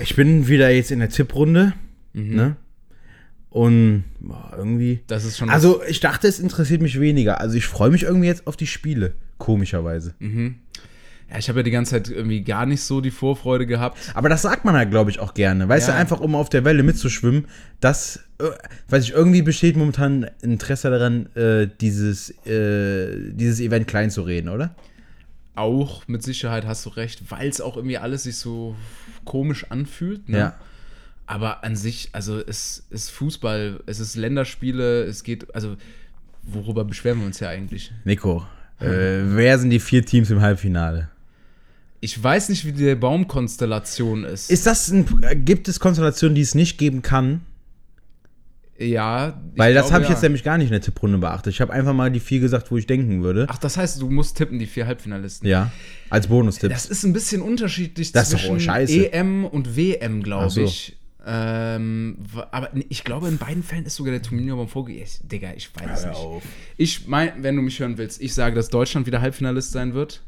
Ich 0.00 0.16
bin 0.16 0.48
wieder 0.48 0.70
jetzt 0.70 0.90
in 0.90 0.98
der 0.98 1.08
Tipprunde. 1.08 1.74
Mhm. 2.12 2.34
Ne? 2.34 2.56
Und 3.50 4.04
boah, 4.20 4.52
irgendwie. 4.56 5.00
Das 5.06 5.24
ist 5.24 5.38
schon. 5.38 5.48
Also, 5.50 5.82
ich 5.88 6.00
dachte, 6.00 6.28
es 6.28 6.38
interessiert 6.38 6.82
mich 6.82 7.00
weniger. 7.00 7.40
Also, 7.40 7.56
ich 7.56 7.66
freue 7.66 7.90
mich 7.90 8.02
irgendwie 8.02 8.26
jetzt 8.26 8.46
auf 8.46 8.56
die 8.56 8.66
Spiele. 8.66 9.14
Komischerweise. 9.38 10.14
ja, 10.20 11.38
ich 11.38 11.48
habe 11.48 11.60
ja 11.60 11.62
die 11.62 11.70
ganze 11.70 11.92
Zeit 11.92 12.08
irgendwie 12.10 12.42
gar 12.42 12.66
nicht 12.66 12.82
so 12.82 13.00
die 13.00 13.10
Vorfreude 13.10 13.66
gehabt. 13.66 13.96
Aber 14.14 14.28
das 14.28 14.42
sagt 14.42 14.64
man 14.64 14.74
halt, 14.74 14.90
glaube 14.90 15.10
ich, 15.10 15.18
auch 15.20 15.32
gerne. 15.32 15.68
Weißt 15.68 15.88
Ja. 15.88 15.94
du, 15.94 16.00
einfach 16.00 16.20
um 16.20 16.34
auf 16.34 16.48
der 16.50 16.64
Welle 16.64 16.82
mitzuschwimmen, 16.82 17.46
das, 17.80 18.20
äh, 18.38 18.44
weiß 18.88 19.04
ich, 19.04 19.12
irgendwie 19.12 19.42
besteht 19.42 19.76
momentan 19.76 20.28
Interesse 20.42 20.90
daran, 20.90 21.26
äh, 21.36 21.68
dieses, 21.80 22.30
äh, 22.46 23.30
dieses 23.32 23.60
Event 23.60 23.86
klein 23.86 24.10
zu 24.10 24.22
reden, 24.22 24.48
oder? 24.48 24.74
Auch 25.54 26.06
mit 26.08 26.22
Sicherheit 26.22 26.66
hast 26.66 26.84
du 26.86 26.90
recht, 26.90 27.30
weil 27.30 27.48
es 27.48 27.60
auch 27.60 27.76
irgendwie 27.76 27.98
alles 27.98 28.24
sich 28.24 28.36
so 28.36 28.76
komisch 29.24 29.66
anfühlt. 29.70 30.28
Ne? 30.28 30.38
Ja. 30.38 30.54
Aber 31.28 31.62
an 31.62 31.76
sich, 31.76 32.08
also 32.12 32.40
es 32.40 32.86
ist 32.88 33.10
Fußball, 33.10 33.80
es 33.84 34.00
ist 34.00 34.16
Länderspiele, 34.16 35.04
es 35.04 35.22
geht, 35.22 35.54
also 35.54 35.76
worüber 36.42 36.86
beschweren 36.86 37.20
wir 37.20 37.26
uns 37.26 37.38
ja 37.38 37.50
eigentlich? 37.50 37.92
Nico, 38.04 38.46
äh, 38.80 38.86
wer 38.86 39.58
sind 39.58 39.68
die 39.68 39.78
vier 39.78 40.06
Teams 40.06 40.30
im 40.30 40.40
Halbfinale? 40.40 41.10
Ich 42.00 42.22
weiß 42.22 42.48
nicht, 42.48 42.64
wie 42.64 42.72
die 42.72 42.94
Baumkonstellation 42.94 44.24
ist. 44.24 44.50
Ist 44.50 44.66
das 44.66 44.88
ein, 44.88 45.04
gibt 45.44 45.68
es 45.68 45.80
Konstellationen, 45.80 46.34
die 46.34 46.40
es 46.40 46.54
nicht 46.54 46.78
geben 46.78 47.02
kann? 47.02 47.42
ja. 48.78 49.38
Weil 49.56 49.74
das 49.74 49.92
habe 49.92 50.04
ich 50.04 50.08
ja. 50.08 50.14
jetzt 50.14 50.22
nämlich 50.22 50.44
gar 50.44 50.56
nicht 50.56 50.68
in 50.68 50.72
der 50.72 50.80
Tipprunde 50.80 51.18
beachtet. 51.18 51.52
Ich 51.52 51.60
habe 51.60 51.72
einfach 51.72 51.92
mal 51.92 52.10
die 52.10 52.20
vier 52.20 52.40
gesagt, 52.40 52.70
wo 52.70 52.78
ich 52.78 52.86
denken 52.86 53.22
würde. 53.22 53.46
Ach, 53.48 53.58
das 53.58 53.76
heißt, 53.76 54.00
du 54.00 54.08
musst 54.08 54.38
tippen, 54.38 54.58
die 54.58 54.66
vier 54.66 54.86
Halbfinalisten. 54.86 55.46
Ja, 55.48 55.72
als 56.08 56.28
Bonustipp. 56.28 56.70
Das 56.70 56.86
ist 56.86 57.04
ein 57.04 57.12
bisschen 57.12 57.42
unterschiedlich 57.42 58.12
Das 58.12 58.30
zwischen. 58.30 58.68
EM 58.68 59.44
und 59.44 59.76
WM, 59.76 60.22
glaube 60.22 60.50
so. 60.50 60.62
ich. 60.62 60.96
Ähm, 61.30 62.16
aber 62.52 62.70
ich 62.88 63.04
glaube, 63.04 63.28
in 63.28 63.36
beiden 63.36 63.62
Fällen 63.62 63.84
ist 63.84 63.96
sogar 63.96 64.12
der 64.12 64.22
Turnier 64.22 64.66
vorgegeben. 64.66 65.06
Digga, 65.24 65.52
ich 65.54 65.68
weiß 65.74 66.00
es 66.00 66.06
nicht. 66.06 66.16
auf. 66.16 66.42
Ich 66.78 67.06
mein, 67.06 67.42
wenn 67.42 67.54
du 67.54 67.60
mich 67.60 67.78
hören 67.80 67.98
willst, 67.98 68.22
ich 68.22 68.32
sage, 68.32 68.54
dass 68.54 68.70
Deutschland 68.70 69.06
wieder 69.06 69.20
Halbfinalist 69.20 69.72
sein 69.72 69.92
wird. 69.92 70.22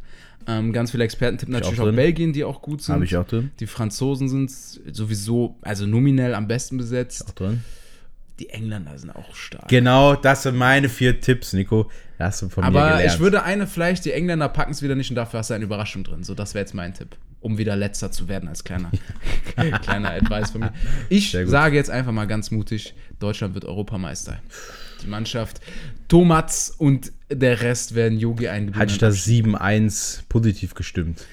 Ähm, 0.47 0.73
ganz 0.75 0.91
viele 0.91 1.05
Experten 1.05 1.39
tippen 1.39 1.55
ich 1.55 1.61
natürlich 1.61 1.81
auch 1.81 1.89
auch. 1.89 1.93
Belgien, 1.97 2.35
die 2.35 2.45
auch 2.45 2.61
gut 2.61 2.83
sind. 2.83 2.95
Habe 2.95 3.05
ich 3.07 3.17
auch 3.17 3.27
drin. 3.27 3.51
Die 3.61 3.67
Franzosen 3.67 4.29
sind 4.29 4.51
sowieso, 4.51 5.57
also 5.63 5.87
nominell 5.87 6.35
am 6.35 6.47
besten 6.49 6.77
besetzt. 6.77 7.29
Auch 7.29 7.33
drin. 7.33 7.65
Die 8.39 8.51
Engländer 8.51 8.99
sind 8.99 9.11
auch 9.11 9.35
stark. 9.35 9.69
Genau, 9.69 10.15
das 10.17 10.43
sind 10.43 10.57
meine 10.57 10.89
vier 10.89 11.21
Tipps, 11.21 11.53
Nico. 11.55 11.91
Das 12.19 12.35
hast 12.35 12.43
du 12.43 12.49
von 12.51 12.63
mir 12.65 12.69
Aber 12.69 12.91
gelernt. 12.97 13.15
ich 13.15 13.21
würde 13.21 13.43
eine 13.43 13.67
vielleicht, 13.67 14.05
die 14.05 14.13
Engländer 14.13 14.49
packen 14.51 14.73
es 14.73 14.83
wieder 14.83 14.95
nicht 14.95 15.11
und 15.11 15.17
dafür 15.17 15.39
hast 15.41 15.51
du 15.51 15.55
eine 15.55 15.65
Überraschung 15.65 16.05
drin. 16.05 16.25
So, 16.25 16.35
das 16.35 16.55
wäre 16.55 16.63
jetzt 16.63 16.75
mein 16.75 16.93
Tipp. 16.93 17.17
Um 17.41 17.57
wieder 17.57 17.75
letzter 17.75 18.13
zu 18.13 18.29
werden 18.29 18.49
als 18.49 18.65
kleiner, 18.65 18.91
kleiner 19.83 20.11
Advice 20.11 20.51
von 20.51 20.61
mir. 20.61 20.73
Ich 21.09 21.37
sage 21.47 21.77
jetzt 21.77 21.91
einfach 21.91 22.13
mal 22.13 22.27
ganz 22.27 22.51
mutig, 22.51 22.95
Deutschland 23.19 23.55
wird 23.55 23.65
Europameister. 23.65 24.39
Die 25.03 25.07
Mannschaft, 25.07 25.61
Thomas 26.09 26.71
und 26.71 27.13
der 27.31 27.63
Rest 27.63 27.95
werden 27.95 28.19
Yogi 28.19 28.49
eingebunden. 28.49 28.81
Hat 28.81 28.91
ich 28.91 28.99
das 28.99 29.27
7-1 29.27 30.23
positiv 30.29 30.75
gestimmt. 30.75 31.25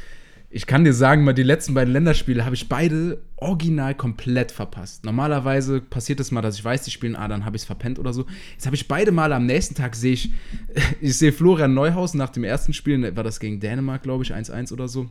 Ich 0.49 0.65
kann 0.65 0.85
dir 0.85 0.93
sagen, 0.93 1.25
mal 1.25 1.33
die 1.33 1.43
letzten 1.43 1.73
beiden 1.73 1.91
Länderspiele 1.91 2.45
habe 2.45 2.55
ich 2.55 2.69
beide 2.69 3.21
original 3.35 3.93
komplett 3.95 4.53
verpasst. 4.53 5.03
Normalerweise 5.03 5.81
passiert 5.81 6.21
es 6.21 6.31
mal, 6.31 6.41
dass 6.41 6.57
ich 6.57 6.63
weiß, 6.63 6.83
die 6.83 6.91
spielen 6.91 7.17
A, 7.17 7.27
dann 7.27 7.43
habe 7.43 7.57
ich 7.57 7.63
es 7.63 7.65
verpennt 7.65 7.99
oder 7.99 8.13
so. 8.13 8.25
Jetzt 8.53 8.65
habe 8.65 8.75
ich 8.75 8.87
beide 8.87 9.11
Male 9.11 9.35
am 9.35 9.45
nächsten 9.45 9.75
Tag 9.75 9.95
sehe 9.95 10.13
ich, 10.13 10.31
ich 11.01 11.17
sehe 11.17 11.33
Florian 11.33 11.73
Neuhausen 11.73 12.17
nach 12.17 12.29
dem 12.29 12.45
ersten 12.45 12.71
Spiel, 12.71 13.15
war 13.15 13.23
das 13.25 13.41
gegen 13.41 13.59
Dänemark, 13.59 14.03
glaube 14.03 14.23
ich, 14.23 14.33
1-1 14.33 14.71
oder 14.71 14.87
so. 14.87 15.09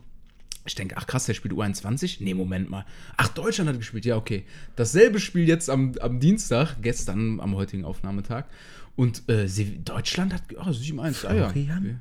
Ich 0.67 0.75
denke, 0.75 0.95
ach 0.97 1.07
krass, 1.07 1.25
der 1.25 1.33
spielt 1.33 1.53
U21? 1.53 2.17
Nee, 2.19 2.33
Moment 2.33 2.69
mal. 2.69 2.85
Ach, 3.15 3.29
Deutschland 3.29 3.69
hat 3.69 3.77
gespielt, 3.77 4.05
ja, 4.05 4.17
okay. 4.17 4.45
Dasselbe 4.75 5.19
Spiel 5.19 5.47
jetzt 5.47 5.69
am, 5.69 5.93
am 6.01 6.19
Dienstag, 6.19 6.75
gestern 6.81 7.39
am 7.39 7.55
heutigen 7.55 7.85
Aufnahmetag. 7.85 8.45
Und 8.97 9.29
äh, 9.29 9.47
sie, 9.47 9.79
Deutschland 9.83 10.33
hat, 10.33 10.43
oh, 10.55 10.69
7-1, 10.69 11.25
ah 11.25 11.33
ja. 11.33 11.49
Florian? 11.49 11.77
Okay. 11.77 11.95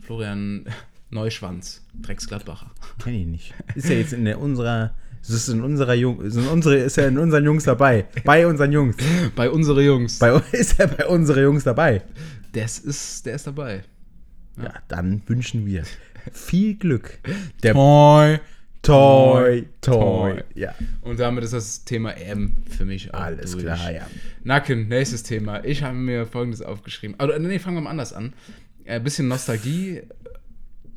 Florian 0.00 0.64
Neuschwanz, 1.10 1.82
Drecksgladbacher. 2.00 2.70
Kenn 3.02 3.14
ich 3.14 3.26
nicht. 3.26 3.54
Ist 3.74 3.88
ja 3.88 3.94
jetzt 3.94 4.12
in 4.12 4.24
der 4.24 4.40
unserer. 4.40 4.94
Das 5.20 5.30
ist 5.30 5.48
in 5.48 5.62
unserer 5.62 5.94
Jung, 5.94 6.22
ist, 6.22 6.36
in 6.36 6.46
unsere, 6.46 6.76
ist 6.76 6.96
ja 6.96 7.08
in 7.08 7.18
unseren 7.18 7.44
Jungs 7.44 7.64
dabei. 7.64 8.06
Bei 8.24 8.46
unseren 8.46 8.70
Jungs. 8.70 8.96
Bei 9.34 9.50
unsere 9.50 9.82
Jungs. 9.82 10.20
Bei, 10.20 10.40
ist 10.52 10.78
er 10.78 10.86
bei 10.86 11.06
unseren 11.06 11.42
Jungs 11.42 11.64
dabei. 11.64 12.02
Das 12.52 12.78
ist, 12.78 13.26
der 13.26 13.34
ist 13.34 13.46
dabei. 13.46 13.82
Ja, 14.56 14.74
dann 14.86 15.22
wünschen 15.26 15.66
wir 15.66 15.82
viel 16.32 16.76
Glück. 16.76 17.18
Der 17.62 17.74
Toi. 17.74 18.38
Toi, 18.82 19.64
Toi. 19.80 19.92
Toi. 20.34 20.42
Ja, 20.54 20.74
Und 21.02 21.18
damit 21.18 21.42
ist 21.44 21.52
das 21.52 21.84
Thema 21.84 22.12
EM 22.12 22.54
für 22.70 22.84
mich 22.84 23.12
auch 23.12 23.20
alles 23.20 23.50
durch. 23.52 23.64
klar, 23.64 23.92
ja. 23.92 24.06
Nacken, 24.44 24.88
nächstes 24.88 25.24
Thema. 25.24 25.64
Ich 25.64 25.82
habe 25.82 25.96
mir 25.96 26.26
folgendes 26.26 26.62
aufgeschrieben. 26.62 27.16
Also, 27.18 27.36
nee, 27.38 27.58
fangen 27.58 27.76
wir 27.76 27.80
mal 27.82 27.90
anders 27.90 28.12
an. 28.12 28.32
Ein 28.86 29.02
bisschen 29.02 29.28
Nostalgie. 29.28 30.02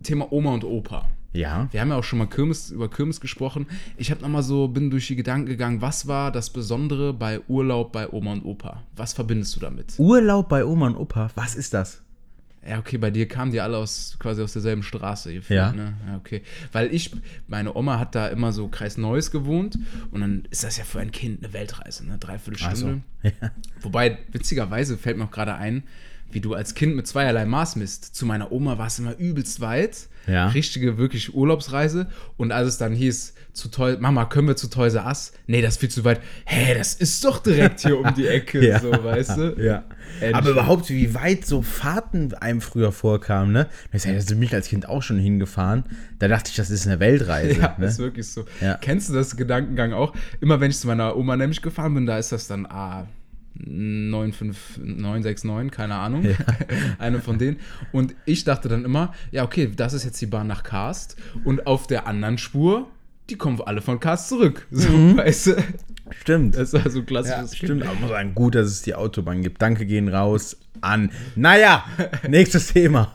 Thema 0.03 0.31
Oma 0.31 0.53
und 0.53 0.63
Opa. 0.63 1.09
Ja. 1.33 1.69
Wir 1.71 1.81
haben 1.81 1.89
ja 1.89 1.95
auch 1.95 2.03
schon 2.03 2.19
mal 2.19 2.27
Kirmes, 2.27 2.71
über 2.71 2.89
Kirmes 2.89 3.21
gesprochen. 3.21 3.67
Ich 3.97 4.11
habe 4.11 4.21
noch 4.21 4.29
mal 4.29 4.43
so, 4.43 4.67
bin 4.67 4.89
durch 4.89 5.07
die 5.07 5.15
Gedanken 5.15 5.45
gegangen, 5.47 5.81
was 5.81 6.07
war 6.07 6.31
das 6.31 6.49
Besondere 6.49 7.13
bei 7.13 7.39
Urlaub 7.47 7.91
bei 7.91 8.09
Oma 8.09 8.33
und 8.33 8.43
Opa? 8.43 8.83
Was 8.95 9.13
verbindest 9.13 9.55
du 9.55 9.59
damit? 9.59 9.93
Urlaub 9.97 10.49
bei 10.49 10.65
Oma 10.65 10.87
und 10.87 10.95
Opa, 10.97 11.29
was 11.35 11.55
ist 11.55 11.73
das? 11.73 12.01
Ja, 12.67 12.77
okay, 12.77 12.97
bei 12.97 13.09
dir 13.09 13.27
kamen 13.27 13.51
die 13.51 13.59
alle 13.59 13.77
aus 13.77 14.17
quasi 14.19 14.41
aus 14.41 14.53
derselben 14.53 14.83
Straße. 14.83 15.33
gefühlt, 15.33 15.57
Ja. 15.57 15.71
Ne? 15.71 15.93
Ja, 16.07 16.17
okay. 16.17 16.43
Weil 16.71 16.93
ich, 16.93 17.11
meine 17.47 17.75
Oma 17.75 17.97
hat 17.97 18.13
da 18.13 18.27
immer 18.27 18.51
so 18.51 18.67
Kreis 18.67 18.97
Neues 18.97 19.31
gewohnt 19.31 19.79
und 20.11 20.21
dann 20.21 20.43
ist 20.51 20.63
das 20.63 20.77
ja 20.77 20.83
für 20.83 20.99
ein 20.99 21.11
Kind 21.11 21.43
eine 21.43 21.53
Weltreise, 21.53 22.05
ne? 22.05 22.17
Dreiviertel 22.19 22.59
Stunde. 22.59 23.01
Ja. 23.23 23.51
Wobei, 23.81 24.17
witzigerweise 24.31 24.97
fällt 24.97 25.17
mir 25.17 25.25
auch 25.25 25.31
gerade 25.31 25.53
ein, 25.53 25.83
wie 26.33 26.41
du 26.41 26.53
als 26.53 26.73
Kind 26.75 26.95
mit 26.95 27.07
zweierlei 27.07 27.45
Maß 27.45 27.75
misst. 27.75 28.15
Zu 28.15 28.25
meiner 28.25 28.51
Oma 28.51 28.77
war 28.77 28.87
es 28.87 28.99
immer 28.99 29.17
übelst 29.17 29.61
weit. 29.61 30.07
Ja. 30.27 30.47
Richtige, 30.49 30.97
wirklich 30.97 31.33
Urlaubsreise. 31.33 32.07
Und 32.37 32.51
als 32.51 32.67
es 32.67 32.77
dann 32.77 32.93
hieß, 32.93 33.33
zu 33.53 33.67
Toy 33.69 33.97
Mama, 33.97 34.25
können 34.25 34.47
wir 34.47 34.55
zu 34.55 34.69
R 34.79 35.05
Us? 35.05 35.33
Nee, 35.47 35.61
das 35.61 35.73
ist 35.73 35.79
viel 35.79 35.89
zu 35.89 36.05
weit. 36.05 36.21
Hä, 36.45 36.73
das 36.77 36.93
ist 36.93 37.23
doch 37.25 37.39
direkt 37.39 37.81
hier 37.81 37.99
um 37.99 38.13
die 38.13 38.27
Ecke, 38.27 38.65
Ja. 38.67 38.79
so, 38.79 38.91
weißt 38.91 39.37
du? 39.37 39.55
Ja. 39.59 39.83
Ehrlich. 40.19 40.35
Aber 40.35 40.49
überhaupt, 40.51 40.89
wie 40.89 41.13
weit 41.13 41.45
so 41.45 41.61
Fahrten 41.61 42.33
einem 42.35 42.61
früher 42.61 42.91
vorkamen, 42.91 43.51
ne? 43.51 43.67
Das 43.91 44.03
sind 44.03 44.39
mich 44.39 44.53
als 44.53 44.67
Kind 44.67 44.87
auch 44.87 45.01
schon 45.01 45.17
hingefahren. 45.19 45.83
Da 46.19 46.27
dachte 46.27 46.49
ich, 46.49 46.55
das 46.55 46.69
ist 46.69 46.87
eine 46.87 46.99
Weltreise. 46.99 47.51
Ja, 47.61 47.75
ne? 47.77 47.87
ist 47.87 47.99
wirklich 47.99 48.27
so. 48.29 48.45
Ja. 48.61 48.77
Kennst 48.79 49.09
du 49.09 49.13
das 49.13 49.35
Gedankengang 49.35 49.93
auch? 49.93 50.13
Immer 50.39 50.59
wenn 50.59 50.71
ich 50.71 50.77
zu 50.79 50.87
meiner 50.87 51.15
Oma 51.17 51.35
nämlich 51.35 51.61
gefahren 51.61 51.93
bin, 51.93 52.05
da 52.05 52.17
ist 52.17 52.31
das 52.31 52.47
dann 52.47 52.65
A. 52.65 53.07
95969, 53.65 55.71
keine 55.71 55.95
Ahnung. 55.95 56.25
Eine 56.99 57.19
von 57.19 57.37
denen. 57.37 57.57
Und 57.91 58.15
ich 58.25 58.43
dachte 58.43 58.69
dann 58.69 58.85
immer, 58.85 59.13
ja, 59.31 59.43
okay, 59.43 59.71
das 59.75 59.93
ist 59.93 60.03
jetzt 60.03 60.21
die 60.21 60.25
Bahn 60.25 60.47
nach 60.47 60.63
Karst. 60.63 61.17
Und 61.43 61.67
auf 61.67 61.87
der 61.87 62.07
anderen 62.07 62.37
Spur, 62.37 62.87
die 63.29 63.37
kommen 63.37 63.61
alle 63.61 63.81
von 63.81 63.99
Karst 63.99 64.29
zurück. 64.29 64.67
So, 64.71 65.17
weißt 65.17 65.47
du? 65.47 65.55
Stimmt. 66.19 66.57
Das 66.57 66.73
war 66.73 66.89
so 66.89 66.99
ein 66.99 67.01
Ja, 67.01 67.05
klassisches 67.05 67.57
stimmt. 67.57 67.83
Aber 67.83 67.95
muss 67.95 68.09
sagen, 68.09 68.35
gut, 68.35 68.55
dass 68.55 68.67
es 68.67 68.81
die 68.81 68.95
Autobahn 68.95 69.41
gibt. 69.41 69.61
Danke 69.61 69.85
gehen 69.85 70.09
raus 70.09 70.57
an. 70.81 71.11
Naja, 71.35 71.85
nächstes 72.27 72.73
Thema. 72.73 73.13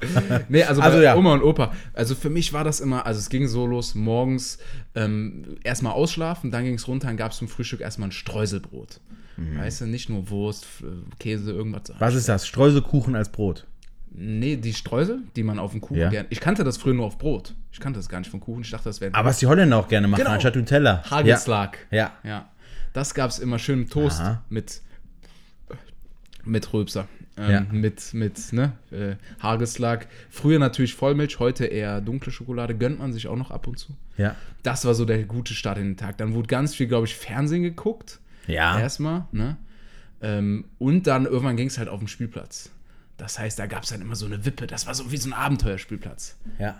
Nee, 0.48 0.62
also, 0.62 0.80
Also 0.80 0.98
bei 0.98 1.04
ja. 1.04 1.16
Oma 1.16 1.34
und 1.34 1.42
Opa. 1.42 1.74
Also 1.92 2.14
für 2.14 2.30
mich 2.30 2.52
war 2.52 2.64
das 2.64 2.80
immer, 2.80 3.06
also 3.06 3.18
es 3.18 3.28
ging 3.28 3.46
so 3.48 3.66
los, 3.66 3.94
morgens 3.94 4.58
ähm, 4.94 5.56
erstmal 5.64 5.92
ausschlafen, 5.92 6.50
dann 6.50 6.64
ging 6.64 6.74
es 6.74 6.88
runter, 6.88 7.08
dann 7.08 7.16
gab 7.16 7.32
es 7.32 7.38
zum 7.38 7.48
Frühstück 7.48 7.80
erstmal 7.80 8.08
ein 8.08 8.12
Streuselbrot. 8.12 9.00
Weißt 9.36 9.82
du, 9.82 9.86
nicht 9.86 10.08
nur 10.08 10.30
Wurst, 10.30 10.66
Käse, 11.18 11.52
irgendwas. 11.52 11.92
Was 11.98 12.14
ist 12.14 12.28
das? 12.28 12.46
Streuselkuchen 12.46 13.14
als 13.14 13.30
Brot. 13.30 13.66
Nee, 14.18 14.56
die 14.56 14.72
Streusel, 14.72 15.18
die 15.36 15.42
man 15.42 15.58
auf 15.58 15.72
dem 15.72 15.82
Kuchen 15.82 15.98
Ja. 16.00 16.08
gern. 16.08 16.26
Ich 16.30 16.40
kannte 16.40 16.64
das 16.64 16.78
früher 16.78 16.94
nur 16.94 17.04
auf 17.04 17.18
Brot. 17.18 17.54
Ich 17.70 17.80
kannte 17.80 17.98
das 17.98 18.08
gar 18.08 18.18
nicht 18.18 18.30
vom 18.30 18.40
Kuchen. 18.40 18.62
Ich 18.62 18.70
dachte, 18.70 18.84
das 18.84 19.00
wäre 19.02 19.12
Aber 19.14 19.28
was 19.28 19.38
die 19.40 19.46
Holländer 19.46 19.76
auch 19.76 19.88
gerne 19.88 20.08
machen, 20.08 20.20
Genau. 20.22 20.30
anstatt 20.34 20.56
Nutella. 20.56 21.02
Hagelslag. 21.10 21.86
Ja. 21.90 22.12
ja. 22.24 22.30
Ja. 22.30 22.48
Das 22.94 23.12
gab 23.12 23.28
es 23.30 23.38
immer 23.38 23.58
schön 23.58 23.82
im 23.82 23.90
Toast 23.90 24.20
Aha. 24.20 24.42
mit 24.48 24.80
mit 26.44 26.72
Röpser. 26.72 27.08
Ähm, 27.36 27.50
Ja. 27.50 27.66
Mit, 27.72 28.14
mit 28.14 28.52
ne, 28.52 28.72
äh, 28.90 29.16
Hagelslag. 29.42 30.06
Früher 30.30 30.58
natürlich 30.58 30.94
Vollmilch, 30.94 31.38
heute 31.38 31.66
eher 31.66 32.00
dunkle 32.00 32.32
Schokolade. 32.32 32.74
Gönnt 32.76 32.98
man 33.00 33.12
sich 33.12 33.26
auch 33.28 33.36
noch 33.36 33.50
ab 33.50 33.66
und 33.66 33.78
zu. 33.78 33.92
Ja. 34.16 34.34
Das 34.62 34.84
war 34.84 34.94
so 34.94 35.04
der 35.04 35.24
gute 35.24 35.52
Start 35.54 35.76
in 35.78 35.84
den 35.84 35.96
Tag. 35.96 36.16
Dann 36.18 36.34
wurde 36.34 36.46
ganz 36.46 36.74
viel, 36.74 36.86
glaube 36.86 37.06
ich, 37.06 37.14
Fernsehen 37.16 37.62
geguckt. 37.62 38.20
Ja. 38.46 38.78
Erstmal, 38.78 39.24
ne? 39.32 39.56
Ähm, 40.22 40.64
und 40.78 41.06
dann 41.06 41.26
irgendwann 41.26 41.56
ging 41.56 41.68
es 41.68 41.78
halt 41.78 41.88
auf 41.88 41.98
den 41.98 42.08
Spielplatz. 42.08 42.70
Das 43.18 43.38
heißt, 43.38 43.58
da 43.58 43.66
gab 43.66 43.82
es 43.84 43.90
dann 43.90 44.00
immer 44.00 44.16
so 44.16 44.26
eine 44.26 44.44
Wippe. 44.44 44.66
Das 44.66 44.86
war 44.86 44.94
so 44.94 45.10
wie 45.12 45.16
so 45.16 45.28
ein 45.28 45.32
Abenteuerspielplatz. 45.32 46.36
Ja. 46.58 46.76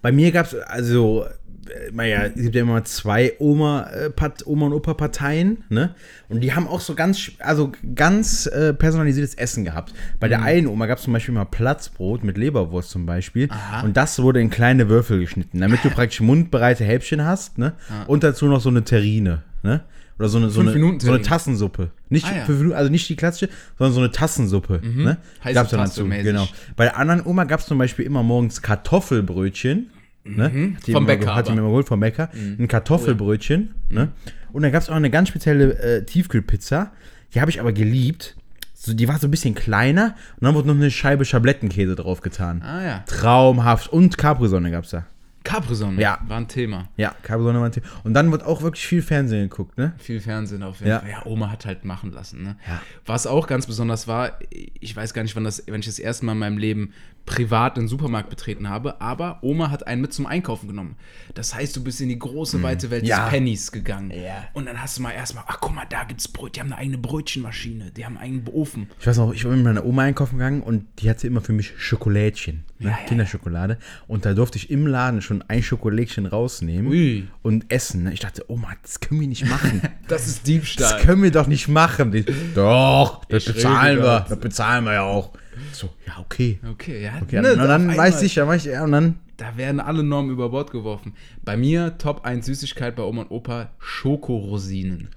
Bei 0.00 0.10
mir 0.12 0.32
gab 0.32 0.46
es, 0.46 0.54
also, 0.54 1.26
äh, 1.26 1.90
naja, 1.92 2.22
es 2.24 2.34
gibt 2.34 2.54
ja 2.54 2.62
immer 2.62 2.82
zwei 2.84 3.34
Oma, 3.38 3.82
äh, 3.90 4.08
Part, 4.10 4.46
Oma 4.46 4.66
und 4.66 4.72
Opa-Parteien, 4.72 5.64
ne? 5.68 5.94
Und 6.30 6.40
die 6.40 6.54
haben 6.54 6.66
auch 6.66 6.80
so 6.80 6.94
ganz, 6.94 7.32
also 7.40 7.72
ganz 7.94 8.46
äh, 8.46 8.72
personalisiertes 8.72 9.34
Essen 9.34 9.64
gehabt. 9.64 9.92
Bei 10.18 10.28
Mhm. 10.28 10.30
der 10.30 10.42
einen 10.42 10.66
Oma 10.68 10.86
gab 10.86 10.96
es 10.98 11.04
zum 11.04 11.12
Beispiel 11.12 11.34
mal 11.34 11.44
Platzbrot 11.44 12.24
mit 12.24 12.38
Leberwurst 12.38 12.88
zum 12.90 13.04
Beispiel. 13.04 13.48
Aha. 13.50 13.82
Und 13.82 13.96
das 13.98 14.18
wurde 14.22 14.40
in 14.40 14.48
kleine 14.48 14.88
Würfel 14.88 15.20
geschnitten, 15.20 15.60
damit 15.60 15.84
du 15.84 15.90
praktisch 15.90 16.20
mundbereite 16.20 16.84
Häppchen 16.84 17.22
hast, 17.24 17.58
ne? 17.58 17.74
Und 18.06 18.22
dazu 18.24 18.46
noch 18.46 18.60
so 18.62 18.70
eine 18.70 18.84
Terrine, 18.84 19.42
ne? 19.62 19.82
Oder 20.18 20.28
so 20.28 20.38
eine, 20.38 20.48
so 20.50 20.60
eine, 20.62 20.72
so 21.00 21.12
eine. 21.12 21.20
Tassensuppe. 21.22 21.90
Nicht, 22.08 22.26
Ah, 22.26 22.36
ja. 22.38 22.44
fünf 22.46 22.58
Minuten, 22.60 22.76
also 22.76 22.90
nicht 22.90 23.06
die 23.08 23.16
klassische, 23.16 23.50
sondern 23.78 23.92
so 23.94 24.00
eine 24.00 24.10
Tassensuppe. 24.10 24.80
Ne? 24.82 25.18
Heiße 25.44 25.54
Gab's 25.54 25.70
dann 25.70 25.80
dazu, 25.80 26.04
mäßig. 26.06 26.24
genau. 26.24 26.48
Bei 26.74 26.84
der 26.84 26.96
anderen 26.96 27.24
Oma 27.26 27.44
gab 27.44 27.60
es 27.60 27.66
zum 27.66 27.76
Beispiel 27.78 28.06
immer 28.06 28.22
morgens 28.22 28.62
Kartoffelbrötchen. 28.62 29.90
Ne? 30.24 30.48
Mhm. 30.48 30.76
Vom 30.92 31.06
Bäcker 31.06 31.34
Hat 31.34 31.46
die 31.46 31.50
aber. 31.50 31.56
mir 31.56 31.60
immer 31.60 31.68
geholt 31.70 31.86
vom 31.86 32.00
Bäcker. 32.00 32.30
Ein 32.34 32.66
Kartoffelbrötchen. 32.66 33.74
Ne? 33.90 34.08
Und 34.52 34.62
dann 34.62 34.72
gab 34.72 34.82
es 34.82 34.88
auch 34.88 34.94
eine 34.94 35.10
ganz 35.10 35.28
spezielle 35.28 35.78
äh, 35.78 36.04
Tiefkühlpizza. 36.04 36.92
Die 37.34 37.40
habe 37.40 37.50
ich 37.50 37.60
aber 37.60 37.72
geliebt. 37.72 38.36
So, 38.74 38.92
die 38.94 39.06
war 39.08 39.18
so 39.18 39.26
ein 39.28 39.30
bisschen 39.30 39.54
kleiner. 39.54 40.14
Und 40.40 40.44
dann 40.46 40.54
wurde 40.54 40.68
noch 40.68 40.74
eine 40.74 40.90
Scheibe 40.90 41.24
Schablettenkäse 41.24 41.94
drauf 41.94 42.22
getan. 42.22 42.62
Ah 42.62 42.82
ja. 42.84 43.04
Traumhaft. 43.06 43.92
Und 43.92 44.16
Capri-Sonne 44.18 44.70
gab 44.70 44.84
es 44.84 44.90
da. 44.90 45.06
Capri-Sonne 45.46 46.00
Ja. 46.00 46.18
war 46.26 46.36
ein 46.38 46.48
Thema. 46.48 46.88
Ja, 46.96 47.14
Capri-Sonne 47.22 47.58
war 47.60 47.66
ein 47.66 47.72
Thema. 47.72 47.86
Und 48.04 48.14
dann 48.14 48.30
wird 48.32 48.42
auch 48.42 48.62
wirklich 48.62 48.86
viel 48.86 49.00
Fernsehen 49.02 49.48
geguckt, 49.48 49.78
ne? 49.78 49.92
Viel 49.98 50.20
Fernsehen 50.20 50.62
auf 50.62 50.78
jeden 50.80 50.90
Ja. 50.90 51.00
Fall. 51.00 51.10
Ja, 51.10 51.26
Oma 51.26 51.50
hat 51.50 51.64
halt 51.66 51.84
machen 51.84 52.10
lassen. 52.12 52.42
Ne? 52.42 52.56
Ja. 52.66 52.80
Was 53.06 53.26
auch 53.26 53.46
ganz 53.46 53.66
besonders 53.66 54.08
war, 54.08 54.38
ich 54.50 54.94
weiß 54.96 55.14
gar 55.14 55.22
nicht, 55.22 55.36
wann, 55.36 55.44
das, 55.44 55.62
wenn 55.66 55.80
ich 55.80 55.86
das 55.86 55.98
erste 55.98 56.26
Mal 56.26 56.32
in 56.32 56.38
meinem 56.38 56.58
Leben 56.58 56.92
privat 57.26 57.76
den 57.76 57.88
Supermarkt 57.88 58.30
betreten 58.30 58.68
habe, 58.68 59.00
aber 59.00 59.38
Oma 59.42 59.70
hat 59.70 59.86
einen 59.86 60.00
mit 60.00 60.12
zum 60.14 60.26
Einkaufen 60.26 60.68
genommen. 60.68 60.96
Das 61.34 61.54
heißt, 61.54 61.76
du 61.76 61.82
bist 61.84 62.00
in 62.00 62.08
die 62.08 62.18
große, 62.18 62.62
weite 62.62 62.90
Welt 62.90 63.02
Hm. 63.02 63.08
Ja. 63.08 63.24
des 63.24 63.30
Pennys 63.30 63.72
gegangen. 63.72 64.10
Ja. 64.12 64.44
Und 64.52 64.66
dann 64.66 64.80
hast 64.80 64.96
du 64.98 65.02
mal 65.02 65.10
erstmal, 65.10 65.44
ach 65.48 65.58
guck 65.60 65.74
mal, 65.74 65.84
da 65.90 66.04
gibt's 66.04 66.28
Brot, 66.28 66.56
die 66.56 66.60
haben 66.60 66.68
eine 66.72 66.78
eigene 66.78 66.98
Brötchenmaschine, 66.98 67.90
die 67.90 68.04
haben 68.06 68.16
einen 68.16 68.36
eigenen 68.38 68.54
Ofen. 68.54 68.88
Ich 69.00 69.06
weiß 69.06 69.16
noch, 69.18 69.34
ich 69.34 69.44
war 69.44 69.52
mit 69.52 69.64
meiner 69.64 69.84
Oma 69.84 70.02
einkaufen 70.02 70.38
gegangen 70.38 70.62
und 70.62 70.86
die 71.00 71.10
hatte 71.10 71.26
immer 71.26 71.40
für 71.40 71.52
mich 71.52 71.72
Schokolädchen, 71.76 72.64
ne? 72.78 72.90
Ja, 72.90 72.96
Kinderschokolade. 73.08 73.78
Und 74.06 74.24
da 74.24 74.32
durfte 74.32 74.56
ich 74.58 74.70
im 74.70 74.86
Laden 74.86 75.20
schon 75.20 75.42
ein 75.48 75.62
Schokolädchen 75.62 76.26
rausnehmen 76.26 76.86
Ui. 76.90 77.26
und 77.42 77.70
essen. 77.72 78.04
Ne? 78.04 78.12
Ich 78.12 78.20
dachte, 78.20 78.44
Oma, 78.50 78.68
das 78.82 79.00
können 79.00 79.20
wir 79.20 79.28
nicht 79.28 79.46
machen. 79.46 79.82
Das 80.08 80.28
ist 80.28 80.38
Das 80.38 80.42
Diebstahl. 80.44 81.00
können 81.00 81.22
wir 81.24 81.32
doch 81.32 81.48
nicht 81.48 81.66
machen. 81.66 82.12
Die, 82.12 82.24
doch, 82.54 83.24
das 83.24 83.44
Ich 83.48 83.54
bezahlen 83.54 83.98
wir. 83.98 84.20
das. 84.20 84.28
Das 84.28 84.38
bezahlen 84.38 84.84
wir 84.84 84.92
ja 84.94 85.02
auch. 85.02 85.32
So, 85.76 85.90
ja, 86.06 86.18
okay. 86.18 86.58
Okay, 86.72 87.02
ja. 87.04 87.12
okay 87.22 87.40
ne, 87.42 87.52
und 87.52 87.58
dann 87.58 87.70
einmal- 87.82 87.98
weiß 87.98 88.22
ich, 88.22 88.34
ja, 88.36 88.46
weiß 88.46 88.64
ich, 88.66 88.72
ja, 88.72 88.84
und 88.84 88.92
dann. 88.92 89.18
Da 89.36 89.56
werden 89.58 89.80
alle 89.80 90.02
Normen 90.02 90.30
über 90.30 90.48
Bord 90.48 90.70
geworfen. 90.70 91.12
Bei 91.44 91.56
mir 91.58 91.98
Top 91.98 92.24
1 92.24 92.46
Süßigkeit 92.46 92.96
bei 92.96 93.02
Oma 93.02 93.22
und 93.22 93.30
Opa 93.30 93.70
Schokorosinen. 93.78 95.08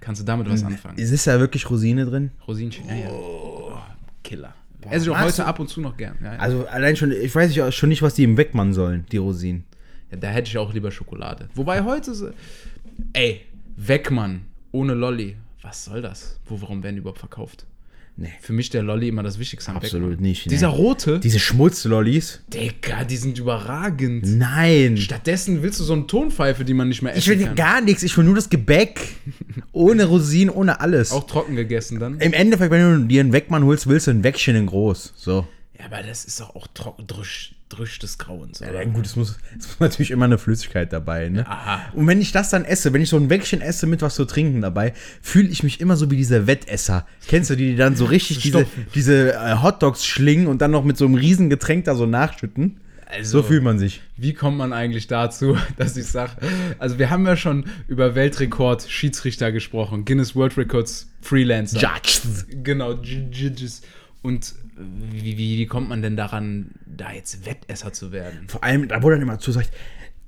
Kannst 0.00 0.20
du 0.20 0.26
damit 0.26 0.50
was 0.50 0.64
anfangen? 0.64 0.98
Ist 0.98 1.26
da 1.26 1.38
wirklich 1.38 1.68
Rosine 1.70 2.04
drin? 2.06 2.30
Rosinchen, 2.46 2.88
ja, 2.88 2.94
ja. 2.94 3.10
Killer. 4.24 4.54
Esse 4.90 5.04
ich 5.06 5.10
auch 5.10 5.20
heute 5.20 5.36
du- 5.36 5.44
ab 5.46 5.58
und 5.60 5.68
zu 5.68 5.80
noch 5.80 5.96
gern. 5.96 6.16
Ja, 6.22 6.34
ja. 6.34 6.38
Also 6.38 6.66
allein 6.66 6.96
schon, 6.96 7.12
ich 7.12 7.34
weiß 7.34 7.54
ja 7.54 7.70
schon 7.70 7.88
nicht, 7.88 8.02
was 8.02 8.14
die 8.14 8.24
im 8.24 8.36
wegmachen 8.36 8.72
sollen, 8.72 9.06
die 9.12 9.16
Rosinen. 9.18 9.64
ja, 10.10 10.16
da 10.16 10.28
hätte 10.28 10.48
ich 10.48 10.58
auch 10.58 10.72
lieber 10.72 10.90
Schokolade. 10.90 11.48
Wobei 11.54 11.82
heute, 11.84 12.14
so, 12.14 12.30
ey, 13.12 13.42
Weckmann 13.76 14.42
ohne 14.72 14.94
Lolli. 14.94 15.36
Was 15.62 15.84
soll 15.84 16.02
das? 16.02 16.38
Wo, 16.46 16.60
warum 16.62 16.82
werden 16.82 16.96
die 16.96 17.00
überhaupt 17.00 17.18
verkauft? 17.18 17.66
Nee. 18.20 18.32
Für 18.40 18.52
mich 18.52 18.68
der 18.68 18.82
Lolli 18.82 19.06
immer 19.06 19.22
das 19.22 19.38
Wichtigste 19.38 19.70
am 19.70 19.76
Absolut 19.76 20.10
Weckmann. 20.10 20.22
nicht, 20.28 20.46
nee. 20.46 20.50
Dieser 20.50 20.66
rote, 20.68 21.20
Diese 21.20 21.38
Schmutzlollis? 21.38 22.40
Digga, 22.52 23.04
die 23.04 23.16
sind 23.16 23.38
überragend. 23.38 24.24
Nein. 24.26 24.96
Stattdessen 24.96 25.62
willst 25.62 25.78
du 25.78 25.84
so 25.84 25.92
eine 25.92 26.08
Tonpfeife, 26.08 26.64
die 26.64 26.74
man 26.74 26.88
nicht 26.88 27.00
mehr 27.00 27.16
Ich 27.16 27.28
essen 27.28 27.38
will 27.38 27.46
kann. 27.46 27.54
gar 27.54 27.80
nichts, 27.80 28.02
ich 28.02 28.16
will 28.16 28.24
nur 28.24 28.34
das 28.34 28.50
Gebäck. 28.50 29.00
ohne 29.72 30.04
Rosinen, 30.06 30.52
ohne 30.52 30.80
alles. 30.80 31.12
Auch 31.12 31.28
trocken 31.28 31.54
gegessen 31.54 32.00
dann. 32.00 32.18
Im 32.18 32.32
Endeffekt, 32.32 32.72
wenn 32.72 33.02
du 33.02 33.06
dir 33.06 33.20
einen 33.20 33.32
Wegmann 33.32 33.64
holst, 33.64 33.86
willst 33.86 34.08
du 34.08 34.10
ein 34.10 34.24
Wäckchen 34.24 34.56
in 34.56 34.66
groß. 34.66 35.12
So. 35.14 35.46
Ja, 35.78 35.84
aber 35.86 36.02
das 36.02 36.24
ist 36.24 36.40
doch 36.40 36.56
auch 36.56 36.66
trocken, 36.74 37.06
drüsch, 37.06 37.54
drüsch 37.68 37.98
des 37.98 38.18
Grauens. 38.18 38.60
Ja, 38.60 38.70
oder? 38.70 38.86
gut, 38.86 39.06
es 39.06 39.16
muss, 39.16 39.38
es 39.58 39.66
muss 39.68 39.80
natürlich 39.80 40.10
immer 40.10 40.24
eine 40.24 40.38
Flüssigkeit 40.38 40.92
dabei, 40.92 41.28
ne? 41.28 41.46
Aha. 41.46 41.80
Und 41.94 42.06
wenn 42.06 42.20
ich 42.20 42.32
das 42.32 42.50
dann 42.50 42.64
esse, 42.64 42.92
wenn 42.92 43.02
ich 43.02 43.08
so 43.08 43.16
ein 43.16 43.30
Wäckchen 43.30 43.60
esse 43.60 43.86
mit 43.86 44.02
was 44.02 44.14
zu 44.14 44.24
trinken 44.24 44.60
dabei, 44.60 44.94
fühle 45.22 45.48
ich 45.48 45.62
mich 45.62 45.80
immer 45.80 45.96
so 45.96 46.10
wie 46.10 46.16
diese 46.16 46.46
Wettesser. 46.46 47.06
Kennst 47.26 47.50
du 47.50 47.56
die, 47.56 47.70
die 47.70 47.76
dann 47.76 47.96
so 47.96 48.04
richtig 48.04 48.38
diese, 48.42 48.66
diese 48.94 49.34
äh, 49.34 49.56
Hotdogs 49.62 50.06
schlingen 50.06 50.46
und 50.46 50.62
dann 50.62 50.70
noch 50.70 50.84
mit 50.84 50.96
so 50.96 51.04
einem 51.04 51.14
riesen 51.14 51.50
Getränk 51.50 51.84
da 51.84 51.94
so 51.94 52.06
nachschütten? 52.06 52.80
Also, 53.10 53.38
So 53.38 53.42
fühlt 53.42 53.62
man 53.62 53.78
sich. 53.78 54.02
Wie 54.16 54.34
kommt 54.34 54.58
man 54.58 54.72
eigentlich 54.72 55.06
dazu, 55.06 55.56
dass 55.76 55.96
ich 55.96 56.06
sage, 56.06 56.32
also 56.78 56.98
wir 56.98 57.10
haben 57.10 57.26
ja 57.26 57.36
schon 57.36 57.64
über 57.86 58.14
Weltrekord 58.14 58.82
Schiedsrichter 58.88 59.50
gesprochen, 59.50 60.04
Guinness 60.04 60.36
World 60.36 60.58
Records 60.58 61.10
Freelancer. 61.22 61.78
Judges. 61.80 62.46
Genau, 62.62 62.92
Judges. 62.92 63.82
Und 64.20 64.54
wie, 65.12 65.36
wie, 65.38 65.58
wie 65.58 65.66
kommt 65.66 65.88
man 65.88 66.02
denn 66.02 66.16
daran, 66.16 66.70
da 66.86 67.12
jetzt 67.12 67.46
Wettesser 67.46 67.92
zu 67.92 68.12
werden? 68.12 68.48
Vor 68.48 68.62
allem, 68.64 68.88
da 68.88 69.02
wurde 69.02 69.16
dann 69.16 69.22
immer 69.22 69.38
zu 69.38 69.52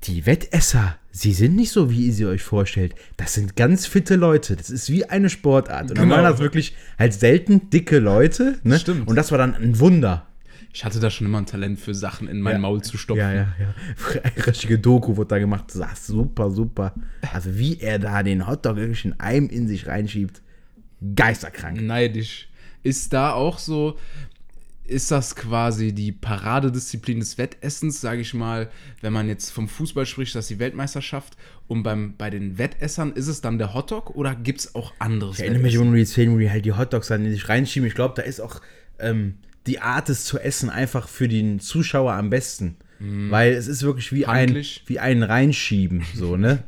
die 0.04 0.24
Wettesser, 0.24 0.96
sie 1.10 1.32
sind 1.32 1.56
nicht 1.56 1.72
so, 1.72 1.90
wie 1.90 2.06
ihr 2.06 2.12
sie 2.12 2.24
euch 2.24 2.42
vorstellt. 2.42 2.94
Das 3.18 3.34
sind 3.34 3.54
ganz 3.56 3.86
fitte 3.86 4.16
Leute. 4.16 4.56
Das 4.56 4.70
ist 4.70 4.88
wie 4.90 5.04
eine 5.04 5.28
Sportart. 5.28 5.90
Und 5.90 5.98
dann 5.98 6.04
Genau. 6.08 6.16
waren 6.16 6.24
das 6.24 6.40
wirklich 6.40 6.74
halt 6.98 7.12
selten 7.12 7.68
dicke 7.68 7.98
Leute. 7.98 8.58
Ne? 8.62 8.78
Stimmt. 8.78 9.08
Und 9.08 9.16
das 9.16 9.30
war 9.30 9.36
dann 9.38 9.54
ein 9.54 9.78
Wunder. 9.78 10.26
Ich 10.72 10.84
hatte 10.84 11.00
da 11.00 11.10
schon 11.10 11.26
immer 11.26 11.38
ein 11.38 11.46
Talent 11.46 11.80
für 11.80 11.94
Sachen 11.94 12.28
in 12.28 12.40
mein 12.40 12.54
Ja. 12.54 12.58
Maul 12.60 12.80
zu 12.80 12.96
stopfen. 12.96 13.20
Ja, 13.20 13.32
ja, 13.34 13.48
ja. 13.58 13.74
Richtige 14.46 14.78
Doku 14.78 15.16
wurde 15.16 15.28
da 15.28 15.38
gemacht. 15.38 15.64
Das 15.76 16.06
super, 16.06 16.50
super. 16.50 16.94
Also 17.34 17.58
wie 17.58 17.78
er 17.80 17.98
da 17.98 18.22
den 18.22 18.46
Hotdog 18.46 18.76
wirklich 18.76 19.04
in 19.04 19.18
einem 19.20 19.48
in 19.50 19.68
sich 19.68 19.86
reinschiebt. 19.86 20.40
Geisterkrank. 21.14 21.80
Neidisch. 21.80 22.48
Ist 22.82 23.12
da 23.12 23.32
auch 23.32 23.58
so, 23.58 23.98
ist 24.90 25.10
das 25.10 25.36
quasi 25.36 25.92
die 25.92 26.12
Paradedisziplin 26.12 27.20
des 27.20 27.38
Wettessens, 27.38 28.00
sage 28.00 28.20
ich 28.20 28.34
mal, 28.34 28.68
wenn 29.00 29.12
man 29.12 29.28
jetzt 29.28 29.50
vom 29.50 29.68
Fußball 29.68 30.04
spricht, 30.06 30.34
das 30.34 30.44
ist 30.44 30.50
die 30.50 30.58
Weltmeisterschaft 30.58 31.36
und 31.68 31.82
beim, 31.82 32.14
bei 32.16 32.28
den 32.30 32.58
Wettessern 32.58 33.12
ist 33.12 33.28
es 33.28 33.40
dann 33.40 33.58
der 33.58 33.72
Hotdog 33.74 34.10
oder 34.16 34.34
gibt 34.34 34.60
es 34.60 34.74
auch 34.74 34.92
anderes 34.98 35.36
Ich 35.38 35.44
erinnere 35.44 35.62
mich 35.62 35.74
immer 35.74 35.84
nur 35.84 35.96
die 35.96 36.04
Szenen, 36.04 36.34
wo 36.34 36.38
die 36.38 36.50
halt 36.50 36.64
die 36.64 36.72
Hotdogs 36.72 37.08
dann 37.08 37.24
in 37.24 37.32
sich 37.32 37.48
reinschieben. 37.48 37.86
Ich 37.88 37.94
glaube, 37.94 38.14
da 38.16 38.22
ist 38.22 38.40
auch 38.40 38.60
ähm, 38.98 39.36
die 39.66 39.80
Art, 39.80 40.08
es 40.10 40.24
zu 40.24 40.38
essen, 40.38 40.68
einfach 40.70 41.08
für 41.08 41.28
den 41.28 41.60
Zuschauer 41.60 42.12
am 42.12 42.28
besten. 42.30 42.76
Weil 43.02 43.54
es 43.54 43.66
ist 43.66 43.82
wirklich 43.82 44.12
wie 44.12 44.26
ein, 44.26 44.62
wie 44.84 44.98
ein 44.98 45.22
Reinschieben, 45.22 46.04
so, 46.14 46.36
ne? 46.36 46.64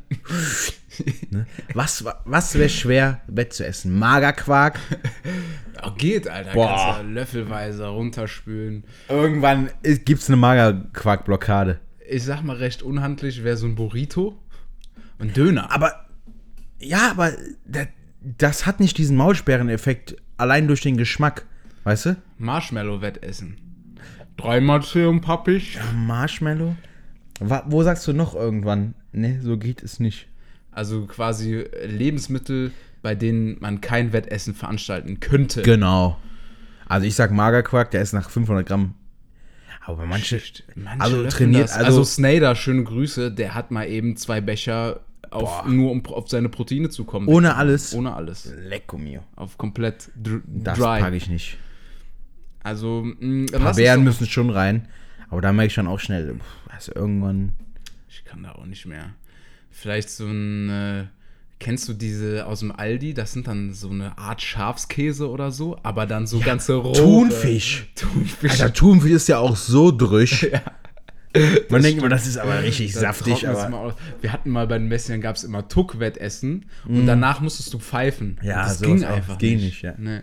ne? 1.29 1.45
Was, 1.75 2.03
wa- 2.05 2.23
was 2.25 2.55
wäre 2.55 2.69
schwer, 2.69 3.21
Bett 3.27 3.53
zu 3.53 3.63
essen? 3.63 3.99
Magerquark? 3.99 4.79
Oh, 5.85 5.91
geht, 5.97 6.27
Alter. 6.27 6.53
Boah. 6.53 6.67
Kannst 6.95 7.01
du 7.01 7.13
löffelweise 7.13 7.87
runterspülen. 7.87 8.83
Irgendwann 9.09 9.69
gibt 10.05 10.21
es 10.21 10.29
eine 10.29 10.37
Magerquark-Blockade. 10.37 11.79
Ich 12.09 12.23
sag 12.23 12.43
mal 12.43 12.55
recht 12.57 12.81
unhandlich, 12.83 13.43
wäre 13.43 13.57
so 13.57 13.65
ein 13.65 13.75
Burrito 13.75 14.37
und 15.19 15.35
Döner. 15.35 15.71
Aber, 15.71 16.05
ja, 16.79 17.09
aber 17.11 17.31
das, 17.65 17.87
das 18.21 18.65
hat 18.65 18.79
nicht 18.79 18.97
diesen 18.97 19.17
Maulsperreneffekt 19.17 20.15
allein 20.37 20.67
durch 20.67 20.81
den 20.81 20.97
Geschmack. 20.97 21.45
Weißt 21.83 22.05
du? 22.07 22.15
Marshmallow-Wettessen. 22.37 23.57
Dreimal 24.37 24.81
und 25.07 25.21
pappig. 25.21 25.77
Marshmallow? 25.95 26.75
Wa- 27.39 27.63
Wo 27.67 27.83
sagst 27.83 28.07
du 28.07 28.13
noch 28.13 28.35
irgendwann? 28.35 28.95
Ne, 29.11 29.39
so 29.41 29.57
geht 29.57 29.83
es 29.83 29.99
nicht. 29.99 30.27
Also 30.71 31.05
quasi 31.05 31.65
Lebensmittel, 31.85 32.71
bei 33.03 33.13
denen 33.13 33.57
man 33.59 33.81
kein 33.81 34.11
Wettessen 34.13 34.55
veranstalten 34.55 35.19
könnte. 35.19 35.61
Genau. 35.61 36.17
Also 36.87 37.05
ich 37.05 37.13
sag 37.15 37.31
Magerquark, 37.31 37.91
der 37.91 38.01
ist 38.01 38.13
nach 38.13 38.29
500 38.31 38.65
Gramm. 38.65 38.95
Aber 39.85 40.05
manche, 40.05 40.41
Manche 40.75 41.01
also 41.01 41.27
trainiert, 41.27 41.65
das. 41.65 41.73
also, 41.73 41.85
also 41.87 42.03
Snader, 42.05 42.55
schöne 42.55 42.83
Grüße, 42.85 43.31
der 43.31 43.53
hat 43.53 43.69
mal 43.69 43.85
eben 43.87 44.15
zwei 44.15 44.39
Becher 44.41 45.01
auf, 45.29 45.65
nur 45.67 45.91
um 45.91 46.05
auf 46.05 46.29
seine 46.29 46.47
Proteine 46.47 46.89
zu 46.89 47.03
kommen. 47.03 47.27
ohne 47.27 47.55
alles. 47.55 47.93
Ohne 47.93 48.13
alles. 48.15 48.53
Lecco 48.57 48.97
mio. 48.97 49.21
Auf 49.35 49.57
komplett 49.57 50.09
dr 50.15 50.41
Das 50.47 50.77
dry. 50.79 51.01
packe 51.01 51.15
ich 51.17 51.27
nicht. 51.27 51.57
Also, 52.63 53.03
mh, 53.03 53.47
dann 53.51 53.61
paar 53.61 53.73
Beeren 53.75 54.03
müssen 54.05 54.25
schon 54.25 54.49
rein. 54.49 54.87
Aber 55.29 55.41
da 55.41 55.51
merke 55.51 55.67
ich 55.67 55.73
schon 55.73 55.87
auch 55.87 55.99
schnell, 55.99 56.39
also 56.69 56.93
irgendwann. 56.95 57.53
Ich 58.07 58.23
kann 58.23 58.43
da 58.43 58.53
auch 58.53 58.65
nicht 58.65 58.85
mehr. 58.85 59.09
Vielleicht 59.69 60.09
so 60.09 60.25
ein. 60.27 60.69
Äh, 60.69 61.03
kennst 61.63 61.87
du 61.87 61.93
diese 61.93 62.45
aus 62.45 62.59
dem 62.59 62.71
Aldi? 62.71 63.13
Das 63.13 63.31
sind 63.31 63.47
dann 63.47 63.73
so 63.73 63.89
eine 63.89 64.17
Art 64.17 64.41
Schafskäse 64.41 65.29
oder 65.29 65.51
so, 65.51 65.77
aber 65.81 66.05
dann 66.05 66.27
so 66.27 66.39
ganze 66.39 66.75
rohe. 66.75 66.93
Thunfisch. 66.93 67.87
Thunfisch. 67.95 68.51
Alter, 68.51 68.73
Thunfisch 68.73 69.11
ist 69.11 69.27
ja 69.29 69.39
auch 69.39 69.55
so 69.55 69.91
drüsch. 69.91 70.47
Man 71.69 71.81
denkt 71.81 71.99
immer, 71.99 72.09
das 72.09 72.27
ist 72.27 72.37
aber 72.37 72.61
richtig 72.61 72.93
saftig, 72.93 73.47
aber. 73.47 73.95
Wir 74.21 74.31
hatten 74.31 74.51
mal 74.51 74.67
bei 74.67 74.77
den 74.77 74.87
Messern 74.87 75.19
gab 75.19 75.35
es 75.35 75.43
immer 75.43 75.67
Tuck-Wettessen 75.67 76.65
und 76.87 77.07
danach 77.07 77.39
musstest 77.41 77.73
du 77.73 77.79
pfeifen. 77.79 78.37
Mm. 78.39 78.45
Ja, 78.45 78.63
das 78.67 78.81
ging 78.81 79.03
einfach 79.03 79.29
Das 79.29 79.37
ging 79.39 79.55
nicht. 79.55 79.65
nicht, 79.65 79.81
ja. 79.81 79.95
Nee. 79.97 80.19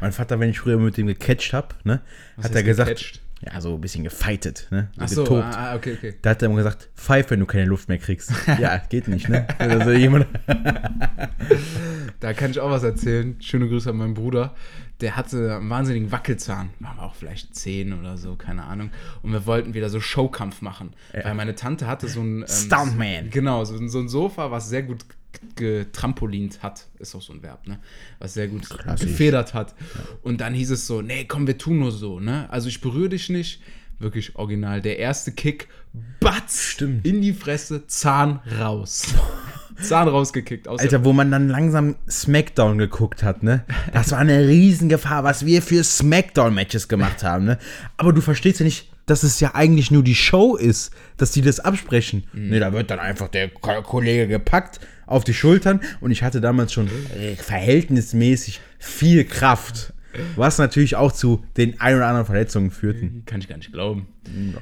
Mein 0.00 0.12
Vater, 0.12 0.40
wenn 0.40 0.48
ich 0.48 0.58
früher 0.58 0.78
mit 0.78 0.96
dem 0.96 1.06
gecatcht 1.06 1.52
habe, 1.52 1.74
ne, 1.84 2.00
Was 2.36 2.46
hat 2.46 2.54
er 2.54 2.62
gesagt, 2.62 2.88
gecatcht? 2.88 3.20
Ja, 3.44 3.60
so 3.60 3.74
ein 3.74 3.80
bisschen 3.80 4.04
gefightet, 4.04 4.68
ne, 4.70 4.88
so 4.96 5.02
Ach 5.02 5.08
so, 5.08 5.22
getobt. 5.24 5.44
ah, 5.44 5.72
ah, 5.72 5.76
okay, 5.76 5.94
okay. 5.96 6.14
Da 6.22 6.30
hat 6.30 6.42
er 6.42 6.46
immer 6.46 6.56
gesagt, 6.56 6.90
pfeif, 6.94 7.30
wenn 7.30 7.40
du 7.40 7.46
keine 7.46 7.66
Luft 7.66 7.88
mehr 7.88 7.98
kriegst. 7.98 8.32
ja, 8.58 8.78
geht 8.78 9.08
nicht, 9.08 9.28
ne? 9.28 9.46
Also 9.58 9.90
jemand, 9.90 10.26
Da 12.20 12.32
kann 12.32 12.50
ich 12.50 12.60
auch 12.60 12.70
was 12.70 12.82
erzählen. 12.82 13.36
Schöne 13.40 13.68
Grüße 13.68 13.90
an 13.90 13.96
meinen 13.96 14.14
Bruder. 14.14 14.54
Der 15.00 15.16
hatte 15.16 15.56
einen 15.56 15.68
wahnsinnigen 15.68 16.10
Wackelzahn. 16.10 16.70
Waren 16.80 16.96
wir 16.96 17.02
auch 17.02 17.14
vielleicht 17.14 17.54
zehn 17.54 17.92
oder 17.92 18.16
so, 18.16 18.36
keine 18.36 18.64
Ahnung. 18.64 18.90
Und 19.22 19.32
wir 19.32 19.44
wollten 19.44 19.74
wieder 19.74 19.90
so 19.90 20.00
Showkampf 20.00 20.62
machen. 20.62 20.94
Weil 21.12 21.34
meine 21.34 21.54
Tante 21.54 21.86
hatte 21.86 22.08
so 22.08 22.22
ein. 22.22 22.38
Ähm, 22.38 22.46
Stuntman. 22.48 23.30
Genau, 23.30 23.64
so, 23.64 23.86
so 23.88 23.98
ein 23.98 24.08
Sofa, 24.08 24.50
was 24.50 24.68
sehr 24.70 24.84
gut 24.84 25.04
getrampolint 25.56 26.62
hat. 26.62 26.86
Ist 26.98 27.14
auch 27.14 27.22
so 27.22 27.32
ein 27.32 27.42
Verb, 27.42 27.66
ne? 27.66 27.78
Was 28.18 28.34
sehr 28.34 28.48
gut 28.48 28.68
Klassisch. 28.68 29.08
gefedert 29.08 29.54
hat. 29.54 29.74
Und 30.22 30.40
dann 30.40 30.54
hieß 30.54 30.70
es 30.70 30.86
so: 30.86 31.02
Nee, 31.02 31.24
komm, 31.26 31.46
wir 31.46 31.58
tun 31.58 31.78
nur 31.78 31.92
so, 31.92 32.20
ne? 32.20 32.48
Also 32.50 32.68
ich 32.68 32.80
berühre 32.80 33.10
dich 33.10 33.28
nicht. 33.28 33.60
Wirklich 33.98 34.34
original. 34.36 34.80
Der 34.80 34.98
erste 34.98 35.30
Kick, 35.30 35.68
batz, 36.20 36.62
Stimmt. 36.62 37.06
in 37.06 37.22
die 37.22 37.32
Fresse, 37.32 37.86
Zahn 37.86 38.40
raus. 38.58 39.14
Zahn 39.80 40.08
rausgekickt. 40.08 40.68
Alter, 40.68 41.04
wo 41.04 41.12
man 41.12 41.30
dann 41.30 41.48
langsam 41.48 41.96
Smackdown 42.08 42.78
geguckt 42.78 43.22
hat, 43.22 43.42
ne? 43.42 43.64
Das 43.92 44.12
war 44.12 44.18
eine 44.18 44.46
Riesengefahr, 44.46 45.24
was 45.24 45.46
wir 45.46 45.62
für 45.62 45.82
Smackdown-Matches 45.82 46.88
gemacht 46.88 47.22
haben, 47.24 47.44
ne? 47.44 47.58
Aber 47.96 48.12
du 48.12 48.20
verstehst 48.20 48.60
ja 48.60 48.64
nicht, 48.64 48.90
dass 49.06 49.22
es 49.22 49.40
ja 49.40 49.54
eigentlich 49.54 49.90
nur 49.90 50.02
die 50.02 50.14
Show 50.14 50.56
ist, 50.56 50.92
dass 51.16 51.30
die 51.32 51.42
das 51.42 51.60
absprechen. 51.60 52.24
Ne, 52.32 52.58
da 52.60 52.72
wird 52.72 52.90
dann 52.90 52.98
einfach 52.98 53.28
der 53.28 53.48
Ko- 53.48 53.82
Kollege 53.82 54.26
gepackt 54.28 54.80
auf 55.06 55.24
die 55.24 55.34
Schultern 55.34 55.80
und 56.00 56.10
ich 56.10 56.22
hatte 56.22 56.40
damals 56.40 56.72
schon 56.72 56.88
äh, 57.18 57.34
verhältnismäßig 57.36 58.60
viel 58.78 59.24
Kraft. 59.24 59.92
Was 60.36 60.58
natürlich 60.58 60.94
auch 60.94 61.10
zu 61.10 61.44
den 61.56 61.80
ein 61.80 61.96
oder 61.96 62.06
anderen 62.06 62.26
Verletzungen 62.26 62.70
führten. 62.70 63.24
Kann 63.26 63.40
ich 63.40 63.48
gar 63.48 63.56
nicht 63.56 63.72
glauben. 63.72 64.06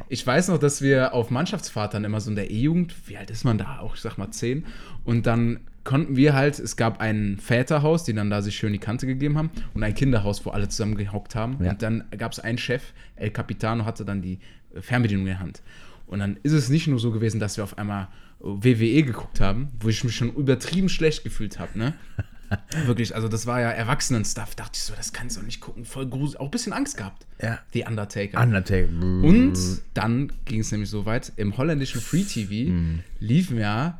Ich 0.08 0.26
weiß 0.26 0.48
noch, 0.48 0.56
dass 0.56 0.80
wir 0.80 1.12
auf 1.12 1.28
Mannschaftsfahrt 1.28 1.92
dann 1.92 2.04
immer 2.04 2.22
so 2.22 2.30
in 2.30 2.36
der 2.36 2.50
E-Jugend, 2.50 2.94
wie 3.06 3.18
alt 3.18 3.30
ist 3.30 3.44
man 3.44 3.58
da? 3.58 3.80
Auch, 3.80 3.94
ich 3.94 4.00
sag 4.00 4.16
mal, 4.16 4.30
zehn. 4.30 4.64
Und 5.04 5.26
dann 5.26 5.60
konnten 5.84 6.16
wir 6.16 6.34
halt, 6.34 6.58
es 6.58 6.76
gab 6.76 7.00
ein 7.00 7.38
Väterhaus, 7.38 8.04
die 8.04 8.14
dann 8.14 8.30
da 8.30 8.42
sich 8.42 8.56
schön 8.56 8.72
die 8.72 8.78
Kante 8.78 9.06
gegeben 9.06 9.36
haben, 9.38 9.50
und 9.74 9.82
ein 9.82 9.94
Kinderhaus, 9.94 10.44
wo 10.46 10.50
alle 10.50 10.68
zusammen 10.68 10.96
gehockt 10.96 11.34
haben. 11.34 11.62
Ja. 11.64 11.70
Und 11.72 11.82
dann 11.82 12.04
gab 12.16 12.32
es 12.32 12.38
einen 12.38 12.58
Chef, 12.58 12.82
El 13.16 13.30
Capitano, 13.30 13.84
hatte 13.84 14.04
dann 14.04 14.22
die 14.22 14.38
Fernbedienung 14.80 15.22
in 15.26 15.32
der 15.32 15.40
Hand. 15.40 15.62
Und 16.06 16.18
dann 16.20 16.36
ist 16.42 16.52
es 16.52 16.68
nicht 16.68 16.86
nur 16.88 16.98
so 16.98 17.10
gewesen, 17.10 17.40
dass 17.40 17.56
wir 17.56 17.64
auf 17.64 17.78
einmal 17.78 18.08
WWE 18.40 19.02
geguckt 19.02 19.40
haben, 19.40 19.68
wo 19.80 19.88
ich 19.88 20.02
mich 20.04 20.16
schon 20.16 20.32
übertrieben 20.34 20.88
schlecht 20.88 21.24
gefühlt 21.24 21.58
habe, 21.58 21.78
ne? 21.78 21.94
Wirklich, 22.84 23.14
also 23.14 23.28
das 23.28 23.46
war 23.46 23.62
ja 23.62 23.70
Erwachsenen-Stuff. 23.70 24.54
Dachte 24.56 24.72
ich 24.74 24.82
so, 24.82 24.92
das 24.94 25.14
kannst 25.14 25.36
du 25.36 25.40
doch 25.40 25.46
nicht 25.46 25.60
gucken. 25.60 25.86
Voll 25.86 26.06
gruselig. 26.06 26.38
Auch 26.38 26.46
ein 26.46 26.50
bisschen 26.50 26.74
Angst 26.74 26.98
gehabt. 26.98 27.26
Ja. 27.40 27.58
The 27.72 27.84
Undertaker. 27.88 28.38
Undertaker. 28.42 28.90
Und 28.90 29.54
dann 29.94 30.30
ging 30.44 30.60
es 30.60 30.70
nämlich 30.70 30.90
so 30.90 31.06
weit, 31.06 31.32
im 31.36 31.56
holländischen 31.56 32.02
Free 32.02 32.24
TV 32.24 32.70
Mhm. 32.70 33.00
liefen 33.20 33.58
ja 33.58 33.98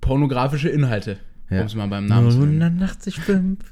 pornografische 0.00 0.68
Inhalte, 0.68 1.18
Ja. 1.50 1.60
um 1.60 1.66
es 1.66 1.74
mal 1.74 1.88
beim 1.88 2.06
Namen 2.06 2.30
zu 2.30 2.38
nennen. 2.38 2.62
185, 2.62 3.20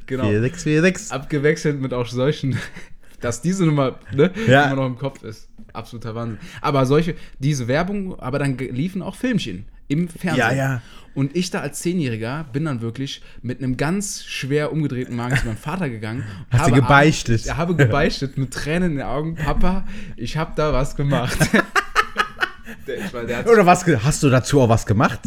Genau. 0.07 0.25
4646. 0.25 1.13
Abgewechselt 1.13 1.81
mit 1.81 1.93
auch 1.95 2.07
solchen, 2.07 2.57
dass 3.21 3.41
diese 3.41 3.67
Nummer 3.67 3.99
ne, 4.15 4.31
Ja. 4.47 4.67
immer 4.67 4.77
noch 4.77 4.87
im 4.87 4.97
Kopf 4.99 5.23
ist. 5.23 5.49
Absoluter 5.73 6.15
Wahnsinn. 6.15 6.39
Aber 6.61 6.87
solche, 6.87 7.15
diese 7.39 7.69
Werbung, 7.69 8.19
aber 8.19 8.39
dann 8.39 8.57
liefen 8.59 9.03
auch 9.03 9.15
Filmchen 9.15 9.67
im 9.89 10.09
Fernsehen. 10.09 10.39
Ja, 10.39 10.53
ja. 10.53 10.83
Und 11.15 11.35
ich 11.35 11.51
da 11.51 11.61
als 11.61 11.81
Zehnjähriger 11.81 12.47
bin 12.53 12.67
dann 12.67 12.81
wirklich 12.81 13.23
mit 13.43 13.59
einem 13.59 13.77
ganz 13.77 14.25
schwer 14.25 14.73
umgedrehten 14.73 15.17
Magen 15.17 15.37
zu 15.37 15.47
meinem 15.47 15.57
Vater 15.57 15.89
gegangen. 15.91 16.23
Hast 16.51 16.61
habe 16.63 16.73
gebeichtet? 16.81 17.45
Ich 17.45 17.57
habe 17.57 17.75
gebeichtet 17.75 18.39
mit 18.39 18.53
Tränen 18.53 18.93
in 18.93 18.99
den 18.99 19.07
Augen. 19.07 19.35
Papa, 19.35 19.85
ich 20.17 20.37
habe 20.37 20.53
da 20.55 20.73
was 20.73 20.95
gemacht. 20.95 21.37
der, 22.87 22.99
ich, 22.99 23.37
hat 23.37 23.49
Oder 23.49 23.67
was, 23.67 23.85
hast 23.87 24.23
du 24.23 24.31
dazu 24.31 24.61
auch 24.61 24.69
was 24.69 24.87
gemacht? 24.87 25.21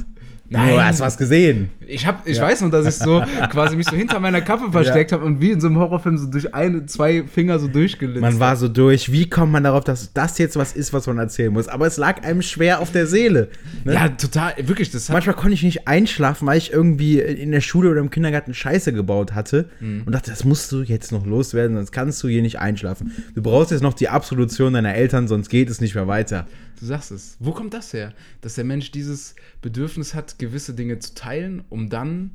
Nein. 0.53 0.73
Du 0.75 0.83
hast 0.83 0.99
was 0.99 1.17
gesehen. 1.17 1.69
Ich, 1.87 2.05
hab, 2.05 2.27
ich 2.27 2.39
weiß 2.39 2.61
noch, 2.61 2.69
dass 2.71 2.85
ich 2.85 2.95
so 2.95 3.23
quasi 3.49 3.75
mich 3.77 3.87
so 3.87 3.95
hinter 3.95 4.19
meiner 4.19 4.41
Kappe 4.41 4.69
versteckt 4.71 5.11
habe 5.13 5.23
und 5.23 5.39
wie 5.39 5.51
in 5.51 5.61
so 5.61 5.67
einem 5.67 5.77
Horrorfilm 5.77 6.17
so 6.17 6.27
durch 6.27 6.53
eine, 6.53 6.85
zwei 6.85 7.23
Finger 7.23 7.57
so 7.57 7.67
durchgelitzt. 7.69 8.19
Man 8.21 8.39
war 8.39 8.57
so 8.57 8.67
durch, 8.67 9.11
wie 9.13 9.29
kommt 9.29 9.53
man 9.53 9.63
darauf, 9.63 9.83
dass 9.85 10.11
das 10.13 10.37
jetzt 10.37 10.57
was 10.57 10.73
ist, 10.73 10.91
was 10.91 11.07
man 11.07 11.17
erzählen 11.19 11.53
muss? 11.53 11.67
Aber 11.69 11.87
es 11.87 11.95
lag 11.97 12.23
einem 12.23 12.41
schwer 12.41 12.81
auf 12.81 12.91
der 12.91 13.07
Seele. 13.07 13.47
Ne? 13.85 13.93
Ja, 13.93 14.09
total, 14.09 14.53
wirklich, 14.63 14.91
das 14.91 15.07
Manchmal 15.09 15.35
konnte 15.35 15.53
ich 15.53 15.63
nicht 15.63 15.87
einschlafen, 15.87 16.45
weil 16.47 16.57
ich 16.57 16.73
irgendwie 16.73 17.19
in 17.19 17.51
der 17.51 17.61
Schule 17.61 17.89
oder 17.89 18.01
im 18.01 18.09
Kindergarten 18.09 18.53
Scheiße 18.53 18.91
gebaut 18.93 19.33
hatte 19.33 19.69
Mhm. 19.79 20.03
und 20.05 20.11
dachte, 20.13 20.31
das 20.31 20.43
musst 20.43 20.71
du 20.73 20.81
jetzt 20.81 21.11
noch 21.13 21.25
loswerden, 21.25 21.77
sonst 21.77 21.91
kannst 21.93 22.21
du 22.23 22.27
hier 22.27 22.41
nicht 22.41 22.59
einschlafen. 22.59 23.11
Du 23.35 23.41
brauchst 23.41 23.71
jetzt 23.71 23.81
noch 23.83 23.93
die 23.93 24.09
Absolution 24.09 24.73
deiner 24.73 24.93
Eltern, 24.95 25.27
sonst 25.29 25.49
geht 25.49 25.69
es 25.69 25.79
nicht 25.79 25.95
mehr 25.95 26.07
weiter. 26.07 26.45
Du 26.81 26.85
sagst 26.85 27.11
es. 27.11 27.37
Wo 27.39 27.51
kommt 27.51 27.73
das 27.73 27.93
her? 27.93 28.13
Dass 28.41 28.55
der 28.55 28.63
Mensch 28.63 28.91
dieses 28.91 29.35
Bedürfnis 29.61 30.13
hat, 30.13 30.39
gewisse 30.39 30.73
Dinge 30.73 30.99
zu 30.99 31.13
teilen, 31.13 31.63
um 31.69 31.89
dann 31.89 32.31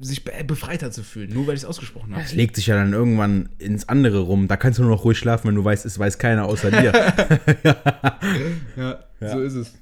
sich 0.00 0.24
be 0.24 0.32
befreiter 0.44 0.90
zu 0.90 1.04
fühlen, 1.04 1.32
nur 1.32 1.46
weil 1.46 1.54
ich 1.54 1.60
es 1.62 1.64
ausgesprochen 1.64 2.12
habe. 2.14 2.24
Es 2.24 2.32
legt 2.32 2.56
sich 2.56 2.66
ja 2.66 2.74
dann 2.74 2.92
irgendwann 2.92 3.50
ins 3.58 3.88
andere 3.88 4.20
rum. 4.20 4.48
Da 4.48 4.56
kannst 4.56 4.78
du 4.80 4.82
nur 4.82 4.90
noch 4.90 5.04
ruhig 5.04 5.16
schlafen, 5.18 5.46
wenn 5.48 5.54
du 5.54 5.64
weißt, 5.64 5.84
es 5.86 5.96
weiß 5.98 6.18
keiner 6.18 6.46
außer 6.46 6.70
dir. 6.70 6.92
Ja, 8.76 9.04
so 9.20 9.40
ist 9.42 9.54
es. 9.54 9.72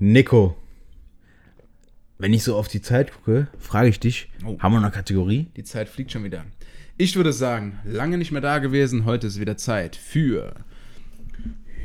Nico, 0.00 0.56
wenn 2.18 2.32
ich 2.32 2.42
so 2.42 2.56
auf 2.56 2.68
die 2.68 2.80
Zeit 2.82 3.12
gucke, 3.12 3.48
frage 3.58 3.88
ich 3.88 4.00
dich, 4.00 4.30
Oh. 4.44 4.56
haben 4.58 4.72
wir 4.72 4.80
noch 4.80 4.86
eine 4.86 4.90
Kategorie? 4.94 5.46
Die 5.56 5.64
Zeit 5.64 5.88
fliegt 5.88 6.10
schon 6.12 6.24
wieder. 6.24 6.44
Ich 6.96 7.16
würde 7.16 7.32
sagen, 7.32 7.78
lange 7.84 8.18
nicht 8.18 8.32
mehr 8.32 8.40
da 8.40 8.58
gewesen, 8.58 9.04
heute 9.04 9.26
ist 9.26 9.38
wieder 9.40 9.56
Zeit 9.56 9.96
für 9.96 10.54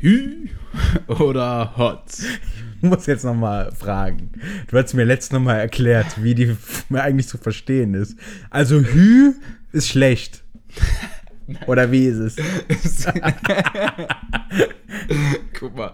Hü 0.00 0.48
oder 1.08 1.76
Hot. 1.76 2.04
Ich 2.82 2.88
muss 2.88 3.06
jetzt 3.06 3.24
noch 3.24 3.34
mal 3.34 3.72
fragen. 3.72 4.30
Du 4.68 4.78
hast 4.78 4.94
mir 4.94 5.04
letztes 5.04 5.38
Mal 5.38 5.56
erklärt, 5.56 6.22
wie 6.22 6.34
die 6.34 6.56
mir 6.88 7.02
eigentlich 7.02 7.28
zu 7.28 7.36
verstehen 7.36 7.92
ist. 7.94 8.16
Also 8.48 8.80
Hü 8.80 9.32
ist 9.72 9.88
schlecht. 9.88 10.42
Oder 11.66 11.90
wie 11.90 12.06
ist 12.06 12.18
es? 12.18 12.36
Guck 15.58 15.76
mal, 15.76 15.92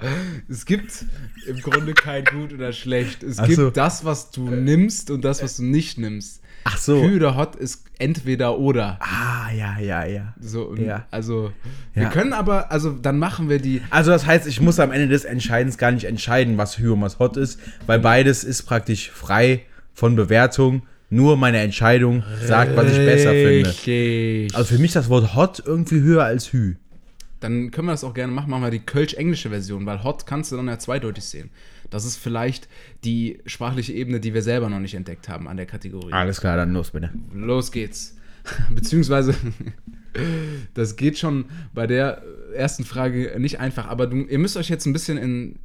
es 0.49 0.67
gibt 0.67 1.05
im 1.47 1.61
Grunde 1.61 1.95
kein 1.95 2.25
Gut 2.25 2.53
oder 2.53 2.73
Schlecht. 2.73 3.23
Es 3.23 3.39
Ach 3.39 3.47
gibt 3.47 3.57
so. 3.57 3.71
das, 3.71 4.05
was 4.05 4.31
du 4.31 4.51
nimmst 4.51 5.11
und 5.11 5.25
das, 5.25 5.43
was 5.43 5.57
du 5.57 5.65
nicht 5.65 5.99
nimmst. 5.99 6.43
Ach 6.69 6.79
so. 6.79 7.01
Hü 7.03 7.17
oder 7.17 7.37
Hot 7.37 7.55
ist 7.57 7.85
entweder 7.99 8.59
oder. 8.59 8.99
Ah, 9.01 9.51
ja, 9.53 9.79
ja, 9.79 10.05
ja. 10.05 10.35
So, 10.41 10.75
Ja. 10.77 11.07
also, 11.11 11.53
wir 11.95 12.05
Ja. 12.05 12.09
können 12.11 12.33
aber, 12.33 12.73
also 12.73 12.91
dann 12.91 13.19
machen 13.19 13.49
wir 13.49 13.59
die. 13.61 13.83
Also 13.91 14.11
das 14.11 14.27
heißt, 14.27 14.47
ich 14.47 14.61
muss 14.61 14.81
am 14.81 14.91
Ende 14.91 15.09
des 15.09 15.25
Entscheidens 15.25 15.79
gar 15.79 15.93
nicht 15.93 16.05
entscheiden, 16.05 16.59
was 16.59 16.79
Hü 16.79 16.93
und 16.93 17.01
was 17.03 17.19
Hot 17.21 17.37
ist, 17.37 17.61
weil 17.87 18.01
beides 18.01 18.43
ist 18.45 18.65
praktisch 18.65 19.11
frei 19.11 19.63
von 19.95 20.17
Bewertung. 20.17 20.83
Nur 21.09 21.37
meine 21.37 21.59
Entscheidung 21.59 22.25
sagt, 22.43 22.75
was 22.77 22.91
ich 22.91 22.97
besser 22.99 23.31
finde. 23.31 23.69
Richtig. 23.69 24.55
Also 24.57 24.75
für 24.75 24.81
mich 24.81 24.89
ist 24.91 24.97
das 24.97 25.09
Wort 25.09 25.37
Hot 25.37 25.63
irgendwie 25.65 26.01
höher 26.01 26.25
als 26.25 26.53
Hü. 26.53 26.75
Dann 27.39 27.71
können 27.71 27.87
wir 27.87 27.93
das 27.93 28.03
auch 28.03 28.13
gerne 28.15 28.33
machen. 28.33 28.51
Machen 28.51 28.65
wir 28.65 28.71
die 28.73 28.81
Kölsch-englische 28.81 29.51
Version, 29.51 29.87
weil 29.87 30.03
Hot 30.03 30.27
kannst 30.27 30.51
du 30.51 30.57
dann 30.57 30.67
ja 30.67 30.81
zweideutig 30.81 31.23
sehen. 31.23 31.51
Das 31.91 32.05
ist 32.05 32.17
vielleicht 32.17 32.69
die 33.05 33.39
sprachliche 33.47 33.93
Ebene, 33.93 34.21
die 34.21 34.35
wir 34.35 34.43
selber 34.43 34.69
noch 34.69 34.81
nicht 34.81 34.95
entdeckt 34.95 35.29
haben 35.29 35.49
an 35.49 35.57
der 35.57 35.67
Kategorie. 35.67 36.13
Alles 36.13 36.41
klar, 36.41 36.57
dann 36.57 36.73
los 36.73 36.91
bitte. 36.91 37.11
Los 37.33 37.71
geht's. 37.73 38.17
Beziehungsweise, 38.75 39.35
das 40.75 40.97
geht 40.97 41.19
schon 41.19 41.47
bei 41.75 41.87
der 41.87 42.23
ersten 42.55 42.85
Frage 42.85 43.35
nicht 43.39 43.61
einfach, 43.61 43.87
aber 43.89 44.07
du, 44.07 44.25
ihr 44.25 44.39
müsst 44.39 44.57
euch 44.57 44.69
jetzt 44.69 44.87
ein 44.87 44.93
bisschen 44.93 45.19
in, 45.19 45.57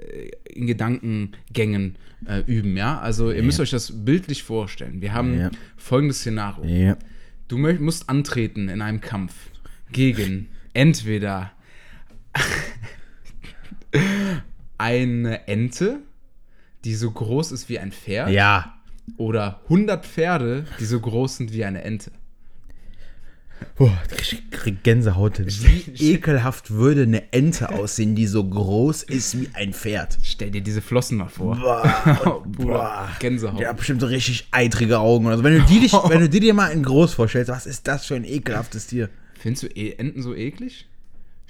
in 0.46 0.68
Gedankengängen 0.68 1.96
äh, 2.26 2.42
üben, 2.46 2.76
ja? 2.76 3.00
Also 3.00 3.32
ihr 3.32 3.44
müsst 3.44 3.60
euch 3.60 3.70
das 3.72 4.04
bildlich 4.06 4.44
vorstellen. 4.44 5.02
Wir 5.02 5.14
haben 5.14 5.38
Ja. 5.40 5.52
folgendes 5.78 6.20
Szenario. 6.20 6.66
Ja. 6.66 6.98
Du 7.48 7.58
musst 7.58 8.10
antreten 8.10 8.70
in 8.70 8.82
einem 8.82 9.02
Kampf 9.02 9.34
gegen 9.92 10.48
entweder 10.74 11.52
eine 14.78 15.48
Ente, 15.48 16.00
die 16.86 16.96
so 16.96 17.12
groß 17.12 17.52
ist 17.52 17.70
wie 17.70 17.80
ein 17.80 17.92
Pferd, 17.92 18.30
Ja. 18.32 18.74
oder 19.18 19.62
100 19.66 20.06
Pferde, 20.06 20.66
die 20.80 20.86
so 20.86 21.00
groß 21.00 21.38
sind 21.38 21.54
wie 21.54 21.66
eine 21.66 21.84
Ente. 21.84 22.12
Boah, 23.76 23.96
ich 24.20 24.50
krieg 24.50 24.84
Gänsehaut. 24.84 25.40
Wie 25.46 25.92
ekelhaft 26.14 26.72
würde 26.72 27.04
eine 27.04 27.32
Ente 27.32 27.70
aussehen, 27.70 28.16
die 28.16 28.26
so 28.26 28.44
groß 28.44 29.04
ist 29.04 29.40
wie 29.40 29.50
ein 29.54 29.74
Pferd. 29.74 30.18
Stell 30.24 30.50
dir 30.50 30.62
diese 30.62 30.82
Flossen 30.82 31.18
mal 31.20 31.28
vor. 31.30 31.56
Boah, 31.58 32.44
Bruder, 32.46 33.10
Gänsehaut. 33.20 33.60
Der 33.60 33.70
hat 33.70 33.78
bestimmt 33.78 34.02
so 34.02 34.08
richtig 34.08 34.48
eitrige 34.52 34.98
Augen. 35.00 35.28
Also 35.28 35.44
wenn 35.44 35.54
du 35.60 35.62
die, 35.66 35.80
dich, 35.80 35.94
wenn 35.94 36.22
du 36.22 36.30
die 36.30 36.40
dir 36.40 36.56
mal 36.56 36.70
in 36.70 36.82
groß 36.82 37.14
vorstellst, 37.14 37.52
was 37.52 37.68
ist 37.68 37.88
das 37.88 38.06
für 38.08 38.16
ein 38.16 38.24
ekelhaftes 38.26 38.88
Tier? 38.88 39.10
Findest 39.40 39.64
du 39.64 39.68
e 39.68 39.94
Enten 39.94 40.24
so 40.24 40.34
eklig? 40.36 40.88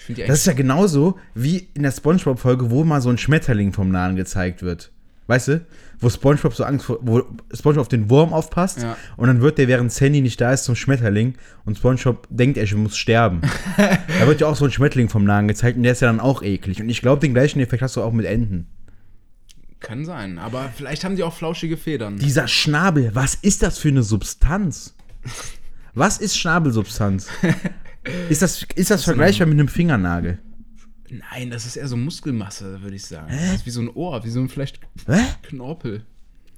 Die 0.08 0.16
Das 0.16 0.40
ist 0.40 0.48
ja 0.48 0.54
genauso 0.54 1.18
wie 1.34 1.70
in 1.76 1.84
der 1.84 1.92
Spongebob-Folge, 1.92 2.72
wo 2.72 2.84
mal 2.84 3.02
so 3.02 3.10
ein 3.10 3.18
Schmetterling 3.20 3.72
vom 3.72 3.90
Nahen 3.90 4.16
gezeigt 4.16 4.64
wird. 4.64 4.92
Weißt 5.32 5.48
du? 5.48 5.66
Wo 6.02 6.10
Spongebob 6.10 6.54
so 6.54 6.66
Angst 6.66 6.86
vor, 6.88 7.00
wo 7.02 7.24
Spongebob 7.54 7.84
auf 7.84 7.88
den 7.88 8.10
Wurm 8.10 8.34
aufpasst 8.34 8.82
Ja. 8.82 8.98
und 9.16 9.28
dann 9.28 9.40
wird 9.40 9.58
der, 9.60 9.70
während 9.70 9.90
Sandy 9.94 10.20
nicht 10.20 10.42
da 10.42 10.52
ist, 10.52 10.66
zum 10.66 10.76
Schmetterling 10.76 11.36
und 11.64 11.78
Spongebob 11.78 12.28
denkt, 12.30 12.58
er 12.58 12.76
muss 12.76 12.98
sterben. 12.98 13.40
da 13.78 14.28
wird 14.28 14.42
ja 14.42 14.48
auch 14.48 14.58
so 14.58 14.66
ein 14.66 14.72
Schmetterling 14.72 15.08
vom 15.08 15.24
Nahen 15.24 15.48
gezeigt 15.48 15.78
und 15.78 15.84
der 15.84 15.94
ist 15.94 16.02
ja 16.02 16.08
dann 16.08 16.20
auch 16.20 16.44
eklig. 16.44 16.82
Und 16.82 16.90
ich 16.90 17.00
glaube, 17.00 17.22
den 17.22 17.34
gleichen 17.34 17.62
Effekt 17.62 17.82
hast 17.82 17.96
du 17.96 18.02
auch 18.02 18.12
mit 18.12 18.26
Enten. 18.26 18.68
Kann 19.80 20.04
sein, 20.04 20.38
aber 20.38 20.70
vielleicht 20.76 21.06
haben 21.06 21.16
die 21.16 21.24
auch 21.24 21.34
flauschige 21.34 21.78
Federn. 21.78 22.18
Dieser 22.18 22.50
Schnabel, 22.50 23.12
was 23.14 23.36
ist 23.36 23.64
das 23.64 23.78
für 23.78 23.88
eine 23.88 24.04
Substanz? 24.04 24.94
Was 25.94 26.18
ist 26.18 26.38
Schnabelsubstanz? 26.38 27.30
Ist 28.30 28.42
das, 28.42 28.66
ist 28.74 28.90
das 28.90 29.04
vergleichbar 29.04 29.46
mit 29.46 29.60
einem 29.60 29.68
Fingernagel? 29.68 30.40
Nein, 31.12 31.50
das 31.50 31.66
ist 31.66 31.76
eher 31.76 31.88
so 31.88 31.98
Muskelmasse, 31.98 32.82
würde 32.82 32.96
ich 32.96 33.06
sagen. 33.06 33.28
Das 33.30 33.56
ist 33.56 33.66
wie 33.66 33.72
so 33.72 33.82
ein 33.82 33.90
Ohr, 33.90 34.24
wie 34.24 34.30
so 34.30 34.40
ein 34.40 34.48
vielleicht 34.48 34.80
Hä? 35.08 35.20
Knorpel. 35.44 36.04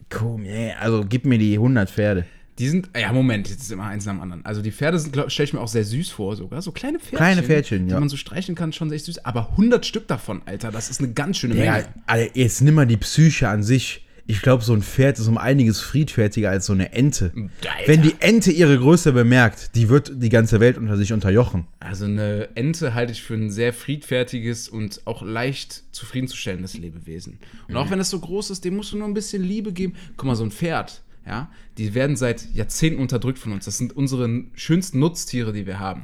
Komm, 0.10 0.46
ey, 0.46 0.74
also 0.80 1.04
gib 1.08 1.26
mir 1.26 1.40
die 1.40 1.56
100 1.56 1.90
Pferde. 1.90 2.26
Die 2.60 2.70
sind, 2.70 2.90
ja, 2.96 3.12
Moment, 3.12 3.50
jetzt 3.50 3.64
ist 3.64 3.72
immer 3.72 3.86
eins 3.86 4.06
nach 4.06 4.14
dem 4.14 4.22
anderen. 4.22 4.46
Also 4.46 4.62
die 4.62 4.72
Pferde 4.72 5.00
sind, 5.00 5.16
stelle 5.32 5.46
ich 5.46 5.54
mir 5.54 5.60
auch 5.60 5.68
sehr 5.68 5.84
süß 5.84 6.12
vor, 6.12 6.36
sogar. 6.36 6.62
So 6.62 6.72
kleine 6.72 7.00
Pferdchen. 7.00 7.18
Kleine 7.18 7.42
Pferdchen, 7.44 7.88
ja. 7.88 7.96
Die 7.96 8.00
man 8.00 8.10
so 8.10 8.18
streichen 8.18 8.54
kann, 8.54 8.72
schon 8.74 8.92
echt 8.92 9.06
süß. 9.06 9.26
Aber 9.26 9.50
100 9.52 9.84
Stück 9.88 10.08
davon, 10.08 10.44
Alter, 10.46 10.72
das 10.72 10.92
ist 10.92 11.00
eine 11.00 11.14
ganz 11.14 11.38
schöne 11.38 11.56
Ja, 11.56 11.72
Menge. 11.72 11.88
Alter, 12.06 12.38
jetzt 12.38 12.62
nimm 12.62 12.76
mal 12.76 12.86
die 12.86 12.98
Psyche 12.98 13.50
an 13.50 13.64
sich. 13.64 14.06
Ich 14.26 14.42
glaube, 14.42 14.64
so 14.64 14.74
ein 14.74 14.82
Pferd 14.82 15.20
ist 15.20 15.28
um 15.28 15.38
einiges 15.38 15.82
friedfertiger 15.82 16.50
als 16.50 16.66
so 16.68 16.74
eine 16.74 16.94
Ente. 16.94 17.34
Alter. 17.36 17.52
Wenn 17.88 18.02
die 18.02 18.16
Ente 18.20 18.52
ihre 18.54 18.78
Größe 18.78 19.12
bemerkt, 19.12 19.76
die 19.76 19.90
wird 19.90 20.14
die 20.16 20.30
ganze 20.30 20.62
Welt 20.62 20.78
unter 20.78 20.96
sich 20.96 21.12
unterjochen. 21.12 21.68
Also 21.82 22.06
eine 22.06 22.48
Ente 22.56 22.94
halte 22.94 23.12
ich 23.12 23.22
für 23.22 23.34
ein 23.34 23.52
sehr 23.52 23.74
friedfertiges 23.74 24.70
und 24.70 25.02
auch 25.06 25.24
leicht 25.24 25.84
zufriedenzustellendes 25.92 26.78
Lebewesen. 26.78 27.40
Und 27.68 27.72
Mhm. 27.74 27.78
auch 27.78 27.90
wenn 27.92 28.00
es 28.00 28.10
so 28.10 28.20
groß 28.20 28.50
ist, 28.52 28.64
dem 28.64 28.78
musst 28.78 28.94
du 28.94 28.98
nur 28.98 29.08
ein 29.08 29.14
bisschen 29.14 29.44
Liebe 29.44 29.74
geben. 29.74 29.96
Guck 30.16 30.28
mal, 30.28 30.36
so 30.36 30.46
ein 30.46 30.52
Pferd, 30.52 31.02
ja, 31.28 31.52
die 31.78 31.94
werden 31.94 32.16
seit 32.16 32.54
Jahrzehnten 32.54 33.02
unterdrückt 33.02 33.40
von 33.40 33.52
uns. 33.52 33.66
Das 33.66 33.78
sind 33.78 33.94
unsere 33.96 34.46
schönsten 34.54 35.00
Nutztiere, 35.00 35.52
die 35.52 35.66
wir 35.66 35.80
haben. 35.80 36.04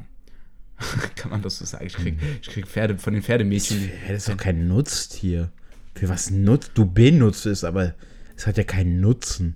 Kann 1.16 1.32
man 1.32 1.42
das 1.42 1.58
so 1.60 1.66
sagen? 1.66 1.86
Ich 1.88 1.94
krieg, 1.94 2.16
ich 2.42 2.50
krieg 2.50 2.68
Pferde 2.68 2.98
von 2.98 3.14
den 3.14 3.24
Pferdemädchen. 3.24 3.90
Das 4.10 4.18
ist 4.18 4.30
doch 4.30 4.38
kein 4.38 4.68
Nutztier. 4.68 5.52
Für 5.96 6.08
was 6.10 6.32
nutzt 6.32 6.72
du 6.76 6.86
benutzt 6.86 7.46
es, 7.46 7.64
aber 7.64 7.94
es 8.40 8.48
hat 8.48 8.58
ja 8.58 8.64
keinen 8.64 9.02
Nutzen. 9.02 9.56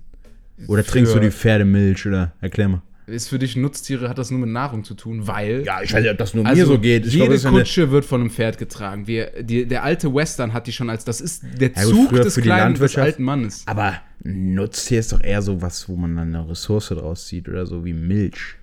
Oder 0.68 0.84
trinkst 0.84 1.14
du 1.14 1.18
die 1.18 1.30
Pferdemilch 1.30 2.06
oder 2.06 2.34
erklär 2.40 2.68
mal. 2.68 2.82
Ist 3.06 3.28
für 3.28 3.38
dich 3.38 3.56
Nutztiere, 3.56 4.08
hat 4.08 4.18
das 4.18 4.30
nur 4.30 4.40
mit 4.40 4.48
Nahrung 4.50 4.84
zu 4.84 4.94
tun, 4.94 5.26
weil. 5.26 5.62
Ja, 5.64 5.82
ich 5.82 5.92
weiß 5.92 6.02
nicht, 6.02 6.10
ob 6.12 6.18
das 6.18 6.32
nur 6.34 6.46
Also, 6.46 6.60
mir 6.60 6.66
so 6.66 6.78
geht. 6.78 7.04
Ich 7.06 7.12
jede 7.12 7.24
glaube, 7.24 7.34
das 7.34 7.42
ja 7.44 7.50
Kutsche 7.50 7.90
wird 7.90 8.04
von 8.04 8.20
einem 8.20 8.30
Pferd 8.30 8.56
getragen. 8.58 9.06
Wir, 9.06 9.42
die, 9.42 9.66
der 9.66 9.84
alte 9.84 10.14
Western 10.14 10.52
hat 10.52 10.66
die 10.66 10.72
schon 10.72 10.88
als, 10.90 11.04
das 11.04 11.20
ist 11.20 11.42
der 11.60 11.72
Ja, 11.72 11.82
Zug 11.82 12.10
früher 12.10 12.24
des 12.24 12.34
für 12.34 12.42
kleinen, 12.42 12.74
des 12.74 12.96
alten 12.96 13.22
Mannes. 13.24 13.62
aber 13.66 14.00
Nutztier 14.22 15.00
ist 15.00 15.12
doch 15.12 15.20
eher 15.22 15.42
so 15.42 15.60
was, 15.60 15.88
wo 15.88 15.96
man 15.96 16.14
dann 16.16 16.34
eine 16.34 16.48
Ressource 16.48 16.88
draus 16.88 17.26
zieht 17.26 17.48
oder 17.48 17.66
so 17.66 17.84
wie 17.84 17.92
Milch. 17.92 18.54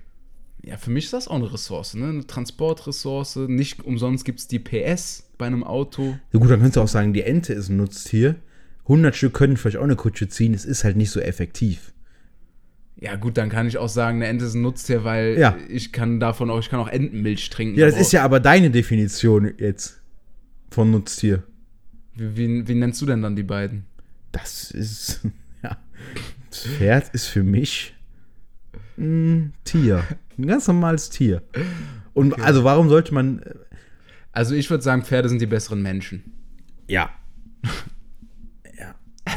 Ja, 0.64 0.76
für 0.76 0.90
mich 0.90 1.04
ist 1.04 1.12
das 1.12 1.28
auch 1.28 1.36
eine 1.36 1.52
Ressource, 1.52 1.94
ne? 1.94 2.08
Eine 2.08 2.26
Transportressource. 2.26 3.36
Nicht 3.48 3.84
umsonst 3.84 4.24
gibt 4.24 4.38
es 4.40 4.48
die 4.48 4.58
PS 4.60 5.24
bei 5.38 5.46
einem 5.46 5.62
Auto. 5.64 6.16
Ja 6.32 6.38
gut, 6.38 6.50
dann 6.50 6.58
könntest 6.60 6.76
du 6.76 6.80
auch 6.80 6.88
sagen, 6.88 7.12
die 7.12 7.22
Ente 7.22 7.52
ist 7.52 7.68
ein 7.68 7.76
Nutztier. 7.76 8.36
100 8.84 9.14
Stück 9.16 9.34
können 9.34 9.56
vielleicht 9.56 9.76
auch 9.76 9.82
eine 9.84 9.96
Kutsche 9.96 10.28
ziehen. 10.28 10.54
Es 10.54 10.64
ist 10.64 10.84
halt 10.84 10.96
nicht 10.96 11.10
so 11.10 11.20
effektiv. 11.20 11.92
Ja, 12.96 13.16
gut, 13.16 13.36
dann 13.36 13.48
kann 13.48 13.66
ich 13.66 13.78
auch 13.78 13.88
sagen, 13.88 14.18
eine 14.18 14.26
Ente 14.28 14.44
ist 14.44 14.54
ein 14.54 14.62
Nutztier, 14.62 15.02
weil 15.04 15.36
Ja. 15.38 15.56
ich 15.68 15.92
kann 15.92 16.20
davon 16.20 16.50
auch, 16.50 16.58
ich 16.60 16.68
kann 16.68 16.78
auch 16.80 16.88
Entenmilch 16.88 17.50
trinken. 17.50 17.78
Ja, 17.78 17.86
das 17.86 17.94
Aber 17.94 18.00
ist 18.02 18.12
ja 18.12 18.22
aber 18.24 18.38
deine 18.40 18.70
Definition 18.70 19.52
jetzt 19.58 20.00
von 20.70 20.90
Nutztier. 20.90 21.42
Wie, 22.14 22.36
wie, 22.36 22.68
wie 22.68 22.74
nennst 22.74 23.00
du 23.02 23.06
denn 23.06 23.22
dann 23.22 23.34
die 23.36 23.42
beiden? 23.42 23.84
Das 24.30 24.70
ist, 24.70 25.20
ja. 25.62 25.76
Das 26.50 26.66
Pferd 26.66 27.08
ist 27.14 27.26
für 27.26 27.42
mich 27.42 27.94
ein 28.98 29.52
Tier. 29.64 30.04
Ein 30.38 30.46
ganz 30.46 30.66
normales 30.68 31.10
Tier. 31.10 31.42
Und 32.14 32.40
also 32.40 32.62
warum 32.64 32.88
sollte 32.88 33.14
man. 33.14 33.42
Also 34.32 34.54
ich 34.54 34.70
würde 34.70 34.82
sagen, 34.84 35.02
Pferde 35.02 35.28
sind 35.28 35.40
die 35.40 35.46
besseren 35.46 35.82
Menschen. 35.82 36.22
Ja. 36.88 37.10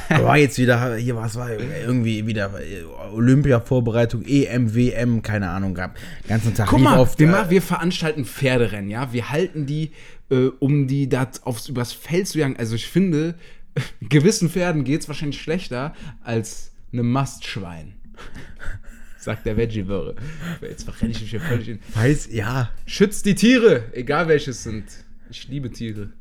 Aber 0.10 0.36
jetzt 0.38 0.58
wieder, 0.58 0.95
hier 0.95 1.16
was 1.16 1.36
war 1.36 1.51
irgendwie 1.51 2.26
wieder 2.26 2.51
äh, 2.60 2.84
Olympia-Vorbereitung, 3.14 4.24
EM, 4.26 4.74
WM, 4.76 5.22
keine 5.22 5.49
Ahnung, 5.49 5.74
gab. 5.74 5.95
Den 5.95 6.30
ganzen 6.30 6.53
Tag 6.53 6.68
Guck 6.68 6.82
mal, 6.82 6.97
auf 6.97 7.18
wir, 7.20 7.28
äh, 7.28 7.49
wir 7.49 7.62
veranstalten 7.62 8.26
Pferderennen, 8.26 8.89
ja. 8.89 9.12
Wir 9.14 9.30
halten 9.30 9.66
die, 9.66 9.91
äh, 10.30 10.47
um 10.60 10.88
die 10.88 11.10
da 11.10 11.30
aufs, 11.43 11.70
übers 11.70 11.93
Feld 11.93 12.28
zu 12.28 12.39
jagen. 12.39 12.58
Also 12.58 12.76
ich 12.76 12.88
finde, 12.88 13.36
gewissen 14.01 14.49
Pferden 14.49 14.84
geht 14.84 15.01
es 15.01 15.08
wahrscheinlich 15.08 15.41
schlechter 15.41 15.93
als 16.24 16.72
einem 16.91 17.12
Mastschwein. 17.12 17.93
Sagt 19.18 19.45
der 19.45 19.58
Veggie-Wörre. 19.58 20.16
Jetzt 20.62 20.84
verrenne 20.84 21.12
ich 21.12 21.22
mich 21.22 21.32
hier 21.32 21.41
völlig 21.41 21.68
in. 21.68 21.80
Weiß, 21.95 22.30
ja. 22.32 22.70
Schützt 22.86 23.26
die 23.26 23.34
Tiere, 23.34 23.86
egal 23.93 24.28
welches 24.28 24.64
sind. 24.64 24.86
Ich 25.32 25.47
liebe 25.47 25.72
Tiere. 25.72 26.12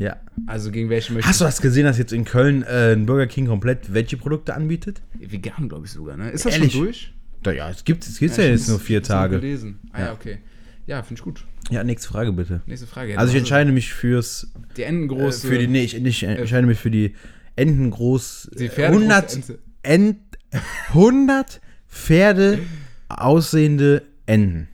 Ja. 0.00 0.16
Also 0.46 0.70
gegen 0.70 0.88
welche 0.88 1.12
möchte 1.12 1.28
Hast 1.28 1.40
du 1.42 1.44
das 1.44 1.60
gesehen, 1.60 1.84
dass 1.84 1.98
jetzt 1.98 2.12
in 2.14 2.24
Köln 2.24 2.62
äh, 2.62 2.94
ein 2.94 3.04
Burger 3.04 3.26
King 3.26 3.46
komplett 3.46 3.92
Veggie-Produkte 3.92 4.54
anbietet? 4.54 5.02
Vegan, 5.18 5.68
glaube 5.68 5.84
ich 5.84 5.92
sogar, 5.92 6.16
ne? 6.16 6.30
Ist 6.30 6.46
das 6.46 6.54
Ehrlich? 6.54 6.72
schon 6.72 6.84
durch? 6.84 7.12
Da, 7.42 7.52
ja, 7.52 7.68
es 7.68 7.84
gibt 7.84 8.06
es 8.06 8.18
gibt's 8.18 8.38
ja, 8.38 8.44
ich 8.44 8.50
jetzt 8.50 8.68
nur 8.68 8.80
vier 8.80 9.02
Tage. 9.02 9.36
Gelesen. 9.36 9.78
Ah 9.92 10.00
ja, 10.00 10.12
okay. 10.12 10.38
Ja, 10.86 11.02
finde 11.02 11.20
ich 11.20 11.24
gut. 11.24 11.44
Ja, 11.70 11.84
nächste 11.84 12.08
Frage 12.08 12.32
bitte. 12.32 12.62
Nächste 12.66 12.86
Frage. 12.86 13.18
Also 13.18 13.28
ich 13.28 13.34
Ja, 13.34 13.40
entscheide 13.40 13.72
mich 13.72 13.92
fürs 13.92 14.50
Die 14.78 14.82
äh, 14.82 14.86
Entengroße. 14.86 15.46
für 15.46 15.58
die 15.58 15.66
nee, 15.68 15.84
ich, 15.84 15.94
ich 15.94 16.22
entscheide 16.22 16.66
mich 16.66 16.78
für 16.78 16.90
die 16.90 17.14
Entengroß 17.56 18.50
Die 18.58 18.66
äh, 18.66 18.70
Pferdegroße 18.70 19.04
100 19.04 19.34
Ente. 19.34 19.58
Ent, 19.82 20.18
100 20.88 21.60
Pferde 21.88 22.60
aussehende 23.08 24.02
Enten. 24.26 24.68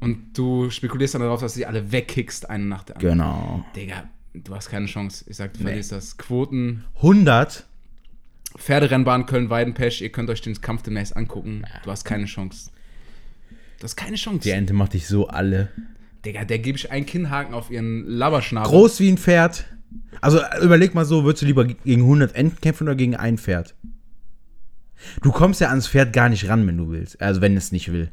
Und 0.00 0.36
du 0.36 0.68
spekulierst 0.70 1.14
dann 1.14 1.22
darauf, 1.22 1.40
dass 1.40 1.52
du 1.54 1.58
sie 1.58 1.66
alle 1.66 1.92
wegkickst, 1.92 2.50
eine 2.50 2.64
nach 2.64 2.82
der 2.84 2.96
anderen. 2.96 3.18
Genau. 3.18 3.64
Digga, 3.74 4.08
du 4.34 4.54
hast 4.54 4.68
keine 4.68 4.86
Chance. 4.86 5.24
Ich 5.28 5.36
sag, 5.36 5.54
du 5.54 5.60
verlierst 5.60 5.92
das. 5.92 6.16
Quoten. 6.16 6.84
100 6.96 7.64
Pferderennbahn 8.56 9.26
Köln-Weidenpesch. 9.26 10.00
Ihr 10.00 10.10
könnt 10.10 10.30
euch 10.30 10.40
den 10.40 10.60
Kampf 10.60 10.82
demnächst 10.82 11.16
angucken. 11.16 11.64
Du 11.84 11.90
hast 11.90 12.04
keine 12.04 12.26
Chance. 12.26 12.70
Du 13.78 13.84
hast 13.84 13.96
keine 13.96 14.16
Chance. 14.16 14.40
Die 14.40 14.50
Ente 14.50 14.72
macht 14.72 14.94
dich 14.94 15.06
so 15.06 15.28
alle. 15.28 15.70
Digga, 16.24 16.44
der 16.44 16.58
gebe 16.58 16.78
ich 16.78 16.90
einen 16.90 17.06
Kinnhaken 17.06 17.54
auf 17.54 17.70
ihren 17.70 18.06
Labberschnabel. 18.06 18.70
Groß 18.70 19.00
wie 19.00 19.10
ein 19.10 19.18
Pferd. 19.18 19.66
Also 20.20 20.40
überleg 20.62 20.94
mal 20.94 21.04
so, 21.04 21.24
würdest 21.24 21.42
du 21.42 21.46
lieber 21.46 21.64
gegen 21.64 22.02
100 22.02 22.34
Enten 22.34 22.60
kämpfen 22.60 22.84
oder 22.84 22.94
gegen 22.94 23.16
ein 23.16 23.38
Pferd? 23.38 23.74
Du 25.22 25.32
kommst 25.32 25.60
ja 25.60 25.68
ans 25.68 25.88
Pferd 25.88 26.12
gar 26.12 26.28
nicht 26.28 26.48
ran, 26.48 26.66
wenn 26.66 26.78
du 26.78 26.90
willst. 26.90 27.20
Also 27.20 27.40
wenn 27.40 27.56
es 27.56 27.72
nicht 27.72 27.92
will. 27.92 28.10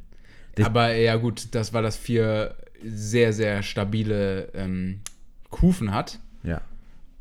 Aber 0.61 0.93
ja, 0.93 1.15
gut, 1.15 1.55
das 1.55 1.71
war 1.73 1.81
das 1.81 1.95
vier 1.95 2.55
sehr, 2.83 3.31
sehr 3.31 3.63
stabile 3.63 4.51
ähm, 4.53 5.01
Kufen 5.51 5.93
hat. 5.93 6.19
Ja. 6.43 6.61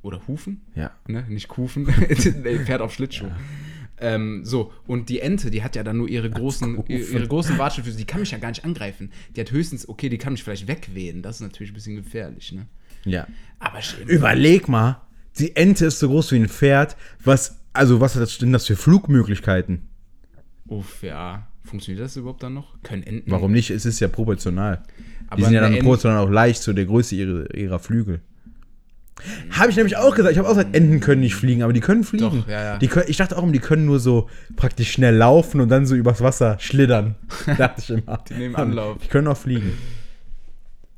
Oder 0.02 0.26
Hufen? 0.26 0.62
Ja. 0.74 0.92
Ne? 1.06 1.24
Nicht 1.28 1.48
Kufen. 1.48 1.82
nee, 2.42 2.58
Pferd 2.60 2.80
auf 2.80 2.94
Schlittschuh. 2.94 3.26
Ähm, 3.98 4.46
so, 4.46 4.72
und 4.86 5.10
die 5.10 5.20
Ente, 5.20 5.50
die 5.50 5.62
hat 5.62 5.76
ja 5.76 5.82
dann 5.82 5.98
nur 5.98 6.08
ihre 6.08 6.30
großen, 6.30 6.82
ihre, 6.88 7.02
ihre 7.02 7.28
großen 7.28 7.58
Watschelfüße, 7.58 7.98
die 7.98 8.06
kann 8.06 8.20
mich 8.20 8.30
ja 8.30 8.38
gar 8.38 8.48
nicht 8.48 8.64
angreifen. 8.64 9.12
Die 9.36 9.40
hat 9.42 9.50
höchstens, 9.50 9.86
okay, 9.86 10.08
die 10.08 10.16
kann 10.16 10.32
mich 10.32 10.42
vielleicht 10.42 10.68
wegwehen. 10.68 11.20
Das 11.20 11.36
ist 11.36 11.42
natürlich 11.42 11.72
ein 11.72 11.74
bisschen 11.74 11.96
gefährlich, 11.96 12.52
ne? 12.52 12.66
Ja. 13.04 13.26
Aber 13.58 13.82
stell- 13.82 14.08
Überleg 14.08 14.68
mal, 14.68 15.02
die 15.38 15.54
Ente 15.54 15.84
ist 15.86 15.98
so 15.98 16.08
groß 16.08 16.32
wie 16.32 16.36
ein 16.36 16.48
Pferd. 16.48 16.96
Was, 17.22 17.58
also 17.74 18.00
was 18.00 18.14
hat 18.14 18.22
das 18.22 18.38
denn 18.38 18.52
das 18.52 18.66
für 18.66 18.76
Flugmöglichkeiten? 18.76 19.86
Uff, 20.66 21.02
ja. 21.02 21.46
Funktioniert 21.70 22.04
das 22.04 22.16
überhaupt 22.16 22.42
dann 22.42 22.54
noch? 22.54 22.74
Können 22.82 23.04
Enten. 23.04 23.30
Warum 23.30 23.52
nicht? 23.52 23.70
Es 23.70 23.86
ist 23.86 24.00
ja 24.00 24.08
proportional. 24.08 24.82
Aber 25.28 25.36
die 25.36 25.44
sind 25.44 25.52
ja 25.54 25.60
dann 25.60 25.74
proportional 25.78 26.18
auch 26.18 26.28
leicht 26.30 26.62
zu 26.62 26.72
der 26.72 26.84
Größe 26.84 27.14
ihrer, 27.14 27.54
ihrer 27.54 27.78
Flügel. 27.78 28.20
Habe 29.50 29.70
ich 29.70 29.76
nämlich 29.76 29.96
auch 29.96 30.14
gesagt. 30.16 30.32
Ich 30.32 30.38
habe 30.38 30.48
auch 30.48 30.54
gesagt, 30.54 30.74
Enten 30.74 30.98
können 31.00 31.20
nicht 31.20 31.34
fliegen, 31.34 31.62
aber 31.62 31.72
die 31.72 31.80
können 31.80 32.04
fliegen. 32.04 32.40
Doch, 32.40 32.48
ja, 32.48 32.62
ja. 32.64 32.78
Die 32.78 32.88
können, 32.88 33.04
ich 33.08 33.18
dachte 33.18 33.36
auch 33.38 33.42
immer, 33.42 33.52
die 33.52 33.58
können 33.60 33.84
nur 33.84 34.00
so 34.00 34.28
praktisch 34.56 34.90
schnell 34.90 35.14
laufen 35.14 35.60
und 35.60 35.68
dann 35.68 35.86
so 35.86 35.94
übers 35.94 36.20
Wasser 36.22 36.58
schlittern. 36.58 37.14
dachte 37.58 37.80
ich 37.82 37.90
immer. 37.90 38.18
Die 38.28 38.34
nehmen 38.34 38.56
Anlauf. 38.56 38.98
Die 39.02 39.08
können 39.08 39.28
auch 39.28 39.36
fliegen. 39.36 39.72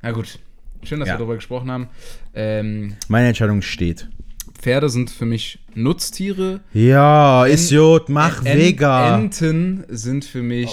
Na 0.00 0.12
gut. 0.12 0.38
Schön, 0.84 0.98
dass 1.00 1.08
Ja. 1.08 1.14
wir 1.14 1.18
darüber 1.18 1.34
gesprochen 1.34 1.70
haben. 1.70 1.88
Ähm, 2.34 2.94
Meine 3.08 3.28
Entscheidung 3.28 3.60
steht. 3.62 4.08
Pferde 4.62 4.88
sind 4.88 5.10
für 5.10 5.26
mich 5.26 5.58
Nutztiere. 5.74 6.60
Ja, 6.72 7.44
Idiot, 7.46 8.08
mach 8.08 8.44
En- 8.44 8.56
Vega. 8.58 9.16
Enten 9.18 9.84
sind 9.88 10.24
für 10.24 10.40
mich 10.42 10.70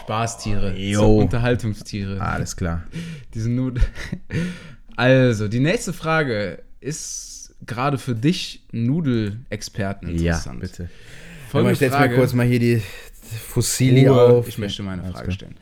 Spaßtiere. 0.00 0.76
Jo. 0.78 1.00
So 1.00 1.18
Unterhaltungstiere. 1.18 2.20
Alles 2.20 2.56
klar. 2.56 2.84
Diese 3.34 3.50
Nud 3.50 3.78
also, 4.96 5.48
die 5.48 5.60
nächste 5.60 5.92
Frage 5.92 6.62
ist 6.80 7.54
gerade 7.66 7.98
für 7.98 8.14
dich 8.14 8.64
Nudelexperten 8.72 10.08
Ja, 10.18 10.32
interessant. 10.36 10.60
bitte. 10.60 10.88
Folgende 11.50 11.84
ich 11.84 11.90
Frage. 11.92 12.10
mal 12.14 12.16
kurz 12.16 12.32
mal 12.32 12.46
hier 12.46 12.58
die 12.58 12.82
Fossili 13.48 14.06
Ruhe. 14.06 14.18
auf. 14.20 14.48
Ich 14.48 14.58
möchte 14.58 14.82
meine 14.82 15.04
Frage 15.04 15.30
stellen. 15.32 15.56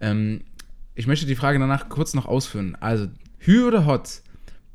Ähm, 0.00 0.42
ich 0.94 1.06
möchte 1.06 1.24
die 1.26 1.34
Frage 1.36 1.58
danach 1.58 1.88
kurz 1.88 2.12
noch 2.14 2.26
ausführen. 2.26 2.76
Also, 2.80 3.06
Hü 3.38 3.64
oder 3.64 3.86
Hot? 3.86 4.20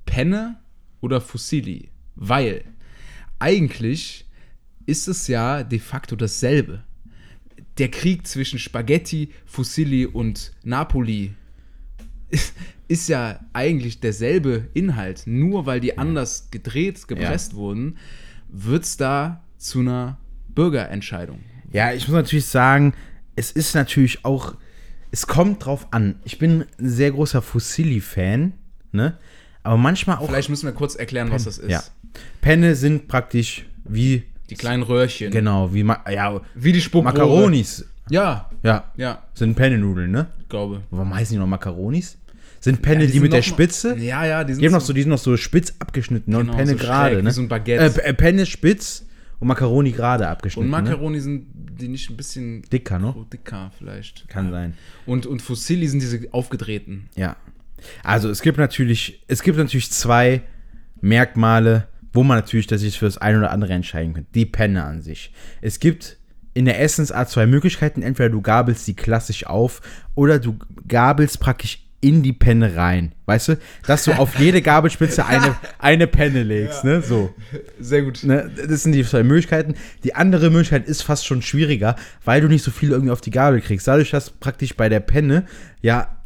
Penne 0.06 0.58
oder 1.02 1.22
Fusilli? 1.22 1.90
Weil 2.16 2.64
eigentlich 3.40 4.26
ist 4.86 5.08
es 5.08 5.28
ja 5.28 5.64
de 5.64 5.80
facto 5.80 6.16
dasselbe. 6.16 6.84
Der 7.78 7.92
Krieg 7.92 8.26
zwischen 8.26 8.58
Spaghetti, 8.58 9.30
Fusilli 9.46 10.06
und 10.06 10.54
Napoli 10.64 11.36
ist, 12.30 12.54
ist 12.88 13.10
ja 13.10 13.40
eigentlich 13.54 14.00
derselbe 14.00 14.70
Inhalt. 14.74 15.24
Nur 15.26 15.66
weil 15.66 15.80
die 15.80 15.98
anders 15.98 16.50
gedreht, 16.50 17.08
gepresst 17.08 17.54
wurden, 17.54 17.98
wird 18.50 18.84
es 18.84 18.98
da 18.98 19.44
zu 19.58 19.82
einer 19.82 20.18
Bürgerentscheidung. 20.50 21.42
Ja, 21.72 21.94
ich 21.94 22.08
muss 22.08 22.16
natürlich 22.16 22.46
sagen, 22.46 22.94
es 23.36 23.52
ist 23.52 23.76
natürlich 23.76 24.26
auch, 24.26 24.56
es 25.12 25.28
kommt 25.28 25.66
drauf 25.66 25.88
an. 25.92 26.16
Ich 26.24 26.40
bin 26.40 26.66
ein 26.80 26.90
sehr 26.90 27.12
großer 27.12 27.42
Fossili-Fan, 27.42 28.54
ne? 28.92 29.18
Aber 29.68 29.78
manchmal 29.78 30.18
auch. 30.18 30.28
Vielleicht 30.28 30.50
müssen 30.50 30.66
wir 30.66 30.74
kurz 30.74 30.96
erklären, 30.96 31.30
was 31.32 31.44
das 31.44 31.58
ist. 31.58 31.70
Ja. 31.70 31.84
Penne 32.42 32.76
sind 32.76 33.08
praktisch 33.08 33.66
wie, 33.86 34.24
Die 34.50 34.56
kleinen 34.56 34.84
Röhrchen. 34.84 35.30
genau, 35.32 35.74
wie, 35.74 35.84
Ma 35.84 36.04
ja, 36.12 36.42
Wie 36.56 36.72
die 36.72 36.82
Spuckrohre. 36.82 37.14
Makaronis. 37.14 37.86
Ja, 38.10 38.50
Ja, 38.64 38.86
ja, 38.96 39.24
sind 39.34 39.56
Penne-Nudeln, 39.56 40.10
ne? 40.12 40.28
glaube. 40.50 40.82
Warum 40.92 41.14
heißen 41.14 41.34
die 41.36 41.40
noch 41.40 41.48
Makaronis? 41.48 42.18
Sind 42.62 42.82
Penne 42.82 43.02
Ja, 43.02 43.08
die, 43.08 43.14
sind 43.14 43.22
mit 43.24 43.34
der 43.34 43.40
mal- 43.40 43.44
Spitze? 43.44 43.98
Ja, 43.98 44.26
ja, 44.26 44.44
die 44.46 44.54
sind 44.54 44.64
Die 44.64 44.70
noch 44.70 44.80
so, 44.82 44.94
die 44.94 45.02
sind 45.02 45.10
noch 45.10 45.18
so 45.18 45.36
spitz 45.38 45.74
abgeschnitten 45.80 46.32
ne? 46.32 46.38
Genau, 46.40 46.52
und 46.54 46.58
Penne 46.58 46.72
so 46.72 46.78
gerade, 46.78 47.16
schräg, 47.16 47.24
ne? 47.24 47.30
wie 47.30 47.34
so 47.34 47.42
ein 47.42 47.48
Baguette. 47.50 48.02
Äh, 48.04 48.10
äh, 48.10 48.14
Penne 48.14 48.46
spitz 48.46 49.06
und 49.40 49.48
Macaroni 49.50 49.92
gerade 49.92 50.24
Und 50.24 50.30
abgeschnitten. 50.30 50.70
Macaroni 50.70 51.20
sind 51.20 51.48
die 51.54 51.90
nicht 51.90 52.10
ein 52.10 52.16
bisschen 52.18 52.62
Ne? 52.62 52.68
Dicker, 52.72 52.98
ne? 52.98 53.14
dicker 53.32 53.72
vielleicht. 53.78 54.28
Kann 54.30 54.50
sein. 54.52 54.74
Und, 55.06 55.26
und 55.26 55.42
Fusilli 55.42 55.88
sind 55.88 56.02
diese 56.02 56.22
aufgedrehten. 56.32 57.10
Ja. 57.16 57.36
Also 58.04 58.30
es 58.30 58.42
gibt 58.42 58.58
natürlich, 58.58 59.24
es 59.28 59.44
gibt 59.44 59.58
natürlich 59.58 59.92
zwei 59.92 60.42
Merkmale, 61.02 61.88
wo 62.14 62.24
man 62.24 62.38
natürlich 62.38 62.68
dass 62.68 62.82
sich 62.82 62.98
für 62.98 63.06
das 63.06 63.18
eine 63.18 63.40
oder 63.40 63.52
andere 63.52 63.74
entscheiden 63.74 64.14
könnte. 64.14 64.30
Die 64.34 64.46
Penne 64.46 64.84
an 64.84 65.02
sich. 65.02 65.32
Es 65.62 65.80
gibt 65.80 66.18
in 66.54 66.66
der 66.66 66.82
Essensart 66.82 67.30
zwei 67.30 67.46
Möglichkeiten. 67.46 68.02
Entweder 68.02 68.30
du 68.30 68.42
gabelst 68.42 68.88
die 68.88 68.96
klassisch 68.96 69.46
auf 69.46 69.82
oder 70.16 70.40
du 70.40 70.58
gabelst 70.88 71.40
praktisch 71.40 71.84
in 72.02 72.24
die 72.24 72.34
Penne 72.34 72.76
rein. 72.76 73.14
Weißt 73.26 73.50
du? 73.50 73.58
Dass 73.86 74.04
du 74.06 74.14
auf 74.14 74.40
jede 74.40 74.62
Gabelspitze 74.62 75.26
eine, 75.26 75.56
eine 75.80 76.08
Penne 76.08 76.44
legst, 76.44 76.84
ne? 76.84 77.02
So. 77.02 77.34
Sehr 77.80 78.04
gut. 78.04 78.24
Ne, 78.24 78.50
das 78.68 78.84
sind 78.84 78.94
die 78.94 79.04
zwei 79.04 79.24
Möglichkeiten. 79.24 79.76
Die 80.04 80.16
andere 80.16 80.50
Möglichkeit 80.50 80.88
ist 80.88 81.02
fast 81.02 81.26
schon 81.26 81.42
schwieriger, 81.42 81.96
weil 82.24 82.42
du 82.42 82.48
nicht 82.48 82.64
so 82.64 82.72
viel 82.72 82.92
irgendwie 82.92 83.12
auf 83.12 83.22
die 83.22 83.32
Gabel 83.32 83.62
kriegst. 83.62 83.88
Dadurch, 83.88 84.12
dass 84.12 84.30
praktisch 84.30 84.76
bei 84.76 84.90
der 84.90 85.00
Penne 85.00 85.46
ja 85.82 86.17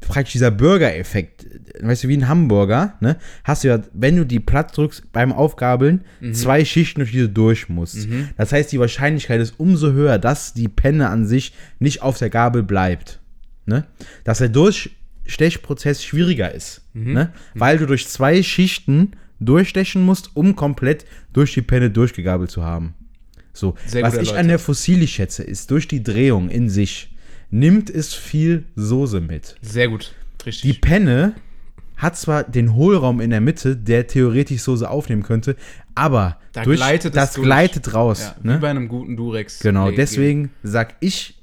praktisch 0.00 0.32
dieser 0.32 0.50
Burger-Effekt, 0.50 1.46
weißt 1.80 2.04
du, 2.04 2.08
wie 2.08 2.16
ein 2.16 2.28
Hamburger, 2.28 2.94
ne, 3.00 3.16
hast 3.44 3.64
du 3.64 3.68
ja, 3.68 3.80
wenn 3.92 4.16
du 4.16 4.24
die 4.24 4.40
platt 4.40 4.76
drückst 4.76 5.12
beim 5.12 5.32
Aufgabeln, 5.32 6.04
zwei 6.32 6.64
Schichten 6.64 7.00
durch 7.00 7.12
diese 7.12 7.28
durch 7.28 7.68
musst. 7.68 8.08
Das 8.36 8.52
heißt, 8.52 8.70
die 8.72 8.80
Wahrscheinlichkeit 8.80 9.40
ist 9.40 9.54
umso 9.58 9.92
höher, 9.92 10.18
dass 10.18 10.54
die 10.54 10.68
Penne 10.68 11.08
an 11.08 11.26
sich 11.26 11.52
nicht 11.78 12.02
auf 12.02 12.18
der 12.18 12.30
Gabel 12.30 12.62
bleibt. 12.62 13.20
Ne? 13.66 13.84
Dass 14.24 14.38
der 14.38 14.48
Durchstechprozess 14.48 16.04
schwieriger 16.04 16.54
ist. 16.54 16.82
Ne? 17.14 17.32
Weil 17.54 17.78
du 17.78 17.86
durch 17.86 18.08
zwei 18.08 18.42
Schichten 18.42 19.12
durchstechen 19.40 20.02
musst, 20.02 20.34
um 20.34 20.56
komplett 20.56 21.04
durch 21.32 21.54
die 21.54 21.62
Penne 21.62 21.90
durchgegabelt 21.90 22.50
zu 22.50 22.64
haben. 22.64 22.94
So, 23.52 23.74
Sehr 23.86 24.02
was 24.02 24.16
ich 24.16 24.34
an 24.34 24.48
der 24.48 24.58
Fossili 24.58 25.06
schätze, 25.08 25.42
ist 25.42 25.70
durch 25.70 25.88
die 25.88 26.02
Drehung 26.02 26.48
in 26.48 26.70
sich 26.70 27.14
nimmt 27.50 27.90
es 27.90 28.14
viel 28.14 28.64
Soße 28.76 29.20
mit. 29.20 29.56
Sehr 29.62 29.88
gut. 29.88 30.14
Die 30.40 30.44
Richtig. 30.50 30.80
Penne 30.80 31.34
hat 31.96 32.16
zwar 32.16 32.44
den 32.44 32.74
Hohlraum 32.74 33.20
in 33.20 33.30
der 33.30 33.40
Mitte, 33.40 33.76
der 33.76 34.06
theoretisch 34.06 34.62
Soße 34.62 34.88
aufnehmen 34.88 35.22
könnte, 35.24 35.56
aber 35.94 36.38
Da 36.52 36.62
durch, 36.62 36.76
gleitet 36.78 37.16
das 37.16 37.34
durch. 37.34 37.44
gleitet 37.44 37.92
raus. 37.92 38.20
ja, 38.20 38.36
Wie 38.42 38.48
ne? 38.48 38.58
bei 38.58 38.70
einem 38.70 38.88
guten 38.88 39.16
Durex. 39.16 39.58
Genau, 39.60 39.90
deswegen 39.90 40.50
sag 40.62 40.94
ich 41.00 41.34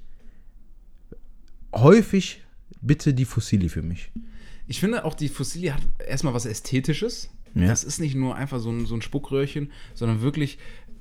häufig 1.74 2.41
bitte 2.82 3.14
die 3.14 3.26
Fossili 3.26 3.70
für 3.70 3.82
mich. 3.82 4.12
Ich 4.68 4.80
finde 4.80 5.06
auch, 5.06 5.14
die 5.14 5.30
Fusilli 5.30 5.68
hat 5.68 5.82
erstmal 6.08 6.34
was 6.34 6.45
Ästhetisches. 6.45 7.30
Ja. 7.53 7.68
Das 7.68 7.84
ist 7.84 7.99
nicht 7.99 8.16
nur 8.16 8.36
einfach 8.36 8.60
so 8.60 8.70
ein, 8.72 8.86
so 8.86 8.95
ein 8.95 9.01
Spuckröhrchen, 9.01 9.72
sondern 9.93 10.22
wirklich, 10.22 10.58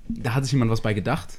da 0.09 0.35
hat 0.35 0.45
sich 0.45 0.53
jemand 0.53 0.71
was 0.71 0.83
bei 0.83 0.95
gedacht 0.95 1.39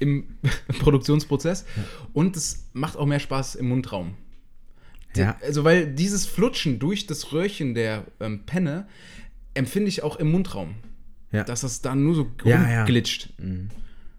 im 0.00 0.38
Produktionsprozess. 0.80 1.64
Und 2.12 2.36
es 2.36 2.68
macht 2.72 2.96
auch 2.96 3.06
mehr 3.06 3.20
Spaß 3.20 3.54
im 3.54 3.68
Mundraum. 3.68 4.14
Ja. 5.16 5.36
Also, 5.42 5.64
weil 5.64 5.86
dieses 5.92 6.26
Flutschen 6.26 6.78
durch 6.78 7.06
das 7.06 7.32
Röhrchen 7.32 7.74
der 7.74 8.04
ähm, 8.20 8.44
Penne 8.46 8.86
empfinde 9.54 9.88
ich 9.88 10.02
auch 10.02 10.16
im 10.16 10.30
Mundraum. 10.30 10.74
Ja. 11.32 11.44
Dass 11.44 11.60
das 11.60 11.80
da 11.80 11.94
nur 11.94 12.14
so 12.14 12.30
Ja, 12.44 12.68
ja. 12.68 12.84
glitscht. 12.84 13.30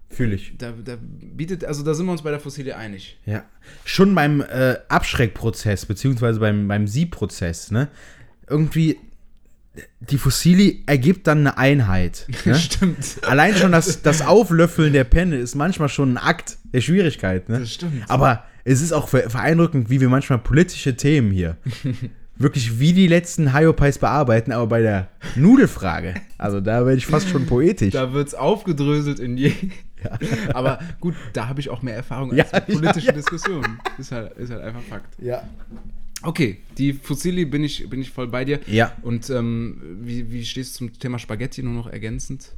Fühle 0.08 0.34
ich. 0.34 0.54
Da, 0.58 0.72
da 0.72 0.96
bietet, 1.00 1.64
also 1.64 1.82
da 1.82 1.94
sind 1.94 2.06
wir 2.06 2.12
uns 2.12 2.22
bei 2.22 2.30
der 2.30 2.40
Fossilie 2.40 2.76
einig. 2.76 3.18
Ja. 3.24 3.44
Schon 3.84 4.14
beim 4.14 4.40
äh, 4.42 4.76
Abschreckprozess, 4.88 5.86
beziehungsweise 5.86 6.40
beim, 6.40 6.68
beim 6.68 6.86
Siebprozess, 6.86 7.70
ne? 7.70 7.88
Irgendwie, 8.48 8.98
die 10.00 10.18
Fossili 10.18 10.82
ergibt 10.86 11.26
dann 11.26 11.38
eine 11.38 11.58
Einheit. 11.58 12.26
Ne? 12.44 12.54
Stimmt. 12.56 13.18
Allein 13.22 13.54
schon 13.54 13.72
das, 13.72 14.02
das 14.02 14.22
Auflöffeln 14.22 14.92
der 14.92 15.04
Penne 15.04 15.36
ist 15.36 15.54
manchmal 15.54 15.88
schon 15.88 16.14
ein 16.14 16.18
Akt 16.18 16.58
der 16.72 16.80
Schwierigkeit. 16.80 17.48
Ne? 17.48 17.60
Das 17.60 17.72
stimmt. 17.72 18.04
Aber 18.08 18.44
es 18.64 18.80
ist 18.80 18.92
auch 18.92 19.08
beeindruckend, 19.08 19.90
wie 19.90 20.00
wir 20.00 20.08
manchmal 20.08 20.38
politische 20.38 20.96
Themen 20.96 21.30
hier 21.30 21.56
wirklich 22.36 22.80
wie 22.80 22.92
die 22.92 23.06
letzten 23.06 23.54
Hyopies 23.54 23.98
bearbeiten, 23.98 24.52
aber 24.52 24.66
bei 24.66 24.82
der 24.82 25.08
Nudelfrage, 25.36 26.14
also 26.38 26.60
da 26.60 26.84
werde 26.84 26.98
ich 26.98 27.06
fast 27.06 27.28
schon 27.28 27.46
poetisch. 27.46 27.92
Da 27.92 28.12
wird 28.12 28.28
es 28.28 28.34
aufgedröselt 28.34 29.20
in 29.20 29.36
je. 29.36 29.52
Aber 30.52 30.80
gut, 30.98 31.14
da 31.32 31.46
habe 31.46 31.60
ich 31.60 31.70
auch 31.70 31.80
mehr 31.80 31.94
Erfahrung 31.94 32.34
Ja, 32.34 32.42
als 32.50 32.66
ja, 32.66 32.74
politischen 32.74 33.06
ja. 33.06 33.12
Diskussionen. 33.12 33.78
Ist 33.98 34.10
halt, 34.10 34.36
ist 34.36 34.50
halt 34.50 34.60
einfach 34.60 34.82
Fakt. 34.82 35.14
Ja. 35.20 35.44
Okay, 36.22 36.58
die 36.78 36.92
Fusilli 36.92 37.44
bin 37.44 37.64
ich, 37.64 37.88
bin 37.88 38.00
ich 38.00 38.10
voll 38.10 38.28
bei 38.28 38.44
dir. 38.44 38.60
Ja. 38.66 38.96
Und 39.02 39.28
ähm, 39.30 39.80
wie, 40.02 40.30
wie 40.30 40.44
stehst 40.44 40.74
du 40.74 40.78
zum 40.86 40.98
Thema 40.98 41.18
Spaghetti 41.18 41.62
nur 41.62 41.74
noch 41.74 41.86
ergänzend? 41.88 42.54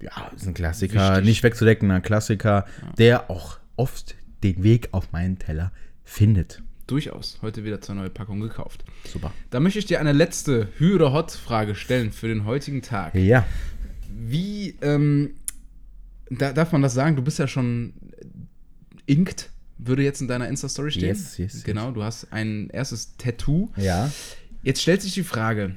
Ja, 0.00 0.30
ist 0.34 0.46
ein 0.46 0.54
Klassiker, 0.54 1.12
Wichtig. 1.12 1.24
nicht 1.24 1.42
wegzudeckender 1.42 2.00
Klassiker, 2.00 2.66
der 2.98 3.30
auch 3.30 3.58
oft 3.76 4.16
den 4.42 4.62
Weg 4.62 4.88
auf 4.92 5.12
meinen 5.12 5.38
Teller 5.38 5.72
findet. 6.04 6.62
Durchaus. 6.86 7.38
Heute 7.40 7.64
wieder 7.64 7.80
zwei 7.80 7.94
neue 7.94 8.10
Packungen 8.10 8.42
gekauft. 8.42 8.84
Super. 9.10 9.32
Da 9.50 9.60
möchte 9.60 9.78
ich 9.78 9.86
dir 9.86 10.00
eine 10.00 10.12
letzte 10.12 10.68
Hü- 10.78 10.96
oder 10.96 11.12
Hot-Frage 11.12 11.74
stellen 11.74 12.12
für 12.12 12.28
den 12.28 12.44
heutigen 12.44 12.82
Tag. 12.82 13.14
Ja. 13.14 13.46
Wie, 14.10 14.74
ähm, 14.82 15.30
da, 16.28 16.52
darf 16.52 16.72
man 16.72 16.82
das 16.82 16.92
sagen? 16.92 17.16
Du 17.16 17.22
bist 17.22 17.38
ja 17.38 17.48
schon 17.48 17.94
inkt, 19.06 19.50
würde 19.78 20.02
jetzt 20.02 20.20
in 20.20 20.28
deiner 20.28 20.48
Insta-Story 20.48 20.90
stehen. 20.92 21.08
Yes, 21.08 21.38
yes, 21.38 21.54
yes. 21.54 21.64
Genau, 21.64 21.90
du 21.90 22.02
hast 22.02 22.32
ein 22.32 22.68
erstes 22.70 23.16
Tattoo. 23.16 23.70
Ja. 23.76 24.10
Jetzt 24.62 24.80
stellt 24.82 25.02
sich 25.02 25.14
die 25.14 25.24
Frage: 25.24 25.74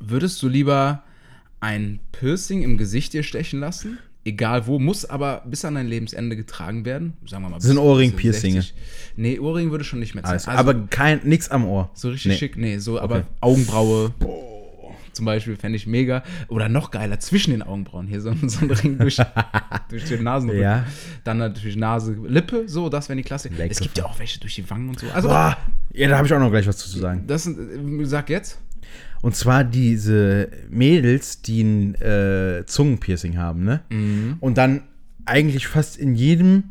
Würdest 0.00 0.42
du 0.42 0.48
lieber 0.48 1.02
ein 1.60 2.00
Piercing 2.12 2.62
im 2.62 2.76
Gesicht 2.78 3.12
dir 3.12 3.22
stechen 3.22 3.60
lassen? 3.60 3.98
Egal 4.24 4.66
wo, 4.66 4.78
muss 4.78 5.04
aber 5.06 5.42
bis 5.46 5.64
an 5.64 5.76
dein 5.76 5.86
Lebensende 5.86 6.36
getragen 6.36 6.84
werden. 6.84 7.14
Sagen 7.26 7.44
wir 7.44 7.48
mal. 7.48 7.60
Sind 7.60 7.78
Ohrring-Piercinge? 7.78 8.56
bis 8.56 8.66
60. 8.68 8.82
Nee, 9.16 9.38
Ohrring 9.38 9.70
würde 9.70 9.84
schon 9.84 10.00
nicht 10.00 10.14
mehr 10.14 10.24
Alles, 10.26 10.42
zählen. 10.42 10.56
aber 10.58 10.74
kein 10.88 11.20
nix 11.24 11.48
am 11.48 11.64
Ohr. 11.64 11.90
so 11.94 12.10
richtig 12.10 12.32
Nee. 12.32 12.36
schick, 12.38 12.56
nee, 12.58 12.76
so, 12.78 13.00
aber 13.00 13.18
Okay. 13.18 13.26
Augenbraue. 13.40 14.12
Zum 15.18 15.24
Beispiel 15.24 15.56
fände 15.56 15.74
ich 15.74 15.88
mega. 15.88 16.22
Oder 16.46 16.68
noch 16.68 16.92
geiler, 16.92 17.18
zwischen 17.18 17.50
den 17.50 17.62
Augenbrauen 17.62 18.06
hier, 18.06 18.20
so, 18.20 18.32
so 18.46 18.60
ein 18.60 18.70
Ring 18.70 18.98
durch, 18.98 19.16
durch 19.90 20.04
den 20.04 20.22
Nasenrücken. 20.22 20.62
Ja. 20.62 20.86
Dann 21.24 21.38
natürlich 21.38 21.74
Nase, 21.74 22.16
Lippe, 22.24 22.68
so, 22.68 22.88
das 22.88 23.08
wären 23.08 23.16
die 23.16 23.24
Klasse. 23.24 23.48
Lecker. 23.48 23.68
Es 23.68 23.80
gibt 23.80 23.98
ja 23.98 24.04
auch 24.04 24.16
welche 24.20 24.38
durch 24.38 24.54
die 24.54 24.70
Wangen 24.70 24.90
und 24.90 25.00
so. 25.00 25.08
Also, 25.12 25.26
Boah. 25.26 25.56
Ja, 25.92 26.06
da 26.06 26.18
habe 26.18 26.28
ich 26.28 26.32
auch 26.32 26.38
noch 26.38 26.50
gleich 26.50 26.68
was 26.68 26.76
zu 26.76 26.88
sagen. 26.96 27.24
das 27.26 27.42
sind, 27.42 27.58
äh, 27.58 28.04
sag 28.04 28.30
jetzt. 28.30 28.60
Und 29.22 29.34
zwar 29.34 29.64
diese 29.64 30.50
Mädels, 30.70 31.42
die 31.42 31.62
ein 31.62 31.94
äh, 31.96 32.62
Zungenpiercing 32.64 33.38
haben, 33.38 33.64
ne? 33.64 33.80
Mhm. 33.90 34.36
Und 34.38 34.56
dann 34.56 34.82
eigentlich 35.24 35.66
fast 35.66 35.96
in 35.96 36.14
jedem, 36.14 36.62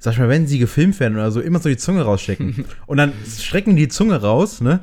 sag 0.00 0.14
ich 0.14 0.18
mal, 0.18 0.28
wenn 0.28 0.48
sie 0.48 0.58
gefilmt 0.58 0.98
werden 0.98 1.14
oder 1.14 1.30
so, 1.30 1.40
immer 1.40 1.60
so 1.60 1.68
die 1.68 1.76
Zunge 1.76 2.02
rausstecken. 2.02 2.64
und 2.86 2.96
dann 2.96 3.12
strecken 3.24 3.76
die 3.76 3.86
Zunge 3.86 4.20
raus, 4.20 4.60
ne? 4.60 4.80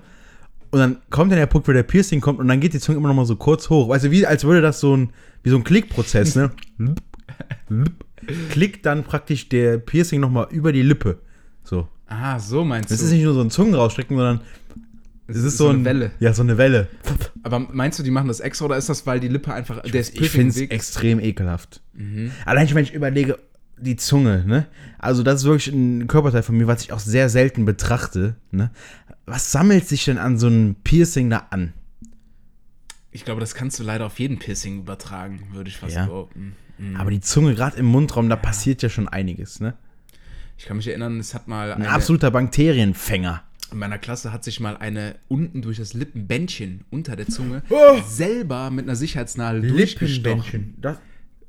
Und 0.74 0.80
dann 0.80 0.98
kommt 1.12 1.32
dann 1.32 1.38
der 1.38 1.46
Punkt, 1.46 1.68
wo 1.68 1.72
der 1.72 1.84
Piercing 1.84 2.20
kommt 2.20 2.40
und 2.40 2.48
dann 2.48 2.60
geht 2.60 2.74
die 2.74 2.80
Zunge 2.80 2.98
immer 2.98 3.08
noch 3.08 3.14
mal 3.14 3.28
so 3.28 3.36
kurz 3.36 3.70
hoch. 3.70 3.96
Du, 3.96 4.10
wie 4.10 4.26
als 4.26 4.44
würde 4.44 4.60
das 4.60 4.80
so 4.80 4.98
ein, 4.98 5.12
wie 5.44 5.52
so 5.52 5.56
ein 5.56 5.64
Klickprozess, 5.64 6.36
ne? 6.36 6.50
Klickt 8.50 8.84
dann 8.88 9.04
praktisch 9.04 9.50
der 9.50 9.78
Piercing 9.78 10.20
noch 10.20 10.32
mal 10.32 10.48
über 10.50 10.72
die 10.72 10.82
Lippe. 10.82 11.20
So. 11.64 11.88
Ah, 12.08 12.40
so 12.40 12.66
meinst 12.66 12.90
Das 12.90 12.98
du. 13.00 13.06
ist 13.06 13.12
nicht 13.12 13.24
nur 13.24 13.36
so 13.36 13.42
ein 13.42 13.52
Zungen 13.52 13.76
rausstrecken, 13.76 14.18
sondern 14.18 14.42
es 15.28 15.38
ist 15.44 15.58
so, 15.58 15.70
eine 15.70 15.78
ein, 15.78 15.86
Welle. 15.86 16.12
Ja, 16.20 16.34
so 16.34 16.42
eine 16.42 16.58
Welle. 16.58 16.88
Aber 17.44 17.60
meinst 17.60 18.00
du, 18.00 18.04
die 18.04 18.10
machen 18.10 18.28
das 18.28 18.40
extra 18.40 18.66
oder 18.66 18.76
ist 18.78 18.90
das, 18.90 19.06
weil 19.06 19.20
die 19.20 19.28
Lippe 19.28 19.54
einfach. 19.54 19.84
der 19.84 20.02
ist 20.02 20.20
Ich 20.20 20.32
finde 20.32 20.50
es 20.50 20.58
extrem 20.60 21.20
ekelhaft. 21.20 21.82
Allein 22.46 22.68
schon, 22.68 22.78
wenn 22.78 22.84
ich 22.84 22.94
überlege, 22.96 23.38
die 23.78 23.96
Zunge, 23.96 24.44
ne? 24.46 24.68
Also, 25.00 25.24
das 25.24 25.42
ist 25.42 25.44
wirklich 25.46 25.74
ein 25.74 26.08
Körperteil 26.08 26.44
von 26.44 26.56
mir, 26.58 26.68
was 26.68 26.84
ich 26.84 26.92
auch 26.94 27.00
sehr 27.00 27.30
selten 27.30 27.66
betrachte, 27.66 28.36
ne? 28.52 28.72
Was 29.26 29.52
sammelt 29.52 29.88
sich 29.88 30.06
denn 30.06 30.18
an 30.18 30.38
so 30.38 30.48
einem 30.48 30.76
Piercing 30.84 31.30
da 31.30 31.48
an? 31.50 31.74
Ich 33.12 33.26
glaube, 33.26 33.40
das 33.42 33.54
kannst 33.56 33.80
du 33.80 33.84
leider 33.84 34.06
auf 34.06 34.20
jeden 34.20 34.40
Piercing 34.40 34.80
übertragen, 34.80 35.48
würde 35.52 35.70
ich 35.70 35.78
fast 35.78 35.96
Ja. 35.96 36.06
behaupten. 36.08 36.56
Mhm. 36.78 36.96
Aber 36.96 37.12
die 37.12 37.22
Zunge, 37.22 37.54
gerade 37.56 37.78
im 37.78 37.86
Mundraum, 37.86 38.28
da 38.30 38.36
passiert 38.36 38.82
ja 38.82 38.90
schon 38.90 39.08
einiges, 39.08 39.60
ne? 39.60 39.76
Ich 40.58 40.66
kann 40.66 40.78
mich 40.78 40.88
erinnern, 40.88 41.20
es 41.20 41.34
hat 41.34 41.48
mal. 41.48 41.74
Ein 41.74 41.86
absoluter 41.86 42.32
Bakterienfänger. 42.32 43.44
In 43.72 43.80
meiner 43.80 43.98
Klasse 43.98 44.32
hat 44.32 44.44
sich 44.44 44.60
mal 44.60 44.78
eine 44.78 45.16
unten 45.30 45.62
durch 45.64 45.78
das 45.78 45.94
Lippenbändchen 45.94 46.86
unter 46.92 47.16
der 47.16 47.28
Zunge 47.28 47.64
Oh! 47.70 48.00
selber 48.08 48.70
mit 48.70 48.86
einer 48.86 48.96
Sicherheitsnadel 48.96 49.68
durchgestochen. 49.68 50.76
Das 50.80 50.98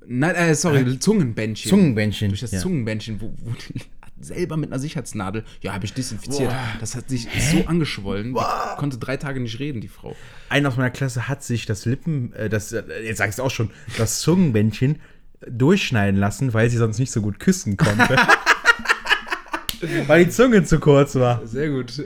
Nein, 0.06 0.34
äh, 0.34 0.54
sorry, 0.54 0.98
Zungenbändchen. 0.98 1.68
Zungenbändchen. 1.68 2.28
Durch 2.28 2.40
das 2.40 2.52
ja. 2.52 2.58
Zungenbändchen, 2.58 3.20
wo, 3.20 3.32
wo 3.42 3.52
die 3.52 3.80
selber 4.20 4.56
mit 4.56 4.70
einer 4.70 4.78
Sicherheitsnadel, 4.78 5.44
ja, 5.60 5.72
habe 5.74 5.84
ich 5.84 5.92
desinfiziert. 5.92 6.52
Das 6.80 6.94
hat 6.94 7.08
sich 7.08 7.28
so 7.52 7.66
angeschwollen, 7.66 8.34
konnte 8.76 8.98
drei 8.98 9.16
Tage 9.16 9.40
nicht 9.40 9.58
reden, 9.58 9.80
die 9.80 9.88
Frau. 9.88 10.16
Einer 10.48 10.68
aus 10.68 10.76
meiner 10.76 10.90
Klasse 10.90 11.28
hat 11.28 11.42
sich 11.42 11.66
das 11.66 11.84
Lippen, 11.84 12.32
äh, 12.32 12.48
das, 12.48 12.72
äh, 12.72 12.82
jetzt 13.04 13.18
sag 13.18 13.28
ich 13.28 13.34
es 13.34 13.40
auch 13.40 13.50
schon, 13.50 13.70
das 13.98 14.20
Zungenbändchen 14.20 15.00
durchschneiden 15.48 16.18
lassen, 16.18 16.54
weil 16.54 16.70
sie 16.70 16.78
sonst 16.78 16.98
nicht 16.98 17.12
so 17.12 17.20
gut 17.20 17.38
küssen 17.38 17.76
konnte. 17.76 18.16
weil 20.06 20.24
die 20.24 20.30
Zunge 20.30 20.64
zu 20.64 20.78
kurz 20.80 21.14
war. 21.16 21.46
Sehr 21.46 21.68
gut. 21.68 22.02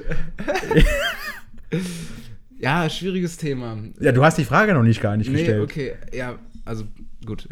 ja, 2.58 2.88
schwieriges 2.90 3.36
Thema. 3.36 3.78
Ja, 4.00 4.12
du 4.12 4.24
hast 4.24 4.38
die 4.38 4.44
Frage 4.44 4.74
noch 4.74 4.82
nicht 4.82 5.00
gar 5.00 5.16
nicht 5.16 5.30
Nee, 5.30 5.38
gestellt. 5.38 5.62
okay, 5.62 5.94
ja, 6.12 6.38
also 6.68 6.84
gut. 7.26 7.48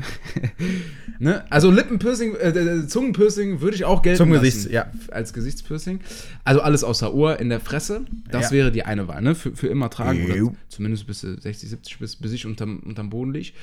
ne? 1.18 1.44
Also 1.50 1.70
Lippenpiercing, 1.70 2.34
äh, 2.36 2.48
äh, 2.50 2.86
Zungenpiercing 2.86 3.60
würde 3.60 3.76
ich 3.76 3.84
auch 3.84 4.02
gelten 4.02 4.22
Zungengesichts- 4.22 4.64
lassen. 4.70 4.72
ja. 4.72 4.90
Als 5.10 5.32
Gesichtspiercing. 5.32 6.00
Also 6.44 6.60
alles 6.60 6.84
außer 6.84 7.12
Ohr 7.14 7.40
in 7.40 7.48
der 7.48 7.60
Fresse. 7.60 8.02
Das 8.30 8.46
Ja. 8.46 8.50
wäre 8.56 8.72
die 8.72 8.84
eine 8.84 9.08
Wahl, 9.08 9.22
ne? 9.22 9.34
Für, 9.34 9.54
für 9.56 9.66
immer 9.68 9.90
tragen. 9.90 10.24
Oder 10.30 10.52
zumindest 10.68 11.06
bis 11.06 11.22
du 11.22 11.40
60, 11.40 11.70
70 11.70 11.98
bist, 11.98 12.22
bis 12.22 12.32
ich 12.32 12.46
unterm, 12.46 12.78
unterm 12.80 13.10
Boden 13.10 13.32
lieg. 13.32 13.54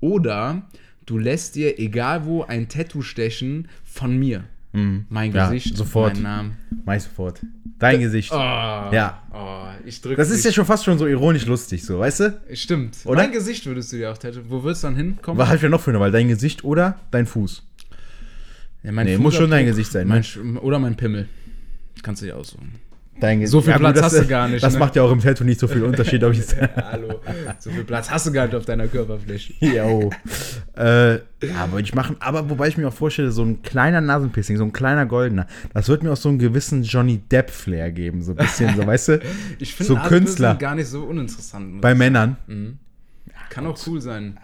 Oder 0.00 0.62
du 1.06 1.18
lässt 1.18 1.56
dir, 1.56 1.78
egal 1.78 2.24
wo, 2.24 2.42
ein 2.44 2.68
Tattoo 2.68 3.02
stechen 3.02 3.68
von 3.84 4.18
mir. 4.18 4.44
Mein 4.72 5.30
Mhm. 5.30 5.34
Ja, 5.36 5.50
Gesicht, 5.50 5.76
sofort. 5.76 6.14
mein 6.14 6.22
Name. 6.22 6.50
Mach 6.84 6.94
ich 6.94 7.02
sofort. 7.02 7.40
Dein 7.78 8.00
Gesicht. 8.00 8.30
Oh, 8.32 8.36
Ja. 8.36 9.22
Oh, 9.32 9.66
ich 9.84 10.00
drück 10.00 10.16
Das 10.16 10.30
ist 10.30 10.44
ja 10.44 10.52
schon 10.52 10.64
fast 10.66 10.84
schon 10.84 10.98
so 10.98 11.06
ironisch 11.06 11.46
lustig, 11.46 11.82
so, 11.84 11.98
weißt 11.98 12.20
du? 12.20 12.40
Stimmt. 12.54 12.96
Oder? 13.04 13.22
Mein 13.22 13.32
Gesicht 13.32 13.66
würdest 13.66 13.92
du 13.92 13.96
dir 13.96 14.12
auch 14.12 14.18
tätowieren. 14.18 14.50
Wo 14.50 14.62
würdest 14.62 14.82
du 14.84 14.88
dann 14.88 14.96
hinkommen? 14.96 15.38
Was 15.38 15.48
halt 15.48 15.62
ja 15.62 15.68
noch 15.68 15.80
für 15.80 15.90
eine 15.90 15.98
Wahl? 16.00 16.12
Dein 16.12 16.28
Gesicht 16.28 16.62
oder 16.64 16.98
dein 17.10 17.26
Fuß? 17.26 17.62
Ja, 18.82 18.92
mein 18.92 19.06
Nee, 19.06 19.18
muss 19.18 19.34
schon 19.34 19.50
dein 19.50 19.66
Gesicht 19.66 19.90
sein, 19.92 20.06
Mein, 20.06 20.24
ne? 20.42 20.60
Oder 20.60 20.78
mein 20.78 20.96
Pimmel. 20.96 21.28
Kannst 22.02 22.22
du 22.22 22.26
dir 22.26 22.36
aussuchen. 22.36 22.74
Dein 23.20 23.46
So 23.46 23.60
viel 23.60 23.74
Platz 23.74 23.94
das, 23.96 24.04
hast 24.06 24.18
du 24.22 24.26
gar 24.26 24.48
nicht, 24.48 24.62
Das 24.62 24.72
ne? 24.74 24.78
macht 24.78 24.96
ja 24.96 25.02
auch 25.02 25.12
im 25.12 25.20
Tattoo 25.20 25.44
nicht 25.44 25.60
so 25.60 25.68
viel 25.68 25.82
Unterschied, 25.90 26.22
ob 26.24 26.32
ich 26.32 26.40
Hallo. 26.76 27.20
So 27.58 27.70
viel 27.70 27.84
Platz 27.84 28.10
hast 28.10 28.26
du 28.26 28.32
gar 28.32 28.46
nicht 28.46 28.54
auf 28.54 28.64
deiner 28.64 28.88
Körperfläche. 28.88 29.54
Jo. 29.60 30.10
äh, 30.76 31.14
ja, 31.14 31.70
würde 31.70 31.82
ich 31.82 31.94
machen. 31.94 32.16
Aber 32.20 32.48
wobei 32.50 32.68
ich 32.68 32.76
mir 32.76 32.88
auch 32.88 32.92
vorstelle, 32.94 33.30
so 33.30 33.42
ein 33.44 33.62
kleiner 33.62 34.00
Nasenpiercing, 34.00 34.56
so 34.56 34.64
ein 34.64 34.72
kleiner 34.72 35.06
goldener, 35.06 35.46
das 35.74 35.88
wird 35.88 36.02
mir 36.02 36.12
auch 36.12 36.16
so 36.16 36.28
einen 36.28 36.38
gewissen 36.38 36.82
Johnny 36.82 37.18
Depp-Flair 37.18 37.92
geben. 37.92 38.22
So 38.22 38.32
ein 38.32 38.36
bisschen, 38.36 38.74
so, 38.76 38.86
weißt 38.86 39.08
du? 39.08 39.20
Ich 39.58 39.74
finde 39.74 39.92
So 39.92 40.08
Künstler. 40.08 40.54
gar 40.54 40.74
nicht 40.74 40.88
so 40.88 41.02
uninteressant. 41.04 41.80
Bei 41.80 41.94
Männern. 41.94 42.36
sagen. 42.46 42.78
Kann 43.50 43.66
auch 43.66 43.78
cool 43.86 44.00
sein. 44.00 44.38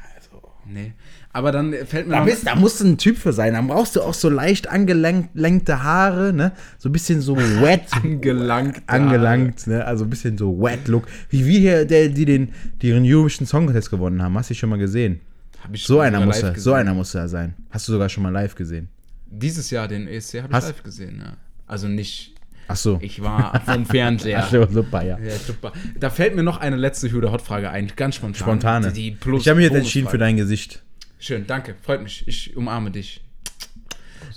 Nee. 0.68 0.92
Aber 1.32 1.52
dann 1.52 1.74
fällt 1.86 2.06
mir 2.08 2.14
Da, 2.14 2.24
bist, 2.24 2.46
da 2.46 2.54
musst 2.54 2.80
du 2.80 2.86
ein 2.86 2.98
Typ 2.98 3.18
für 3.18 3.32
sein. 3.32 3.52
Dann 3.52 3.68
brauchst 3.68 3.94
du 3.96 4.02
auch 4.02 4.14
so 4.14 4.28
leicht 4.28 4.68
angelenkte 4.68 5.82
Haare, 5.82 6.32
ne? 6.32 6.52
So 6.78 6.88
ein 6.88 6.92
bisschen 6.92 7.20
so 7.20 7.36
wet. 7.60 7.82
Angelangt. 7.90 8.82
angelangt, 8.86 9.66
ne? 9.66 9.84
Also 9.84 10.04
ein 10.04 10.10
bisschen 10.10 10.38
so 10.38 10.58
wet 10.60 10.88
Look. 10.88 11.06
Wie 11.28 11.44
wir 11.46 11.60
hier, 11.60 11.84
der, 11.84 12.08
die 12.08 12.24
den, 12.24 12.52
die 12.80 12.90
den 12.90 13.04
Eurovision 13.04 13.46
Song 13.46 13.66
Contest 13.66 13.90
gewonnen 13.90 14.22
haben. 14.22 14.36
Hast 14.36 14.50
du 14.50 14.54
schon 14.54 14.70
mal 14.70 14.78
gesehen? 14.78 15.20
Hab 15.62 15.74
ich 15.74 15.84
So 15.84 16.00
einer 16.00 16.20
muss 16.24 16.42
er, 16.42 16.58
so 16.58 16.72
einer 16.72 16.94
muss 16.94 17.14
er 17.14 17.28
sein. 17.28 17.54
Hast 17.70 17.88
du 17.88 17.92
sogar 17.92 18.08
schon 18.08 18.22
mal 18.22 18.32
live 18.32 18.54
gesehen? 18.54 18.88
Dieses 19.26 19.70
Jahr 19.70 19.88
den 19.88 20.08
ESC 20.08 20.42
habe 20.42 20.56
ich 20.56 20.62
live 20.64 20.82
gesehen, 20.82 21.20
ja. 21.22 21.36
Also 21.66 21.88
nicht... 21.88 22.36
Ach 22.68 22.76
so. 22.76 22.98
Ich 23.00 23.22
war 23.22 23.60
vom 23.64 23.86
Fernseher. 23.86 24.38
Ach 24.44 24.50
so, 24.50 24.66
super, 24.66 25.04
ja. 25.04 25.18
Ja, 25.18 25.36
super. 25.36 25.72
Da 25.98 26.10
fällt 26.10 26.34
mir 26.34 26.42
noch 26.42 26.58
eine 26.58 26.76
letzte 26.76 27.08
Hü- 27.08 27.16
oder 27.18 27.32
Hot-Frage 27.32 27.70
ein, 27.70 27.92
ganz 27.96 28.16
spontan. 28.16 28.40
Spontane. 28.40 28.92
Die, 28.92 29.12
die 29.12 29.36
ich 29.36 29.48
habe 29.48 29.56
mich 29.60 29.68
jetzt 29.70 29.76
entschieden 29.78 30.08
für 30.08 30.18
dein 30.18 30.36
Gesicht. 30.36 30.82
Schön, 31.18 31.46
danke, 31.46 31.74
freut 31.82 32.02
mich. 32.02 32.26
Ich 32.26 32.56
umarme 32.56 32.90
dich. 32.90 33.22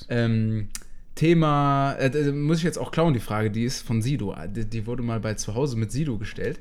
Ähm, 0.10 0.70
Thema, 1.16 1.94
äh, 2.00 2.32
muss 2.32 2.60
ich 2.60 2.64
jetzt 2.64 2.78
auch 2.78 2.92
klauen, 2.92 3.14
die 3.14 3.20
Frage, 3.20 3.52
die 3.52 3.64
ist 3.64 3.82
von 3.82 4.02
Sido. 4.02 4.36
Die, 4.48 4.66
die 4.66 4.86
wurde 4.88 5.04
mal 5.04 5.20
bei 5.20 5.34
Zuhause 5.34 5.78
mit 5.78 5.92
Sido 5.92 6.18
gestellt. 6.18 6.60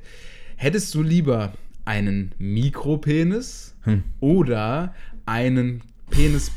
Hättest 0.56 0.94
du 0.94 1.02
lieber 1.02 1.52
einen 1.84 2.32
Mikropenis 2.38 3.74
Hm. 3.82 4.02
oder 4.20 4.94
einen 5.26 5.82
Penis, 6.10 6.50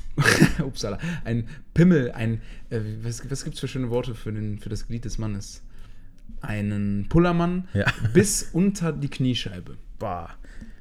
upsala, 0.64 0.98
ein 1.26 1.48
Pimmel, 1.74 2.12
ein, 2.12 2.42
äh, 2.70 2.80
was, 3.04 3.30
was 3.30 3.44
gibt 3.44 3.56
es 3.56 3.60
für 3.60 3.68
schöne 3.68 3.90
Worte 3.90 4.16
für, 4.16 4.32
den, 4.32 4.60
für 4.60 4.70
das 4.70 4.88
Glied 4.88 5.06
des 5.06 5.18
Mannes? 5.18 5.62
Einen 6.42 7.08
Pullermann 7.10 7.68
Ja. 7.74 7.86
bis 8.14 8.50
unter 8.54 8.92
die 8.94 9.10
Kniescheibe. 9.10 9.78
Boah. 10.00 10.30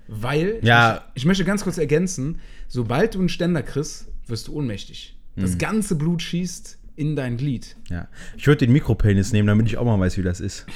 Weil, 0.09 0.59
Ja. 0.63 1.05
ich, 1.15 1.23
ich 1.23 1.27
möchte 1.27 1.45
ganz 1.45 1.63
kurz 1.65 1.79
ergänzen, 1.79 2.41
sobald 2.69 3.15
du 3.15 3.19
einen 3.21 3.29
Ständer 3.29 3.63
kriegst, 3.63 4.09
wirst 4.27 4.49
du 4.49 4.55
ohnmächtig. 4.55 5.17
Mhm. 5.37 5.43
Das 5.43 5.59
ganze 5.59 5.97
Blut 5.97 6.23
schießt 6.23 6.79
in 6.97 7.17
dein 7.17 7.37
Glied. 7.37 7.77
Ja. 7.89 8.09
Ich 8.37 8.47
würde 8.47 8.67
den 8.67 8.73
Mikropenis 8.73 9.33
nehmen, 9.33 9.49
damit 9.49 9.67
ich 9.67 9.77
auch 9.79 9.85
mal 9.85 9.99
weiß, 10.01 10.17
wie 10.19 10.23
das 10.23 10.41
ist. 10.41 10.67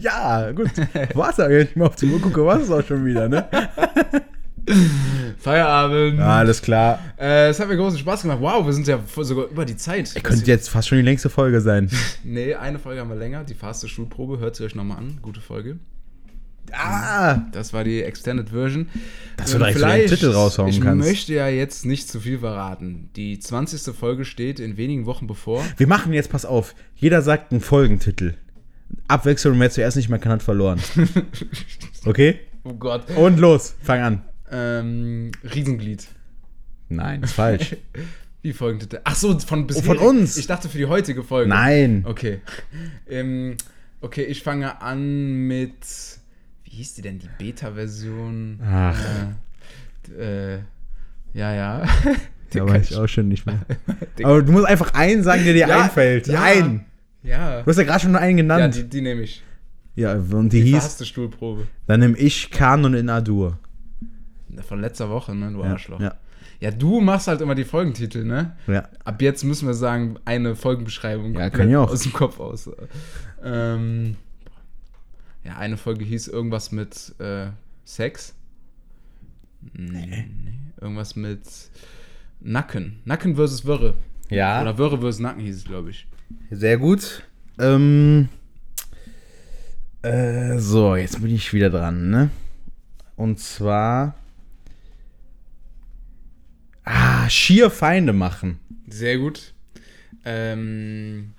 Ja, 0.00 0.52
gut. 0.52 0.70
War's 1.14 1.36
ja, 1.36 1.48
wenn 1.48 1.66
ich 1.66 1.76
mal 1.76 1.86
auf 1.86 1.96
die 1.96 2.06
Uhr 2.06 2.20
gucke, 2.20 2.44
war 2.44 2.60
es 2.60 2.70
auch 2.70 2.84
schon 2.84 3.04
wieder, 3.04 3.28
ne? 3.28 3.48
Feierabend. 5.38 6.18
Ja, 6.18 6.38
alles 6.38 6.60
klar. 6.60 6.98
Äh, 7.18 7.48
es 7.48 7.60
hat 7.60 7.68
mir 7.68 7.76
großen 7.76 7.98
Spaß 7.98 8.22
gemacht. 8.22 8.38
Wow, 8.40 8.66
wir 8.66 8.72
sind 8.72 8.86
ja 8.86 9.00
sogar 9.16 9.46
über 9.46 9.64
die 9.64 9.76
Zeit. 9.76 10.14
Könnte 10.22 10.46
jetzt 10.46 10.68
fast 10.68 10.88
schon 10.88 10.98
die 10.98 11.04
längste 11.04 11.30
Folge 11.30 11.60
sein. 11.60 11.90
Nee, 12.24 12.54
eine 12.54 12.78
Folge 12.78 13.00
haben 13.00 13.08
wir 13.08 13.16
länger. 13.16 13.44
Die 13.44 13.54
faste 13.54 13.88
Schulprobe. 13.88 14.38
Hört 14.38 14.56
sie 14.56 14.64
euch 14.64 14.74
nochmal 14.74 14.98
an. 14.98 15.18
Gute 15.22 15.40
Folge. 15.40 15.78
Ah! 16.72 17.42
Das 17.52 17.72
war 17.72 17.84
die 17.84 18.02
Extended 18.02 18.50
Version. 18.50 18.88
Dass 19.38 19.52
du 19.52 19.58
direkt 19.58 19.78
so 19.78 19.86
den 19.86 20.06
Titel 20.06 20.30
raushauen 20.30 20.68
ich 20.68 20.80
kannst. 20.80 21.06
möchte 21.06 21.32
ja 21.32 21.48
jetzt 21.48 21.86
nicht 21.86 22.08
zu 22.10 22.20
viel 22.20 22.40
verraten. 22.40 23.08
Die 23.16 23.38
20. 23.38 23.94
Folge 23.94 24.26
steht 24.26 24.60
in 24.60 24.76
wenigen 24.76 25.06
Wochen 25.06 25.26
bevor. 25.26 25.64
Wir 25.78 25.86
machen 25.86 26.12
jetzt, 26.12 26.30
pass 26.30 26.44
auf, 26.44 26.74
jeder 26.94 27.22
sagt 27.22 27.52
einen 27.52 27.62
Folgentitel. 27.62 28.34
Abwechslung 29.06 29.58
wer 29.60 29.70
zuerst 29.70 29.96
nicht 29.96 30.08
mehr 30.08 30.18
kann, 30.18 30.32
hat 30.32 30.42
verloren. 30.42 30.80
Okay? 32.04 32.40
Oh 32.64 32.74
Gott. 32.74 33.08
Und 33.16 33.38
los, 33.38 33.74
fang 33.82 34.00
an. 34.00 34.22
Ähm, 34.50 35.30
Riesenglied. 35.54 36.06
Nein, 36.88 37.22
ist 37.22 37.32
falsch. 37.32 37.76
Wie 38.42 38.52
Folgentitel? 38.52 39.00
Ach 39.04 39.14
so, 39.16 39.38
von 39.40 39.66
bisher. 39.66 39.82
von 39.82 39.98
uns. 39.98 40.36
Ich 40.36 40.46
dachte 40.46 40.68
für 40.68 40.78
die 40.78 40.86
heutige 40.86 41.22
Folge. 41.22 41.48
Nein. 41.48 42.04
Okay. 42.06 42.40
Ähm, 43.08 43.56
okay, 44.00 44.22
ich 44.24 44.42
fange 44.42 44.80
an 44.80 45.46
mit. 45.48 45.72
Wie 46.64 46.70
hieß 46.70 46.94
die 46.94 47.02
denn? 47.02 47.18
Die 47.18 47.28
Beta-Version? 47.38 48.60
Ach. 48.64 48.98
Äh, 50.18 50.54
äh, 50.54 50.58
ja, 51.34 51.54
ja. 51.54 51.86
Da 52.50 52.66
weiß 52.66 52.90
ich 52.92 52.96
auch 52.96 53.08
schon 53.08 53.28
nicht 53.28 53.44
mehr. 53.44 53.60
Aber 54.22 54.42
du 54.42 54.52
musst 54.52 54.66
einfach 54.66 54.94
einen 54.94 55.22
sagen, 55.22 55.44
der 55.44 55.52
dir 55.52 55.66
Ja, 55.68 55.82
einfällt. 55.84 56.28
ja. 56.28 56.42
Einen. 56.42 56.84
Ja. 57.22 57.62
Du 57.62 57.66
hast 57.70 57.76
ja 57.78 57.84
gerade 57.84 58.00
schon 58.00 58.12
nur 58.12 58.20
einen 58.20 58.38
Ja, 58.38 58.42
genannt. 58.42 58.74
die, 58.76 58.88
die 58.88 59.00
nehme 59.00 59.22
ich. 59.22 59.42
Ja, 59.96 60.14
und 60.14 60.50
die, 60.52 60.58
Die 60.60 60.62
hieß, 60.70 60.76
verhasste 60.78 61.04
Stuhlprobe. 61.04 61.66
dann 61.86 62.00
nehme 62.00 62.16
ich 62.16 62.50
Kanon 62.50 62.94
in 62.94 63.08
Adur. 63.10 63.58
Von 64.66 64.80
letzter 64.80 65.10
Woche, 65.10 65.34
ne, 65.34 65.52
du 65.52 65.60
Ja, 65.62 65.72
Arschloch. 65.72 66.00
ja. 66.00 66.14
Ja, 66.60 66.72
du 66.72 67.00
machst 67.00 67.28
halt 67.28 67.40
immer 67.40 67.54
die 67.54 67.64
Folgentitel, 67.64 68.24
ne? 68.24 68.56
Ja. 68.66 68.88
Ab 69.04 69.22
jetzt 69.22 69.44
müssen 69.44 69.68
wir 69.68 69.74
sagen, 69.74 70.16
eine 70.24 70.56
Folgenbeschreibung 70.56 71.34
Ja, 71.34 71.50
kann 71.50 71.68
ich 71.70 71.76
auch. 71.76 71.88
aus 71.90 72.00
dem 72.02 72.12
Kopf 72.12 72.40
aus. 72.40 72.68
Ähm, 73.44 74.16
ja, 75.44 75.56
eine 75.56 75.76
Folge 75.76 76.04
hieß 76.04 76.26
irgendwas 76.28 76.72
mit 76.72 77.14
äh, 77.20 77.46
Sex. 77.84 78.34
Nee. 79.72 80.06
nee. 80.06 80.24
Irgendwas 80.80 81.14
mit 81.14 81.42
Nacken. 82.40 83.00
Nacken 83.04 83.36
versus 83.36 83.64
Wörre. 83.64 83.94
Ja. 84.28 84.60
Oder 84.60 84.78
Wörre 84.78 84.98
versus 84.98 85.20
Nacken 85.20 85.40
hieß 85.42 85.56
es, 85.58 85.64
glaube 85.64 85.90
ich. 85.90 86.06
Sehr 86.50 86.78
gut. 86.78 87.22
Ähm, 87.58 88.28
äh, 90.02 90.58
so, 90.58 90.96
jetzt 90.96 91.20
bin 91.20 91.34
ich 91.34 91.52
wieder 91.52 91.70
dran, 91.70 92.10
ne? 92.10 92.30
Und 93.16 93.40
zwar 93.40 94.14
ja, 97.28 97.30
schier 97.30 97.70
Feinde 97.70 98.12
machen. 98.12 98.58
Sehr 98.88 99.18
gut. 99.18 99.52
Ähm, 100.24 101.34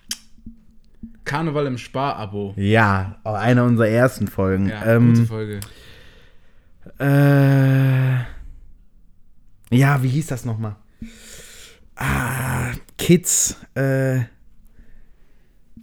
Karneval 1.25 1.65
im 1.67 1.77
Spar-Abo. 1.77 2.53
Ja, 2.57 3.19
auch 3.23 3.33
eine 3.35 3.63
unserer 3.63 3.87
ersten 3.87 4.27
Folgen. 4.27 4.69
Ja, 4.69 4.79
gute 4.79 4.91
ähm, 4.91 5.27
Folge. 5.27 5.59
äh, 6.99 8.19
ja, 9.75 10.03
wie 10.03 10.09
hieß 10.09 10.27
das 10.27 10.45
nochmal? 10.45 10.75
Ah, 11.95 12.71
Kids, 12.97 13.57
äh, 13.75 14.21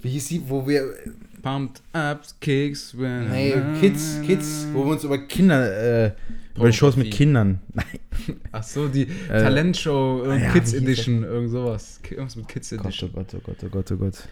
wie 0.07 0.11
hieß 0.11 0.29
die, 0.29 0.49
wo 0.49 0.67
wir, 0.67 0.95
Pumped 1.43 1.83
up 1.93 2.23
kicks 2.41 2.97
when 2.97 3.31
nee, 3.31 3.55
Kids, 3.81 4.21
Kids, 4.25 4.67
wo 4.73 4.85
wir 4.85 4.93
uns 4.93 5.05
über 5.05 5.19
Kinder, 5.19 6.07
äh, 6.07 6.13
über 6.57 6.67
die 6.67 6.73
Shows 6.73 6.97
mit. 6.97 7.13
Kindern. 7.13 7.61
Ach 8.53 8.63
so, 8.63 8.89
die 8.89 9.07
Talentshow, 9.29 10.23
irgend 10.25 10.43
ja, 10.43 10.53
Kids 10.53 10.73
Edition, 10.73 11.23
irgend 11.23 11.51
sowas. 11.51 12.01
Irgendwas 12.09 12.37
mit 12.37 12.49
Kids 12.49 12.71
Gott, 12.71 12.87
Edition. 12.87 13.11
oh 13.13 13.17
Gott, 13.17 13.35
oh 13.35 13.41
Gott, 13.45 13.57
oh 13.65 13.69
Gott, 13.69 13.93
oh 13.93 13.97
Gott. 13.97 14.29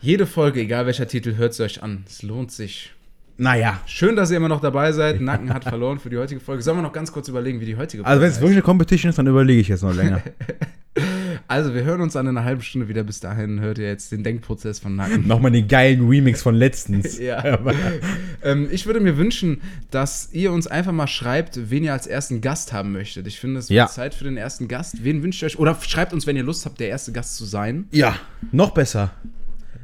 Jede 0.00 0.26
Folge, 0.26 0.60
egal 0.60 0.86
welcher 0.86 1.06
Titel, 1.06 1.36
hört 1.36 1.52
es 1.52 1.60
euch 1.60 1.82
an. 1.82 2.04
Es 2.06 2.22
lohnt 2.22 2.52
sich. 2.52 2.92
Naja, 3.36 3.80
Schön, 3.86 4.16
dass 4.16 4.30
ihr 4.30 4.36
immer 4.36 4.48
noch 4.48 4.60
dabei 4.60 4.92
seid. 4.92 5.20
Nacken 5.20 5.52
hat 5.52 5.64
verloren 5.64 5.98
für 5.98 6.10
die 6.10 6.18
heutige 6.18 6.40
Folge. 6.40 6.62
Sollen 6.62 6.78
wir 6.78 6.82
noch 6.82 6.92
ganz 6.92 7.10
kurz 7.10 7.28
überlegen, 7.28 7.60
wie 7.60 7.66
die 7.66 7.76
heutige 7.76 8.04
also 8.04 8.20
wenn 8.20 8.30
es 8.30 8.36
wirklich 8.36 8.56
eine 8.56 8.62
Competition 8.62 9.08
ist, 9.08 9.18
dann 9.18 9.26
überlege 9.26 9.60
ich 9.60 9.68
jetzt 9.68 9.82
noch 9.82 9.94
länger. 9.94 10.22
Also, 11.50 11.74
wir 11.74 11.82
hören 11.84 12.00
uns 12.00 12.12
dann 12.12 12.26
in 12.26 12.36
einer 12.36 12.46
halben 12.46 12.62
Stunde 12.62 12.86
wieder. 12.88 13.02
Bis 13.02 13.18
dahin 13.20 13.60
hört 13.60 13.78
ihr 13.78 13.88
jetzt 13.88 14.12
den 14.12 14.22
Denkprozess 14.22 14.78
von 14.78 14.94
Nacken. 14.94 15.26
Nochmal 15.26 15.50
den 15.50 15.66
geilen 15.66 16.08
Remix 16.08 16.42
von 16.42 16.54
letztens. 16.54 17.18
Ja. 17.20 17.58
ähm, 18.42 18.68
ich 18.70 18.86
würde 18.86 19.00
mir 19.00 19.16
wünschen, 19.16 19.60
dass 19.90 20.28
ihr 20.32 20.52
uns 20.52 20.66
einfach 20.68 20.92
mal 20.92 21.06
schreibt, 21.08 21.70
wen 21.70 21.82
ihr 21.84 21.92
als 21.92 22.06
ersten 22.06 22.40
Gast 22.40 22.72
haben 22.72 22.92
möchtet. 22.92 23.26
Ich 23.26 23.40
finde, 23.40 23.58
es 23.58 23.68
wird 23.68 23.76
Ja. 23.76 23.86
Zeit 23.88 24.14
für 24.14 24.24
den 24.24 24.36
ersten 24.36 24.68
Gast. 24.68 25.02
Wen 25.04 25.22
wünscht 25.22 25.42
ihr 25.42 25.46
euch? 25.46 25.58
Oder 25.58 25.76
schreibt 25.80 26.12
uns, 26.12 26.26
wenn 26.26 26.36
ihr 26.36 26.44
Lust 26.44 26.64
habt, 26.66 26.78
der 26.80 26.88
erste 26.88 27.10
Gast 27.12 27.36
zu 27.36 27.44
sein. 27.44 27.86
ja, 27.90 28.14
noch 28.52 28.70
besser. 28.70 29.10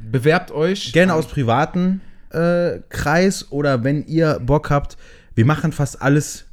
Bewerbt 0.09 0.51
euch. 0.51 0.93
Gerne 0.93 1.13
aus 1.13 1.27
privaten 1.27 1.99
äh, 2.31 2.79
Kreis 2.89 3.51
oder 3.51 3.83
wenn 3.83 4.05
ihr 4.07 4.39
Bock 4.39 4.69
habt, 4.69 4.97
wir 5.35 5.45
machen 5.45 5.71
fast 5.73 6.01
alles 6.01 6.45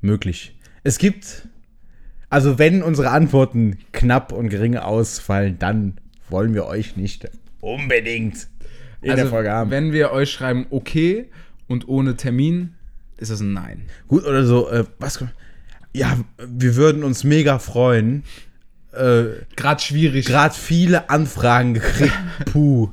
möglich. 0.00 0.58
Es 0.82 0.98
gibt, 0.98 1.48
also 2.30 2.58
wenn 2.58 2.82
unsere 2.82 3.10
Antworten 3.10 3.78
knapp 3.92 4.32
und 4.32 4.48
gering 4.48 4.76
ausfallen, 4.76 5.58
dann 5.58 5.98
wollen 6.30 6.54
wir 6.54 6.66
euch 6.66 6.96
nicht 6.96 7.28
unbedingt 7.60 8.46
in 9.02 9.10
also, 9.10 9.24
der 9.24 9.30
Folge 9.30 9.50
haben. 9.50 9.70
wenn 9.70 9.92
wir 9.92 10.12
euch 10.12 10.30
schreiben, 10.30 10.66
okay 10.70 11.26
und 11.66 11.88
ohne 11.88 12.16
Termin, 12.16 12.74
ist 13.18 13.30
das 13.30 13.40
ein 13.40 13.52
Nein. 13.52 13.82
Gut 14.08 14.24
oder 14.24 14.44
so, 14.44 14.70
äh, 14.70 14.84
was? 14.98 15.22
Ja, 15.92 16.18
wir 16.38 16.76
würden 16.76 17.02
uns 17.02 17.24
mega 17.24 17.58
freuen. 17.58 18.22
Äh, 18.92 19.44
Gerade 19.56 19.82
schwierig. 19.82 20.26
Gerade 20.26 20.54
viele 20.54 21.10
Anfragen 21.10 21.74
gekriegt. 21.74 22.14
Puh. 22.52 22.90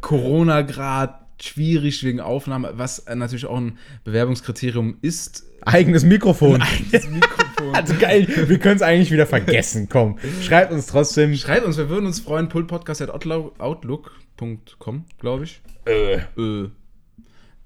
Corona 0.00 0.62
gerade 0.62 1.14
schwierig 1.40 2.02
wegen 2.04 2.20
Aufnahme, 2.20 2.72
was 2.76 3.04
natürlich 3.12 3.46
auch 3.46 3.58
ein 3.58 3.78
Bewerbungskriterium 4.04 4.96
ist. 5.02 5.44
Eigenes 5.62 6.04
Mikrofon. 6.04 6.62
Das 6.92 7.08
Mikrofon. 7.08 7.45
Also 7.72 7.94
geil, 7.98 8.26
wir 8.48 8.58
können 8.58 8.76
es 8.76 8.82
eigentlich 8.82 9.10
wieder 9.10 9.26
vergessen. 9.26 9.88
Komm, 9.90 10.18
schreibt 10.42 10.72
uns 10.72 10.86
trotzdem. 10.86 11.34
Schreibt 11.34 11.64
uns, 11.66 11.76
wir 11.78 11.88
würden 11.88 12.06
uns 12.06 12.20
freuen. 12.20 12.48
pultpodcast.outlook.com, 12.48 15.04
glaube 15.18 15.44
ich. 15.44 15.60
Äh, 15.86 16.16
Äh, 16.40 16.68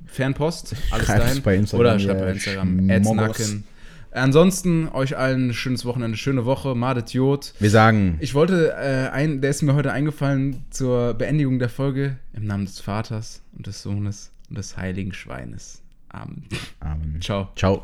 Fernpost, 0.07 0.75
alles 0.91 1.07
Schreibt 1.07 1.23
dahin. 1.25 1.43
bei 1.43 1.57
Instagram, 1.57 1.81
Oder 1.81 1.99
schreibt 1.99 2.21
bei 2.21 2.31
Instagram. 2.33 2.91
Adsnacken. 2.91 3.65
Ansonsten 4.13 4.89
euch 4.89 5.17
allen 5.17 5.51
ein 5.51 5.55
schönes 5.55 5.85
Wochenende, 5.85 6.17
schöne 6.17 6.45
Woche. 6.45 6.75
Madet 6.75 7.13
Jod. 7.13 7.55
wir 7.61 7.71
sagen, 7.71 8.17
Ich 8.21 8.35
wollte, 8.35 8.73
äh, 8.73 9.09
ein, 9.13 9.41
der 9.41 9.51
ist 9.51 9.63
mir 9.63 9.75
heute 9.75 9.93
eingefallen 9.93 10.65
zur 10.71 11.15
Beendigung 11.15 11.61
der 11.61 11.69
Folge. 11.69 12.17
Im 12.33 12.45
Namen 12.45 12.65
des 12.67 12.81
Vaters 12.81 13.41
und 13.57 13.67
des 13.69 13.83
Sohnes 13.83 14.33
und 14.49 14.59
des 14.59 14.77
Heiligen 14.77 15.13
Schweines. 15.13 15.81
Amen. 16.09 16.45
Amen. 16.81 17.19
Ciao. 17.21 17.51
Ciao. 17.55 17.79